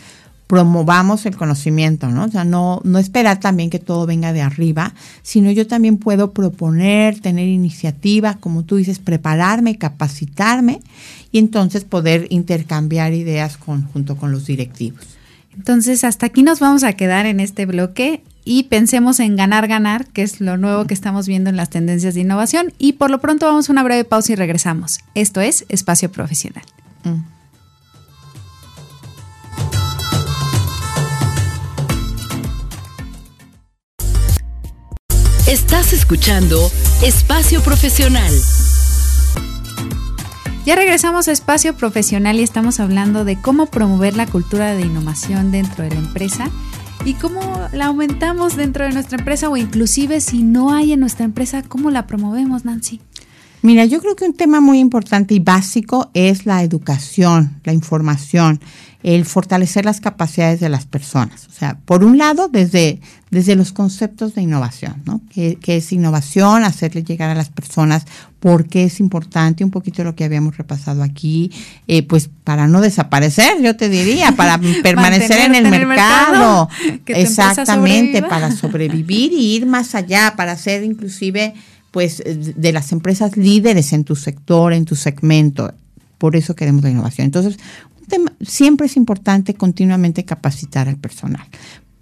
promovamos 0.50 1.26
el 1.26 1.36
conocimiento, 1.36 2.08
¿no? 2.08 2.24
O 2.24 2.28
sea, 2.28 2.42
no, 2.42 2.80
no 2.82 2.98
esperar 2.98 3.38
también 3.38 3.70
que 3.70 3.78
todo 3.78 4.04
venga 4.04 4.32
de 4.32 4.42
arriba, 4.42 4.94
sino 5.22 5.52
yo 5.52 5.68
también 5.68 5.96
puedo 5.96 6.32
proponer, 6.32 7.20
tener 7.20 7.46
iniciativa, 7.46 8.34
como 8.34 8.64
tú 8.64 8.74
dices, 8.74 8.98
prepararme, 8.98 9.78
capacitarme 9.78 10.80
y 11.30 11.38
entonces 11.38 11.84
poder 11.84 12.26
intercambiar 12.30 13.12
ideas 13.12 13.56
con, 13.58 13.84
junto 13.84 14.16
con 14.16 14.32
los 14.32 14.44
directivos. 14.46 15.00
Entonces, 15.56 16.02
hasta 16.02 16.26
aquí 16.26 16.42
nos 16.42 16.58
vamos 16.58 16.82
a 16.82 16.94
quedar 16.94 17.26
en 17.26 17.38
este 17.38 17.64
bloque 17.64 18.24
y 18.44 18.64
pensemos 18.64 19.20
en 19.20 19.36
ganar, 19.36 19.68
ganar, 19.68 20.06
que 20.06 20.22
es 20.22 20.40
lo 20.40 20.56
nuevo 20.56 20.86
que 20.86 20.94
estamos 20.94 21.26
viendo 21.26 21.50
en 21.50 21.56
las 21.56 21.70
tendencias 21.70 22.14
de 22.14 22.20
innovación. 22.20 22.72
Y 22.78 22.94
por 22.94 23.10
lo 23.10 23.20
pronto 23.20 23.46
vamos 23.46 23.68
a 23.68 23.72
una 23.72 23.82
breve 23.82 24.04
pausa 24.04 24.32
y 24.32 24.36
regresamos. 24.36 25.00
Esto 25.14 25.40
es 25.40 25.64
Espacio 25.68 26.10
Profesional. 26.10 26.64
Mm. 27.04 27.40
Estás 35.46 35.92
escuchando 35.92 36.70
Espacio 37.02 37.60
Profesional. 37.60 38.32
Ya 40.64 40.76
regresamos 40.76 41.26
a 41.26 41.32
Espacio 41.32 41.74
Profesional 41.74 42.38
y 42.38 42.44
estamos 42.44 42.78
hablando 42.78 43.24
de 43.24 43.40
cómo 43.40 43.66
promover 43.66 44.14
la 44.14 44.26
cultura 44.26 44.74
de 44.74 44.82
innovación 44.82 45.50
dentro 45.50 45.82
de 45.82 45.90
la 45.90 45.96
empresa 45.96 46.50
y 47.04 47.14
cómo 47.14 47.40
la 47.72 47.86
aumentamos 47.86 48.56
dentro 48.56 48.84
de 48.84 48.92
nuestra 48.92 49.18
empresa 49.18 49.48
o 49.48 49.56
inclusive 49.56 50.20
si 50.20 50.42
no 50.42 50.72
hay 50.72 50.92
en 50.92 51.00
nuestra 51.00 51.24
empresa, 51.24 51.62
cómo 51.62 51.90
la 51.90 52.06
promovemos, 52.06 52.64
Nancy. 52.64 53.00
Mira, 53.62 53.84
yo 53.84 54.00
creo 54.00 54.16
que 54.16 54.24
un 54.24 54.34
tema 54.34 54.60
muy 54.60 54.78
importante 54.78 55.34
y 55.34 55.38
básico 55.38 56.10
es 56.14 56.46
la 56.46 56.62
educación, 56.62 57.60
la 57.64 57.72
información 57.74 58.60
el 59.02 59.24
fortalecer 59.24 59.84
las 59.84 60.00
capacidades 60.00 60.60
de 60.60 60.68
las 60.68 60.84
personas. 60.84 61.46
O 61.48 61.52
sea, 61.52 61.78
por 61.84 62.04
un 62.04 62.18
lado, 62.18 62.48
desde, 62.48 63.00
desde 63.30 63.56
los 63.56 63.72
conceptos 63.72 64.34
de 64.34 64.42
innovación, 64.42 65.02
¿no? 65.06 65.22
¿Qué, 65.32 65.58
es 65.64 65.92
innovación? 65.92 66.64
Hacerle 66.64 67.02
llegar 67.02 67.30
a 67.30 67.34
las 67.34 67.48
personas 67.48 68.04
por 68.40 68.66
qué 68.66 68.84
es 68.84 69.00
importante, 69.00 69.64
un 69.64 69.70
poquito 69.70 70.04
lo 70.04 70.14
que 70.14 70.24
habíamos 70.24 70.58
repasado 70.58 71.02
aquí, 71.02 71.50
eh, 71.88 72.02
pues 72.02 72.28
para 72.44 72.66
no 72.66 72.80
desaparecer, 72.80 73.62
yo 73.62 73.76
te 73.76 73.88
diría, 73.88 74.32
para 74.32 74.58
permanecer 74.82 75.40
en 75.40 75.54
el 75.54 75.70
mercado. 75.70 76.68
Exactamente, 77.06 78.22
para 78.22 78.52
sobrevivir 78.52 79.32
y 79.32 79.56
ir 79.56 79.66
más 79.66 79.94
allá, 79.94 80.34
para 80.36 80.56
ser 80.56 80.84
inclusive 80.84 81.54
pues 81.90 82.22
de 82.24 82.72
las 82.72 82.92
empresas 82.92 83.36
líderes 83.36 83.92
en 83.92 84.04
tu 84.04 84.14
sector, 84.14 84.72
en 84.72 84.84
tu 84.84 84.94
segmento. 84.94 85.72
Por 86.18 86.36
eso 86.36 86.54
queremos 86.54 86.82
la 86.82 86.90
innovación. 86.90 87.24
Entonces, 87.24 87.58
siempre 88.40 88.86
es 88.86 88.96
importante 88.96 89.54
continuamente 89.54 90.24
capacitar 90.24 90.88
al 90.88 90.96
personal. 90.96 91.46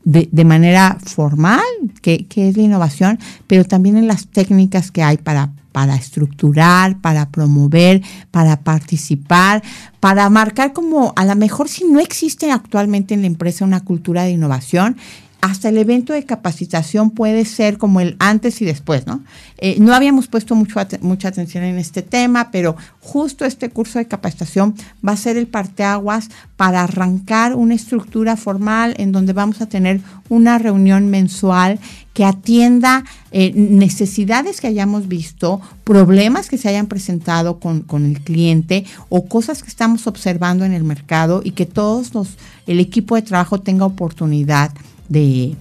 De, 0.05 0.45
manera 0.45 0.97
formal, 1.05 1.61
que, 2.01 2.27
es 2.35 2.57
la 2.57 2.63
innovación, 2.63 3.19
pero 3.47 3.65
también 3.65 3.99
en 3.99 4.07
las 4.07 4.27
técnicas 4.27 4.91
que 4.91 5.03
hay 5.03 5.19
para, 5.19 5.51
para 5.71 5.97
estructurar, 5.97 6.99
para 7.03 7.29
promover, 7.29 8.01
para 8.31 8.61
participar, 8.61 9.63
para 10.01 10.31
marcar 10.31 10.73
como 10.73 11.13
a 11.15 11.27
lo 11.27 11.37
mejor 11.37 11.69
si 11.69 11.85
no 11.85 12.01
existe 12.01 12.51
actualmente 12.51 13.13
en 13.13 13.21
la 13.21 13.27
empresa 13.27 13.67
una 13.67 13.85
cultura 13.85 14.23
de 14.23 14.31
innovación, 14.31 14.97
hasta 15.41 15.69
el 15.69 15.79
evento 15.79 16.13
de 16.13 16.25
capacitación 16.25 17.11
puede 17.11 17.45
ser 17.45 17.79
como 17.79 18.01
el 18.01 18.17
antes 18.19 18.61
y 18.61 18.65
después, 18.65 19.07
¿no? 19.07 19.23
Eh, 19.59 19.77
no 19.79 19.95
habíamos 19.95 20.27
puesto 20.27 20.55
mucho, 20.57 20.81
mucha 21.01 21.29
atención 21.29 21.63
en 21.63 21.79
este 21.79 22.03
tema, 22.03 22.51
pero 22.51 22.77
justo 23.01 23.45
este 23.45 23.71
curso 23.71 23.99
de 23.99 24.07
capacitación 24.07 24.75
va 25.07 25.13
a 25.13 25.17
ser 25.17 25.37
el 25.37 25.47
parteaguas 25.47 26.29
para 26.57 26.83
arrancar 26.83 27.55
una 27.55 27.75
estructura 27.75 28.37
formal 28.37 28.95
en 28.99 29.13
donde 29.13 29.33
vamos 29.33 29.61
a 29.61 29.67
tener 29.67 30.01
una 30.29 30.59
reunión 30.59 31.09
mensual 31.09 31.79
que 32.15 32.25
atienda 32.25 33.05
eh, 33.31 33.53
necesidades 33.55 34.61
que 34.61 34.67
hayamos 34.67 35.07
visto, 35.07 35.61
problemas 35.85 36.49
que 36.49 36.59
se 36.59 36.69
hayan 36.69 36.89
presentado 36.89 37.61
con, 37.61 37.83
con, 37.83 38.05
el 38.07 38.21
cliente 38.21 38.85
o 39.09 39.27
cosas 39.27 39.63
que 39.63 39.69
estamos 39.69 40.09
observando 40.09 40.65
en 40.65 40.73
el 40.73 40.83
mercado 40.83 41.43
y 41.45 41.53
que 41.53 41.65
todos 41.65 42.13
los, 42.15 42.39
el 42.67 42.81
equipo 42.81 43.15
de 43.15 43.23
trabajo 43.23 43.61
tenga 43.61 43.85
oportunidad 43.87 44.73
de, 45.09 45.57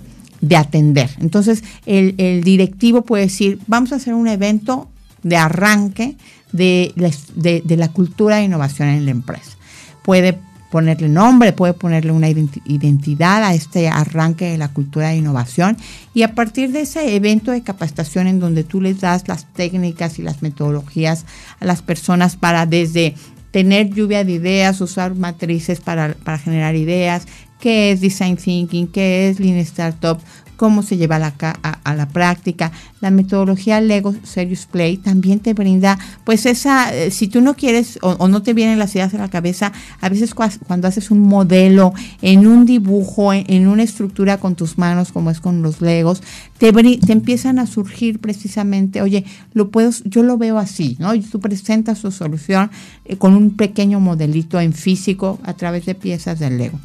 atender. 0.55 1.09
Entonces, 1.19 1.63
el, 1.85 2.43
directivo 2.43 3.03
puede 3.03 3.23
decir, 3.23 3.59
vamos 3.67 3.91
a 3.91 3.95
hacer 3.95 4.13
un 4.13 4.27
evento 4.27 4.87
de 5.23 5.37
arranque 5.37 6.15
de, 6.51 6.93
de, 7.35 7.77
la 7.77 7.89
cultura 7.89 8.37
de 8.37 8.43
innovación 8.43 8.89
en 8.89 9.05
la 9.05 9.11
empresa. 9.11 9.57
Puede 10.03 10.37
ponerle 10.71 11.07
nombre, 11.07 11.53
puede 11.53 11.73
ponerle 11.73 12.11
una 12.11 12.29
identidad 12.29 13.43
a 13.43 13.53
este 13.53 13.87
arranque 13.87 14.45
de 14.45 14.57
la 14.57 14.67
cultura 14.67 15.09
de 15.09 15.17
innovación 15.17 15.77
y 16.13 16.23
a 16.23 16.35
partir 16.35 16.71
de 16.71 16.81
ese 16.81 17.15
evento 17.15 17.51
de 17.51 17.63
capacitación 17.63 18.27
en 18.27 18.39
donde 18.39 18.63
tú 18.63 18.81
les 18.81 18.99
das 18.99 19.27
las 19.27 19.45
técnicas 19.53 20.19
y 20.19 20.23
las 20.23 20.41
metodologías 20.41 21.25
a 21.61 21.65
las 21.65 21.81
personas 21.81 22.35
para 22.35 22.65
desde 22.65 23.15
tener 23.51 23.89
lluvia 23.93 24.23
de 24.23 24.33
ideas, 24.33 24.81
usar 24.81 25.15
matrices 25.15 25.79
para, 25.79 26.13
para 26.13 26.37
generar 26.37 26.75
ideas, 26.75 27.27
qué 27.59 27.91
es 27.91 28.01
design 28.01 28.37
thinking, 28.37 28.87
qué 28.87 29.29
es 29.29 29.39
lean 29.39 29.57
startup, 29.57 30.19
cómo 30.57 30.81
se 30.83 30.97
lleva 30.97 31.15
a 31.15 31.95
la, 31.95 32.09
práctica. 32.09 32.71
La 32.99 33.11
metodología 33.11 33.79
Lego 33.79 34.13
Serious 34.23 34.65
Play 34.65 34.97
también 34.97 35.39
te 35.39 35.53
brinda, 35.53 35.97
pues 36.25 36.45
esa, 36.45 36.93
eh, 36.93 37.11
si 37.11 37.27
tú 37.27 37.41
no 37.41 37.53
quieres 37.53 37.99
o, 38.01 38.27
no 38.27 38.41
te 38.41 38.53
vienen 38.53 38.79
las 38.79 38.93
ideas 38.95 39.13
a 39.13 39.19
la 39.19 39.29
cabeza, 39.29 39.71
a 40.01 40.09
veces 40.09 40.33
cuando 40.33 40.87
haces 40.87 41.11
un 41.11 41.19
modelo 41.19 41.93
en 42.21 42.47
un 42.47 42.65
dibujo, 42.65 43.31
en, 43.31 43.67
una 43.67 43.83
estructura 43.83 44.37
con 44.39 44.55
tus 44.55 44.77
manos, 44.77 45.11
como 45.11 45.29
es 45.29 45.39
con 45.39 45.61
los 45.61 45.79
Legos, 45.79 46.23
te, 46.57 46.73
te 46.73 47.13
empiezan 47.13 47.59
a 47.59 47.67
surgir 47.67 48.19
precisamente, 48.19 49.01
oye, 49.01 49.23
lo 49.53 49.69
puedo, 49.69 49.91
yo 50.05 50.23
lo 50.23 50.37
veo 50.37 50.57
así, 50.57 50.97
¿no? 50.99 51.13
Y 51.13 51.19
tú 51.19 51.39
presentas 51.39 52.01
tu 52.01 52.11
solución 52.11 52.71
eh, 53.05 53.17
con 53.17 53.35
un 53.35 53.55
pequeño 53.55 53.99
modelito 53.99 54.59
en 54.59 54.73
físico 54.73 55.39
a 55.43 55.53
través 55.53 55.85
de 55.85 55.93
piezas 55.93 56.39
del 56.39 56.57
Lego. 56.57 56.79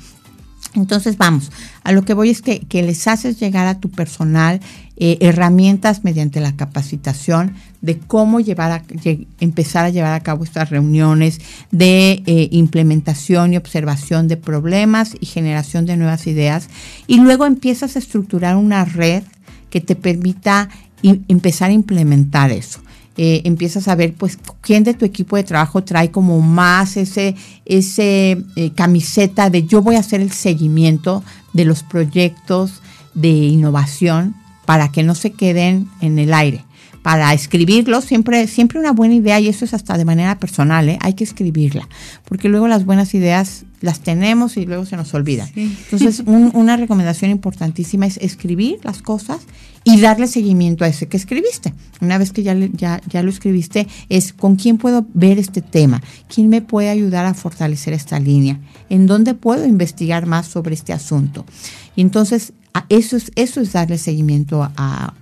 Entonces, 0.74 1.18
vamos, 1.18 1.50
a 1.84 1.92
lo 1.92 2.02
que 2.02 2.14
voy 2.14 2.30
es 2.30 2.40
que, 2.40 2.66
les 2.70 3.06
haces 3.06 3.38
llegar 3.38 3.66
a 3.66 3.78
tu 3.78 3.90
personal 3.90 4.60
eh, 4.96 5.18
herramientas 5.20 6.02
mediante 6.02 6.40
la 6.40 6.56
capacitación 6.56 7.54
de 7.82 7.98
cómo 7.98 8.38
empezar 9.40 9.84
a 9.84 9.90
llevar 9.90 10.14
a 10.14 10.20
cabo 10.20 10.44
estas 10.44 10.70
reuniones 10.70 11.40
de 11.70 12.22
eh, 12.24 12.48
implementación 12.52 13.52
y 13.52 13.58
observación 13.58 14.28
de 14.28 14.38
problemas 14.38 15.14
y 15.20 15.26
generación 15.26 15.84
de 15.84 15.96
nuevas 15.98 16.26
ideas. 16.26 16.68
Y 17.06 17.18
luego 17.18 17.44
empiezas 17.44 17.96
a 17.96 17.98
estructurar 17.98 18.56
una 18.56 18.84
red 18.84 19.24
que 19.68 19.80
te 19.80 19.96
permita 19.96 20.70
empezar 21.02 21.70
a 21.70 21.74
implementar 21.74 22.50
eso. 22.50 22.80
Eh, 23.18 23.42
empiezas 23.44 23.88
a 23.88 23.94
ver 23.94 24.14
pues 24.14 24.38
quién 24.62 24.84
de 24.84 24.94
tu 24.94 25.04
equipo 25.04 25.36
de 25.36 25.44
trabajo 25.44 25.84
trae 25.84 26.10
como 26.10 26.40
más 26.40 26.96
ese, 26.96 27.34
ese 27.66 28.42
eh, 28.56 28.70
camiseta 28.74 29.50
de 29.50 29.64
yo 29.64 29.82
voy 29.82 29.96
a 29.96 29.98
hacer 29.98 30.22
el 30.22 30.32
seguimiento 30.32 31.22
de 31.52 31.66
los 31.66 31.82
proyectos 31.82 32.80
de 33.12 33.28
innovación 33.28 34.34
para 34.64 34.90
que 34.90 35.02
no 35.02 35.14
se 35.14 35.32
queden 35.32 35.88
en 36.00 36.18
el 36.18 36.32
aire. 36.32 36.64
para 37.02 37.34
escribirlo, 37.34 38.00
siempre, 38.00 38.46
siempre 38.46 38.78
una 38.78 38.92
buena 38.92 39.14
idea, 39.14 39.40
y 39.40 39.48
eso 39.48 39.64
es 39.64 39.74
hasta 39.74 39.98
de 39.98 40.04
manera 40.04 40.38
personal, 40.38 40.88
¿eh? 40.88 40.98
hay 41.00 41.14
que 41.14 41.24
escribirla, 41.24 41.88
porque 42.24 42.48
luego 42.48 42.68
las 42.68 42.84
buenas 42.84 43.12
ideas 43.12 43.64
las 43.82 44.00
tenemos 44.00 44.56
y 44.56 44.64
luego 44.64 44.86
se 44.86 44.96
nos 44.96 45.12
olvidan. 45.14 45.48
Entonces, 45.54 46.22
una 46.26 46.76
recomendación 46.76 47.30
importantísima 47.30 48.06
es 48.06 48.16
escribir 48.18 48.78
las 48.82 49.02
cosas 49.02 49.40
y 49.84 50.00
darle 50.00 50.28
seguimiento 50.28 50.84
a 50.84 50.88
ese 50.88 51.08
que 51.08 51.16
escribiste. 51.16 51.74
Una 52.00 52.18
vez 52.18 52.32
que 52.32 52.42
ya, 52.42 52.54
ya, 52.54 53.00
ya 53.08 53.22
lo 53.22 53.30
escribiste, 53.30 53.88
es 54.08 54.32
con 54.32 54.56
quién 54.56 54.78
puedo 54.78 55.06
ver 55.12 55.38
este 55.38 55.60
tema, 55.60 56.00
quién 56.32 56.48
me 56.48 56.62
puede 56.62 56.88
ayudar 56.88 57.26
a 57.26 57.34
fortalecer 57.34 57.92
esta 57.92 58.18
línea, 58.18 58.60
en 58.88 59.06
dónde 59.06 59.34
puedo 59.34 59.66
investigar 59.66 60.26
más 60.26 60.46
sobre 60.46 60.74
este 60.74 60.92
asunto. 60.92 61.44
Y 61.96 62.00
entonces 62.00 62.52
eso 62.88 63.16
es, 63.16 63.32
eso 63.34 63.60
es 63.60 63.72
darle 63.72 63.98
seguimiento 63.98 64.62
a, 64.76 65.14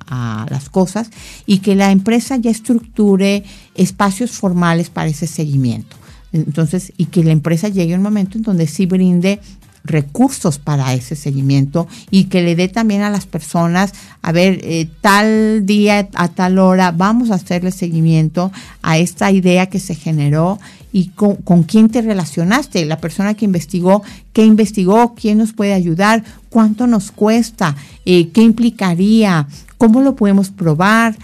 las 0.51 0.69
cosas 0.69 1.11
y 1.47 1.59
que 1.59 1.77
la 1.77 1.93
empresa 1.93 2.37
ya 2.37 2.51
estructure 2.51 3.45
espacios 3.77 4.33
formales 4.33 4.91
para 4.91 5.09
ese 5.09 5.29
seguimiento. 5.29 5.97
Entonces, 6.33 6.93
y 6.97 7.07
que 7.07 7.25
la 7.25 7.33
empresa 7.33 7.69
llegue 7.69 7.95
a 7.95 7.97
un 7.97 8.03
momento 8.03 8.39
en 8.39 8.45
donde 8.45 8.67
sí 8.67 8.87
brinde 8.87 9.41
recursos 9.85 10.59
para 10.59 10.93
ese 10.95 11.17
seguimiento 11.17 11.89
y 12.11 12.25
que 12.25 12.43
le 12.43 12.55
dé 12.55 12.69
también 12.69 13.03
a 13.03 13.11
las 13.11 13.27
personas, 13.27 13.93
a 14.23 14.33
ver, 14.33 14.61
eh, 14.63 14.89
tal 15.01 15.65
día, 15.65 16.09
a 16.15 16.29
tal 16.29 16.59
hora, 16.59 16.93
vamos 16.93 17.31
a 17.31 17.37
hacerle 17.37 17.71
seguimiento 17.71 18.53
a 18.83 18.99
esta 18.99 19.31
idea 19.31 19.67
que 19.67 19.81
se 19.81 19.95
generó 19.95 20.59
y 20.93 21.09
con, 21.09 21.63
quién 21.63 21.89
te 21.89 22.03
relacionaste, 22.03 22.85
la 22.85 22.99
persona 22.99 23.35
que 23.35 23.45
investigó, 23.45 24.03
qué 24.33 24.45
investigó, 24.45 25.15
quién 25.15 25.39
nos 25.39 25.53
puede 25.53 25.73
ayudar, 25.73 26.25
cuánto 26.49 26.87
nos 26.87 27.13
cuesta, 27.13 27.77
eh, 28.05 28.31
qué 28.31 28.43
implicaría, 28.43 29.47
cómo 29.79 30.01
lo 30.03 30.17
podemos 30.17 30.51
probar, 30.51 31.17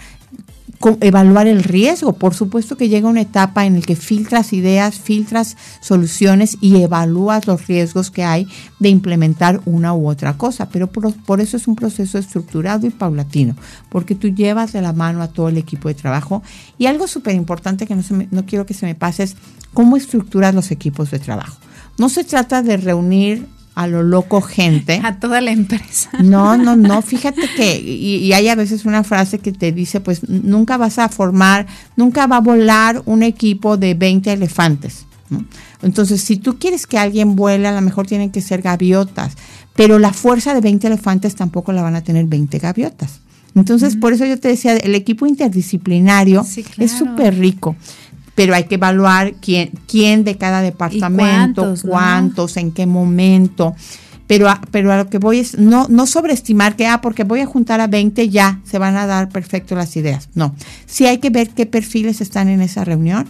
evaluar 1.01 1.47
el 1.47 1.63
riesgo. 1.63 2.13
Por 2.13 2.33
supuesto 2.33 2.77
que 2.77 2.89
llega 2.89 3.09
una 3.09 3.21
etapa 3.21 3.65
en 3.65 3.75
la 3.75 3.81
que 3.81 3.95
filtras 3.95 4.53
ideas, 4.53 4.99
filtras 4.99 5.57
soluciones 5.81 6.57
y 6.61 6.81
evalúas 6.81 7.47
los 7.47 7.67
riesgos 7.67 8.11
que 8.11 8.23
hay 8.23 8.47
de 8.79 8.89
implementar 8.89 9.61
una 9.65 9.93
u 9.93 10.07
otra 10.07 10.37
cosa. 10.37 10.69
Pero 10.69 10.87
por, 10.87 11.41
eso 11.41 11.57
es 11.57 11.67
un 11.67 11.75
proceso 11.75 12.17
estructurado 12.17 12.87
y 12.87 12.89
paulatino, 12.89 13.55
porque 13.89 14.15
tú 14.15 14.29
llevas 14.29 14.73
de 14.73 14.81
la 14.81 14.93
mano 14.93 15.21
a 15.21 15.27
todo 15.27 15.49
el 15.49 15.57
equipo 15.57 15.87
de 15.87 15.95
trabajo. 15.95 16.43
Y 16.77 16.85
algo 16.85 17.07
súper 17.07 17.35
importante 17.35 17.87
que 17.87 17.95
no, 17.95 18.03
no 18.31 18.45
quiero 18.45 18.65
que 18.65 18.73
se 18.73 18.85
me 18.85 18.95
pase 18.95 19.23
es 19.23 19.35
cómo 19.73 19.97
estructuras 19.97 20.53
los 20.53 20.71
equipos 20.71 21.11
de 21.11 21.19
trabajo. 21.19 21.57
No 21.97 22.09
se 22.09 22.23
trata 22.23 22.61
de 22.61 22.77
reunir 22.77 23.47
a 23.77 23.85
lo 23.85 24.01
loco 24.01 24.41
gente. 24.41 24.99
A 25.03 25.19
toda 25.19 25.39
la 25.39 25.51
empresa. 25.51 26.09
No, 26.19 26.57
no, 26.57 26.75
no, 26.75 27.01
fíjate 27.03 27.41
que, 27.55 27.79
y, 27.79 28.33
hay 28.33 28.49
a 28.49 28.55
veces 28.55 28.85
una 28.85 29.03
frase 29.03 29.37
que 29.37 29.51
te 29.51 29.71
dice, 29.71 30.01
pues 30.01 30.27
nunca 30.27 30.77
vas 30.77 30.97
a 30.97 31.09
formar, 31.09 31.67
nunca 31.95 32.25
va 32.25 32.37
a 32.37 32.41
volar 32.41 33.03
un 33.05 33.21
equipo 33.21 33.77
de 33.77 33.93
20 33.93 34.33
elefantes. 34.33 35.05
Entonces, 35.83 36.21
si 36.21 36.37
tú 36.37 36.57
quieres 36.57 36.87
que 36.87 36.97
alguien 36.97 37.35
vuele, 37.35 37.67
a 37.67 37.71
lo 37.71 37.81
mejor 37.81 38.07
tienen 38.07 38.31
que 38.31 38.41
ser 38.41 38.63
gaviotas, 38.63 39.33
pero 39.75 39.99
la 39.99 40.11
fuerza 40.11 40.55
de 40.55 40.61
20 40.61 40.87
elefantes 40.87 41.35
tampoco 41.35 41.71
la 41.71 41.83
van 41.83 41.95
a 41.95 42.03
tener 42.03 42.25
20 42.25 42.57
gaviotas. 42.57 43.21
Entonces, 43.53 43.95
por 43.95 44.11
eso 44.11 44.25
yo 44.25 44.39
te 44.39 44.47
decía, 44.47 44.75
el 44.75 44.95
equipo 44.95 45.27
interdisciplinario 45.27 46.45
es 46.77 46.91
súper 46.91 47.37
rico 47.37 47.75
pero 48.37 48.53
hay 48.53 48.65
que 48.65 48.75
evaluar 48.75 49.33
quién, 49.41 49.71
quién 49.87 50.23
de 50.23 50.37
cada 50.37 50.61
departamento, 50.61 51.73
cuántos, 51.81 52.55
en 52.57 52.71
qué 52.71 52.85
momento. 52.85 53.75
Pero 54.27 54.47
a, 54.47 54.61
pero 54.69 54.93
a 54.93 54.97
lo 54.97 55.09
que 55.09 55.17
voy 55.17 55.39
es 55.39 55.57
no, 55.57 55.87
no 55.89 56.05
sobreestimar 56.05 56.75
que, 56.75 56.85
ah, 56.85 57.01
porque 57.01 57.23
voy 57.23 57.39
a 57.39 57.47
juntar 57.47 57.81
a 57.81 57.87
20, 57.87 58.29
ya 58.29 58.61
se 58.63 58.77
van 58.77 58.95
a 58.95 59.07
dar 59.07 59.29
perfecto 59.29 59.73
las 59.73 59.97
ideas. 59.97 60.29
No, 60.35 60.53
sí 60.85 61.07
hay 61.07 61.17
que 61.17 61.31
ver 61.31 61.49
qué 61.49 61.65
perfiles 61.65 62.21
están 62.21 62.47
en 62.47 62.61
esa 62.61 62.85
reunión, 62.85 63.25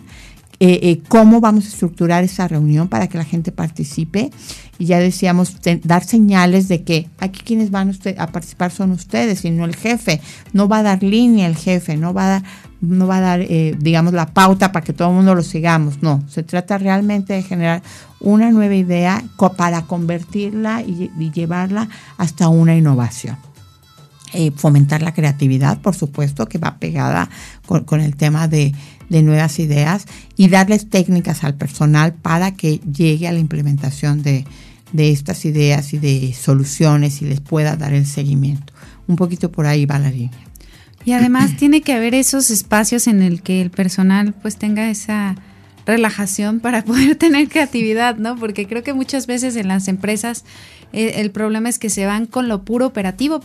eh, 0.60 0.80
eh, 0.84 1.00
cómo 1.08 1.40
vamos 1.40 1.64
a 1.64 1.70
estructurar 1.70 2.26
esa 2.26 2.50
reunión 2.50 2.90
para 2.90 3.08
que 3.08 3.18
la 3.18 3.24
gente 3.24 3.54
participe. 3.54 4.30
Y 4.78 4.88
ya 4.88 5.00
decíamos, 5.00 5.56
dar 5.84 6.04
señales 6.04 6.68
de 6.68 6.84
que 6.84 7.08
aquí 7.20 7.44
quienes 7.46 7.72
van 7.72 7.98
a 8.18 8.28
participar 8.28 8.72
son 8.72 8.92
ustedes 8.92 9.46
y 9.46 9.52
no 9.52 9.64
el 9.64 9.76
jefe. 9.76 10.20
No 10.52 10.68
va 10.68 10.80
a 10.80 10.84
dar 10.84 11.02
línea 11.02 11.48
el 11.48 11.56
jefe, 11.56 11.96
no 11.96 12.14
va 12.14 12.26
a 12.26 12.30
dar 12.30 12.44
no 12.82 13.08
va 13.08 13.18
a 13.18 13.22
dar, 13.22 13.42
eh, 13.42 13.76
digamos, 13.80 14.14
la 14.14 14.28
pauta 14.28 14.72
para 14.72 14.84
que 14.84 14.94
todo 14.94 15.10
el 15.10 15.16
mundo 15.16 15.36
lo 15.36 15.44
sigamos. 15.44 16.02
No, 16.02 16.24
se 16.28 16.44
trata 16.44 16.78
realmente 16.78 17.34
de 17.34 17.44
generar 17.44 17.82
una 18.20 18.52
nueva 18.52 18.76
idea 18.76 19.24
para 19.58 19.84
convertirla 19.84 20.82
y, 20.82 21.12
llevarla 21.32 21.90
hasta 22.18 22.50
una 22.50 22.76
innovación. 22.76 23.38
Eh, 24.34 24.52
fomentar 24.56 25.02
la 25.02 25.14
creatividad, 25.14 25.80
por 25.80 25.96
supuesto, 25.96 26.48
que 26.48 26.58
va 26.58 26.78
pegada 26.78 27.30
con, 27.66 28.02
el 28.02 28.16
tema 28.16 28.48
de, 28.48 28.74
nuevas 29.10 29.58
ideas 29.60 30.06
y 30.36 30.50
darles 30.50 30.90
técnicas 30.90 31.44
al 31.44 31.56
personal 31.56 32.14
para 32.14 32.52
que 32.52 32.80
llegue 32.80 33.28
a 33.28 33.32
la 33.32 33.40
implementación 33.40 34.22
de, 34.22 34.46
de 34.92 35.12
estas 35.12 35.46
ideas 35.46 35.94
y 35.94 35.98
de 35.98 36.34
soluciones 36.34 37.22
y 37.22 37.26
les 37.26 37.40
pueda 37.40 37.78
dar 37.78 37.94
el 37.94 38.06
seguimiento. 38.06 38.74
Un 39.08 39.16
poquito 39.16 39.50
por 39.52 39.66
ahí 39.66 39.86
va 39.86 39.98
la 39.98 40.12
línea. 40.12 40.47
Y 41.08 41.14
además 41.14 41.56
tiene 41.56 41.80
que 41.80 41.94
haber 41.94 42.14
esos 42.14 42.50
espacios 42.50 43.08
en 43.08 43.22
el 43.22 43.42
que 43.42 43.62
el 43.62 43.72
personal 43.72 44.34
pues 44.42 44.58
tenga 44.58 44.90
esa 44.90 45.38
relajación 45.86 46.60
para 46.60 46.84
poder 46.84 47.16
tener 47.16 47.48
creatividad, 47.48 48.18
¿no? 48.18 48.36
Porque 48.36 48.68
creo 48.68 48.84
que 48.84 48.92
muchas 48.92 49.26
veces 49.26 49.56
en 49.56 49.70
las 49.70 49.88
empresas 49.88 50.44
eh, 50.92 51.22
el 51.22 51.32
problema 51.32 51.70
es 51.70 51.80
que 51.80 51.90
se 51.90 52.06
van 52.06 52.26
con 52.26 52.50
lo 52.50 52.64
puro 52.64 52.88
operativo, 52.88 53.38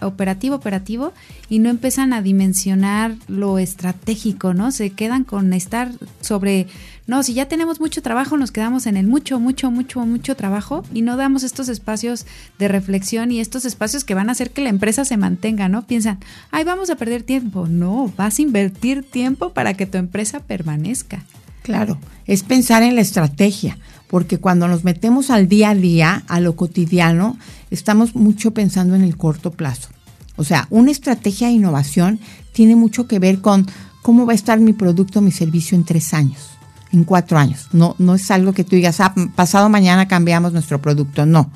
operativo, 0.00 0.54
operativo, 0.54 1.12
y 1.48 1.58
no 1.58 1.70
empiezan 1.70 2.12
a 2.12 2.22
dimensionar 2.22 3.16
lo 3.26 3.58
estratégico, 3.58 4.54
¿no? 4.54 4.70
Se 4.70 4.90
quedan 4.90 5.24
con 5.24 5.52
estar 5.54 5.90
sobre, 6.20 6.68
no, 7.08 7.22
si 7.22 7.32
ya 7.32 7.48
tenemos 7.48 7.80
mucho 7.80 8.02
trabajo, 8.02 8.36
nos 8.36 8.52
quedamos 8.52 8.84
en 8.86 8.98
el 8.98 9.06
mucho, 9.06 9.40
mucho, 9.40 9.70
mucho, 9.70 10.04
mucho 10.04 10.36
trabajo 10.36 10.84
y 10.92 11.00
no 11.00 11.16
damos 11.16 11.42
estos 11.42 11.70
espacios 11.70 12.26
de 12.58 12.68
reflexión 12.68 13.32
y 13.32 13.40
estos 13.40 13.64
espacios 13.64 14.04
que 14.04 14.12
van 14.12 14.28
a 14.28 14.32
hacer 14.32 14.50
que 14.50 14.60
la 14.60 14.68
empresa 14.68 15.06
se 15.06 15.16
mantenga, 15.16 15.70
¿no? 15.70 15.86
Piensan, 15.86 16.18
ay, 16.50 16.64
vamos 16.64 16.90
a 16.90 16.96
perder 16.96 17.22
tiempo. 17.22 17.66
No, 17.66 18.12
vas 18.18 18.38
a 18.38 18.42
invertir 18.42 19.04
tiempo 19.10 19.54
para 19.54 19.72
que 19.72 19.86
tu 19.86 19.96
empresa 19.96 20.40
permanezca. 20.40 21.24
Claro, 21.62 21.98
es 22.26 22.42
pensar 22.42 22.82
en 22.82 22.94
la 22.94 23.00
estrategia, 23.00 23.78
porque 24.08 24.36
cuando 24.36 24.68
nos 24.68 24.84
metemos 24.84 25.30
al 25.30 25.48
día 25.48 25.70
a 25.70 25.74
día, 25.74 26.24
a 26.28 26.40
lo 26.40 26.56
cotidiano, 26.56 27.38
estamos 27.70 28.14
mucho 28.16 28.52
pensando 28.52 28.94
en 28.94 29.02
el 29.02 29.16
corto 29.16 29.50
plazo. 29.50 29.88
O 30.36 30.44
sea, 30.44 30.66
una 30.68 30.90
estrategia 30.90 31.46
de 31.46 31.54
innovación 31.54 32.20
tiene 32.52 32.76
mucho 32.76 33.08
que 33.08 33.18
ver 33.18 33.40
con 33.40 33.66
cómo 34.02 34.26
va 34.26 34.32
a 34.32 34.36
estar 34.36 34.60
mi 34.60 34.74
producto, 34.74 35.22
mi 35.22 35.32
servicio 35.32 35.74
en 35.74 35.84
tres 35.84 36.12
años, 36.12 36.57
en 36.92 37.04
cuatro 37.04 37.38
años. 37.38 37.68
No, 37.72 37.94
no 37.98 38.14
es 38.14 38.30
algo 38.30 38.52
que 38.52 38.64
tú 38.64 38.76
digas, 38.76 39.00
ah, 39.00 39.14
pasado 39.34 39.68
mañana 39.68 40.08
cambiamos 40.08 40.52
nuestro 40.52 40.80
producto, 40.80 41.26
no. 41.26 41.50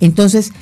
Entonces, 0.00 0.52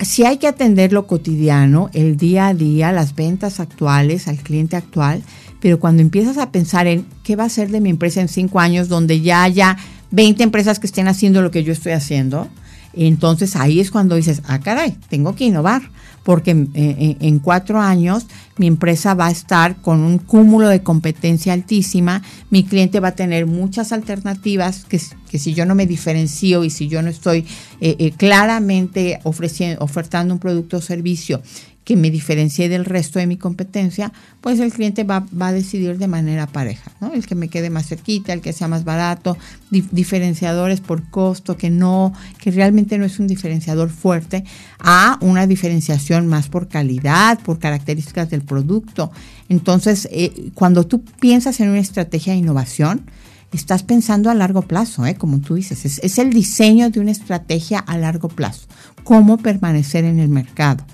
si 0.00 0.24
hay 0.24 0.38
que 0.38 0.46
atender 0.46 0.92
lo 0.92 1.06
cotidiano, 1.06 1.90
el 1.92 2.16
día 2.16 2.48
a 2.48 2.54
día, 2.54 2.92
las 2.92 3.14
ventas 3.14 3.60
actuales, 3.60 4.28
al 4.28 4.38
cliente 4.38 4.76
actual, 4.76 5.22
pero 5.60 5.80
cuando 5.80 6.02
empiezas 6.02 6.38
a 6.38 6.50
pensar 6.50 6.86
en 6.86 7.06
qué 7.22 7.36
va 7.36 7.44
a 7.44 7.48
ser 7.48 7.70
de 7.70 7.80
mi 7.80 7.90
empresa 7.90 8.20
en 8.20 8.28
cinco 8.28 8.60
años, 8.60 8.88
donde 8.88 9.20
ya 9.20 9.42
haya 9.42 9.76
20 10.10 10.42
empresas 10.42 10.78
que 10.78 10.86
estén 10.86 11.08
haciendo 11.08 11.42
lo 11.42 11.50
que 11.50 11.64
yo 11.64 11.72
estoy 11.72 11.92
haciendo, 11.92 12.48
entonces 12.92 13.56
ahí 13.56 13.80
es 13.80 13.90
cuando 13.90 14.16
dices, 14.16 14.42
ah, 14.46 14.60
caray, 14.60 14.96
tengo 15.08 15.34
que 15.34 15.44
innovar, 15.44 15.82
porque 16.26 16.50
en, 16.50 17.38
cuatro 17.38 17.80
años 17.80 18.26
mi 18.56 18.66
empresa 18.66 19.14
va 19.14 19.28
a 19.28 19.30
estar 19.30 19.76
con 19.76 20.00
un 20.00 20.18
cúmulo 20.18 20.66
de 20.68 20.82
competencia 20.82 21.52
altísima, 21.52 22.20
mi 22.50 22.64
cliente 22.64 22.98
va 22.98 23.08
a 23.08 23.14
tener 23.14 23.46
muchas 23.46 23.92
alternativas 23.92 24.84
que, 24.86 25.00
que 25.30 25.38
si 25.38 25.54
yo 25.54 25.66
no 25.66 25.76
me 25.76 25.86
diferencio 25.86 26.64
y 26.64 26.70
si 26.70 26.88
yo 26.88 27.00
no 27.00 27.10
estoy 27.10 27.46
eh, 27.80 27.94
eh, 28.00 28.10
claramente 28.10 29.20
ofreciendo, 29.22 29.84
ofertando 29.84 30.34
un 30.34 30.40
producto 30.40 30.78
o 30.78 30.80
servicio 30.80 31.42
que 31.86 31.94
me 31.94 32.10
diferencie 32.10 32.68
del 32.68 32.84
resto 32.84 33.20
de 33.20 33.28
mi 33.28 33.36
competencia, 33.36 34.12
pues 34.40 34.58
el 34.58 34.72
cliente 34.72 35.04
va, 35.04 35.24
a 35.38 35.52
decidir 35.52 35.98
de 35.98 36.08
manera 36.08 36.48
pareja, 36.48 36.90
¿no? 37.00 37.12
El 37.12 37.24
que 37.24 37.36
me 37.36 37.46
quede 37.46 37.70
más 37.70 37.86
cerquita, 37.86 38.32
el 38.32 38.40
que 38.40 38.52
sea 38.52 38.66
más 38.66 38.82
barato, 38.82 39.38
diferenciadores 39.70 40.80
por 40.80 41.08
costo, 41.10 41.56
que 41.56 41.70
no, 41.70 42.12
que 42.40 42.50
realmente 42.50 42.98
no 42.98 43.04
es 43.04 43.20
un 43.20 43.28
diferenciador 43.28 43.88
fuerte, 43.88 44.42
a 44.80 45.16
una 45.20 45.46
diferenciación 45.46 46.26
más 46.26 46.48
por 46.48 46.66
calidad, 46.66 47.38
por 47.38 47.60
características 47.60 48.30
del 48.30 48.42
producto. 48.42 49.12
Entonces, 49.48 50.08
eh, 50.10 50.50
cuando 50.54 50.88
tú 50.88 51.04
piensas 51.20 51.60
en 51.60 51.68
una 51.68 51.78
estrategia 51.78 52.32
de 52.32 52.40
innovación, 52.40 53.08
estás 53.52 53.84
pensando 53.84 54.28
a 54.28 54.34
largo 54.34 54.62
plazo, 54.62 55.06
¿eh? 55.06 55.14
como 55.14 55.38
tú 55.38 55.54
dices, 55.54 55.84
es, 55.84 56.00
es 56.02 56.18
el 56.18 56.32
diseño 56.32 56.90
de 56.90 56.98
una 56.98 57.12
estrategia 57.12 57.78
a 57.78 57.96
largo 57.96 58.26
plazo, 58.26 58.66
cómo 59.04 59.38
permanecer 59.38 60.04
en 60.04 60.18
el 60.18 60.28
mercado 60.28 60.84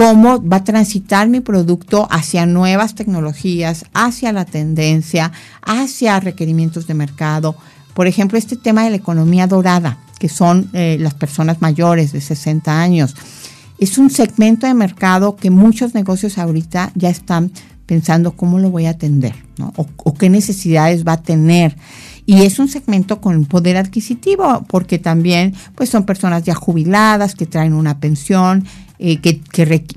cómo 0.00 0.42
va 0.42 0.56
a 0.56 0.64
transitar 0.64 1.28
mi 1.28 1.40
producto 1.40 2.08
hacia 2.10 2.46
nuevas 2.46 2.94
tecnologías, 2.94 3.84
hacia 3.92 4.32
la 4.32 4.46
tendencia, 4.46 5.30
hacia 5.60 6.18
requerimientos 6.20 6.86
de 6.86 6.94
mercado. 6.94 7.54
Por 7.92 8.06
ejemplo, 8.06 8.38
este 8.38 8.56
tema 8.56 8.82
de 8.82 8.88
la 8.88 8.96
economía 8.96 9.46
dorada, 9.46 9.98
que 10.18 10.30
son 10.30 10.70
eh, 10.72 10.96
las 10.98 11.12
personas 11.12 11.60
mayores 11.60 12.12
de 12.12 12.22
60 12.22 12.80
años. 12.80 13.14
Es 13.78 13.98
un 13.98 14.08
segmento 14.08 14.66
de 14.66 14.72
mercado 14.72 15.36
que 15.36 15.50
muchos 15.50 15.92
negocios 15.92 16.38
ahorita 16.38 16.92
ya 16.94 17.10
están 17.10 17.52
pensando 17.84 18.32
cómo 18.32 18.58
lo 18.58 18.70
voy 18.70 18.86
a 18.86 18.90
atender, 18.90 19.34
¿no? 19.58 19.74
O, 19.76 20.14
qué 20.14 20.30
necesidades 20.30 21.06
va 21.06 21.12
a 21.12 21.22
tener. 21.22 21.76
Y 22.24 22.44
es 22.44 22.58
un 22.58 22.68
segmento 22.68 23.20
con 23.20 23.44
poder 23.44 23.76
adquisitivo, 23.76 24.64
porque 24.66 24.98
también 24.98 25.54
pues 25.74 25.90
son 25.90 26.06
personas 26.06 26.44
ya 26.44 26.54
jubiladas 26.54 27.34
que 27.34 27.44
traen 27.44 27.74
una 27.74 28.00
pensión, 28.00 28.64
eh, 29.02 29.16
que, 29.20 29.40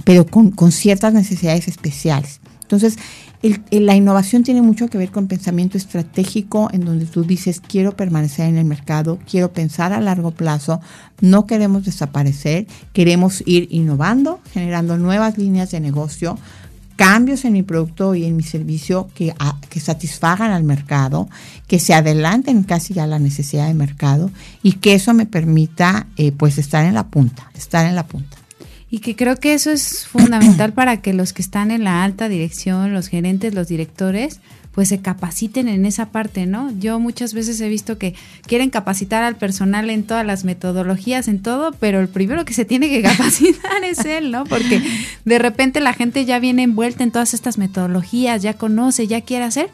pero 0.06 0.26
con, 0.26 0.52
con 0.52 0.72
ciertas 0.72 1.14
necesidades 1.14 1.68
especiales. 1.68 2.40
Entonces, 2.62 2.98
la 3.72 3.96
innovación 3.96 4.44
tiene 4.44 4.62
mucho 4.62 4.88
que 4.88 4.98
ver 4.98 5.12
con 5.12 5.28
pensamiento 5.28 5.78
estratégico, 5.78 6.70
en 6.72 6.86
donde 6.86 7.06
tú 7.06 7.26
dices, 7.26 7.60
quiero 7.60 7.98
permanecer 7.98 8.48
en 8.48 8.58
el 8.58 8.64
mercado, 8.64 9.20
quiero 9.30 9.52
pensar 9.52 9.92
a 9.92 10.00
largo 10.00 10.32
plazo, 10.32 10.80
no 11.20 11.46
queremos 11.46 11.84
desaparecer, 11.84 12.66
queremos 12.94 13.44
ir 13.46 13.68
innovando, 13.70 14.40
generando 14.54 14.98
nuevas 14.98 15.38
líneas 15.38 15.72
de 15.72 15.82
negocio, 15.82 16.40
cambios 16.96 17.44
en 17.44 17.54
mi 17.54 17.64
producto 17.64 18.16
y 18.16 18.24
en 18.24 18.38
mi 18.38 18.44
servicio 18.44 19.10
que, 19.14 19.36
que 19.70 19.82
satisfagan 19.82 20.52
al 20.52 20.64
mercado, 20.64 21.28
que 21.68 21.80
se 21.80 21.94
adelanten 21.94 22.64
casi 22.64 22.98
a 22.98 23.08
la 23.08 23.20
necesidad 23.20 23.68
de 23.68 23.74
mercado 23.74 24.32
y 24.62 24.74
que 24.74 24.94
eso 24.94 25.14
me 25.14 25.26
permita 25.26 26.08
eh, 26.16 26.32
pues 26.32 26.58
estar 26.58 26.86
en 26.86 26.94
la 26.94 27.08
punta, 27.08 27.52
estar 27.56 27.86
en 27.86 27.96
la 27.96 28.08
punta. 28.08 28.38
Y 28.94 29.00
que 29.00 29.16
creo 29.16 29.38
que 29.38 29.56
eso 29.56 29.72
es 29.72 30.06
fundamental 30.06 30.72
para 30.74 31.02
que 31.02 31.14
los 31.14 31.34
que 31.34 31.42
están 31.42 31.72
en 31.72 31.84
la 31.84 32.04
alta 32.04 32.30
dirección, 32.30 32.94
los 32.94 33.08
gerentes, 33.08 33.56
los 33.56 33.68
directores, 33.68 34.40
pues 34.72 34.90
se 34.90 35.00
capaciten 35.00 35.68
en 35.68 35.88
esa 35.88 36.12
parte, 36.12 36.46
¿no? 36.46 36.72
Yo 36.78 37.00
muchas 37.00 37.34
veces 37.34 37.60
he 37.60 37.70
visto 37.70 37.98
que 37.98 38.14
quieren 38.46 38.70
capacitar 38.70 39.24
al 39.24 39.36
personal 39.36 39.90
en 39.90 40.04
todas 40.04 40.24
las 40.24 40.44
metodologías, 40.44 41.28
en 41.28 41.42
todo, 41.42 41.72
pero 41.80 42.02
el 42.02 42.08
primero 42.08 42.46
que 42.46 42.54
se 42.54 42.66
tiene 42.66 42.88
que 42.88 43.02
capacitar 43.18 43.84
es 43.84 44.06
él, 44.06 44.30
¿no? 44.30 44.44
Porque 44.44 44.80
de 45.26 45.40
repente 45.40 45.80
la 45.80 45.94
gente 45.94 46.26
ya 46.26 46.38
viene 46.38 46.62
envuelta 46.62 47.04
en 47.04 47.10
todas 47.10 47.34
estas 47.34 47.58
metodologías, 47.58 48.44
ya 48.44 48.54
conoce, 48.54 49.08
ya 49.08 49.22
quiere 49.22 49.46
hacer, 49.46 49.72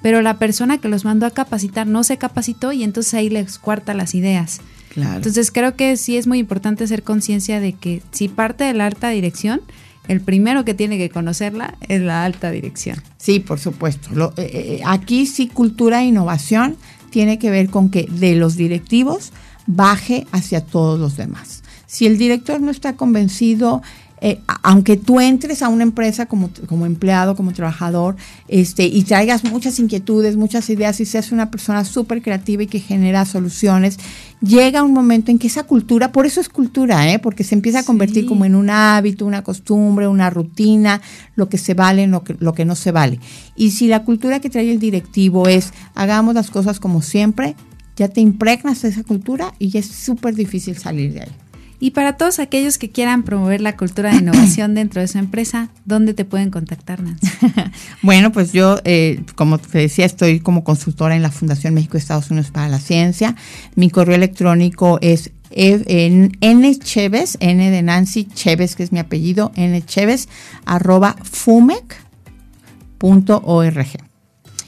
pero 0.00 0.22
la 0.22 0.38
persona 0.38 0.78
que 0.78 0.86
los 0.86 1.04
mandó 1.04 1.26
a 1.26 1.32
capacitar 1.32 1.88
no 1.88 2.04
se 2.04 2.18
capacitó 2.18 2.70
y 2.70 2.84
entonces 2.84 3.14
ahí 3.14 3.30
les 3.30 3.58
cuarta 3.58 3.94
las 3.94 4.14
ideas. 4.14 4.60
Entonces 4.96 5.50
creo 5.50 5.76
que 5.76 5.96
sí 5.96 6.16
es 6.16 6.26
muy 6.26 6.38
importante 6.38 6.84
hacer 6.84 7.02
conciencia 7.02 7.60
de 7.60 7.72
que 7.72 8.02
si 8.10 8.28
parte 8.28 8.64
de 8.64 8.74
la 8.74 8.86
alta 8.86 9.10
dirección, 9.10 9.60
el 10.08 10.20
primero 10.20 10.64
que 10.64 10.74
tiene 10.74 10.98
que 10.98 11.10
conocerla 11.10 11.74
es 11.88 12.00
la 12.00 12.24
alta 12.24 12.50
dirección. 12.50 13.00
Sí, 13.16 13.38
por 13.40 13.60
supuesto. 13.60 14.10
Eh, 14.36 14.42
eh, 14.42 14.50
eh, 14.52 14.80
aquí 14.84 15.26
sí 15.26 15.46
cultura 15.46 16.02
e 16.02 16.06
innovación 16.06 16.76
tiene 17.10 17.38
que 17.38 17.50
ver 17.50 17.70
con 17.70 17.90
que 17.90 18.08
de 18.10 18.34
los 18.34 18.56
directivos 18.56 19.32
baje 19.66 20.26
hacia 20.32 20.64
todos 20.64 20.98
los 20.98 21.16
demás. 21.16 21.62
Si 21.86 22.06
el 22.06 22.18
director 22.18 22.60
no 22.60 22.70
está 22.70 22.96
convencido, 22.96 23.82
eh, 24.20 24.40
aunque 24.62 24.96
tú 24.96 25.18
entres 25.18 25.62
a 25.62 25.68
una 25.68 25.82
empresa 25.82 26.26
como, 26.26 26.50
como 26.66 26.84
empleado, 26.84 27.34
como 27.36 27.52
trabajador, 27.52 28.16
este, 28.48 28.84
y 28.84 29.02
traigas 29.04 29.44
muchas 29.44 29.78
inquietudes, 29.78 30.36
muchas 30.36 30.68
ideas 30.68 31.00
y 31.00 31.06
seas 31.06 31.32
una 31.32 31.50
persona 31.50 31.84
súper 31.84 32.20
creativa 32.20 32.62
y 32.62 32.66
que 32.66 32.80
genera 32.80 33.24
soluciones, 33.24 33.98
llega 34.42 34.82
un 34.82 34.92
momento 34.92 35.30
en 35.30 35.38
que 35.38 35.46
esa 35.46 35.64
cultura, 35.64 36.12
por 36.12 36.26
eso 36.26 36.40
es 36.40 36.48
cultura, 36.48 37.10
¿eh? 37.10 37.18
porque 37.18 37.44
se 37.44 37.54
empieza 37.54 37.80
a 37.80 37.84
convertir 37.84 38.26
como 38.26 38.44
en 38.44 38.54
un 38.54 38.68
hábito, 38.68 39.24
una 39.24 39.42
costumbre, 39.42 40.06
una 40.06 40.28
rutina, 40.28 41.00
lo 41.34 41.48
que 41.48 41.56
se 41.56 41.74
vale, 41.74 42.06
lo 42.06 42.22
que, 42.22 42.36
lo 42.38 42.52
que 42.52 42.64
no 42.64 42.74
se 42.74 42.92
vale. 42.92 43.20
Y 43.56 43.70
si 43.70 43.88
la 43.88 44.04
cultura 44.04 44.40
que 44.40 44.50
trae 44.50 44.70
el 44.70 44.78
directivo 44.78 45.48
es 45.48 45.72
hagamos 45.94 46.34
las 46.34 46.50
cosas 46.50 46.78
como 46.78 47.00
siempre, 47.00 47.56
ya 47.96 48.08
te 48.08 48.20
impregnas 48.20 48.82
de 48.82 48.88
esa 48.88 49.02
cultura 49.02 49.54
y 49.58 49.70
ya 49.70 49.80
es 49.80 49.86
súper 49.86 50.34
difícil 50.34 50.76
salir 50.76 51.12
de 51.14 51.22
ahí. 51.22 51.49
Y 51.82 51.92
para 51.92 52.18
todos 52.18 52.40
aquellos 52.40 52.76
que 52.76 52.90
quieran 52.90 53.22
promover 53.22 53.62
la 53.62 53.74
cultura 53.74 54.10
de 54.10 54.18
innovación 54.18 54.74
dentro 54.74 55.00
de 55.00 55.08
su 55.08 55.16
empresa, 55.16 55.70
¿dónde 55.86 56.12
te 56.12 56.26
pueden 56.26 56.50
contactar, 56.50 57.02
Nancy? 57.02 57.26
bueno, 58.02 58.32
pues 58.32 58.52
yo, 58.52 58.78
eh, 58.84 59.22
como 59.34 59.56
te 59.56 59.78
decía, 59.78 60.04
estoy 60.04 60.40
como 60.40 60.62
consultora 60.62 61.16
en 61.16 61.22
la 61.22 61.30
Fundación 61.30 61.72
México 61.72 61.96
Estados 61.96 62.30
Unidos 62.30 62.50
para 62.50 62.68
la 62.68 62.78
Ciencia. 62.78 63.34
Mi 63.76 63.88
correo 63.88 64.14
electrónico 64.14 64.98
es 65.00 65.32
en 65.52 66.32
ncheves, 66.42 67.38
n 67.40 67.70
de 67.70 67.82
Nancy, 67.82 68.26
Cheves, 68.26 68.76
que 68.76 68.82
es 68.82 68.92
mi 68.92 68.98
apellido, 68.98 69.50
ncheves, 69.56 70.28
arroba 70.66 71.16
fumec.org. 71.22 71.88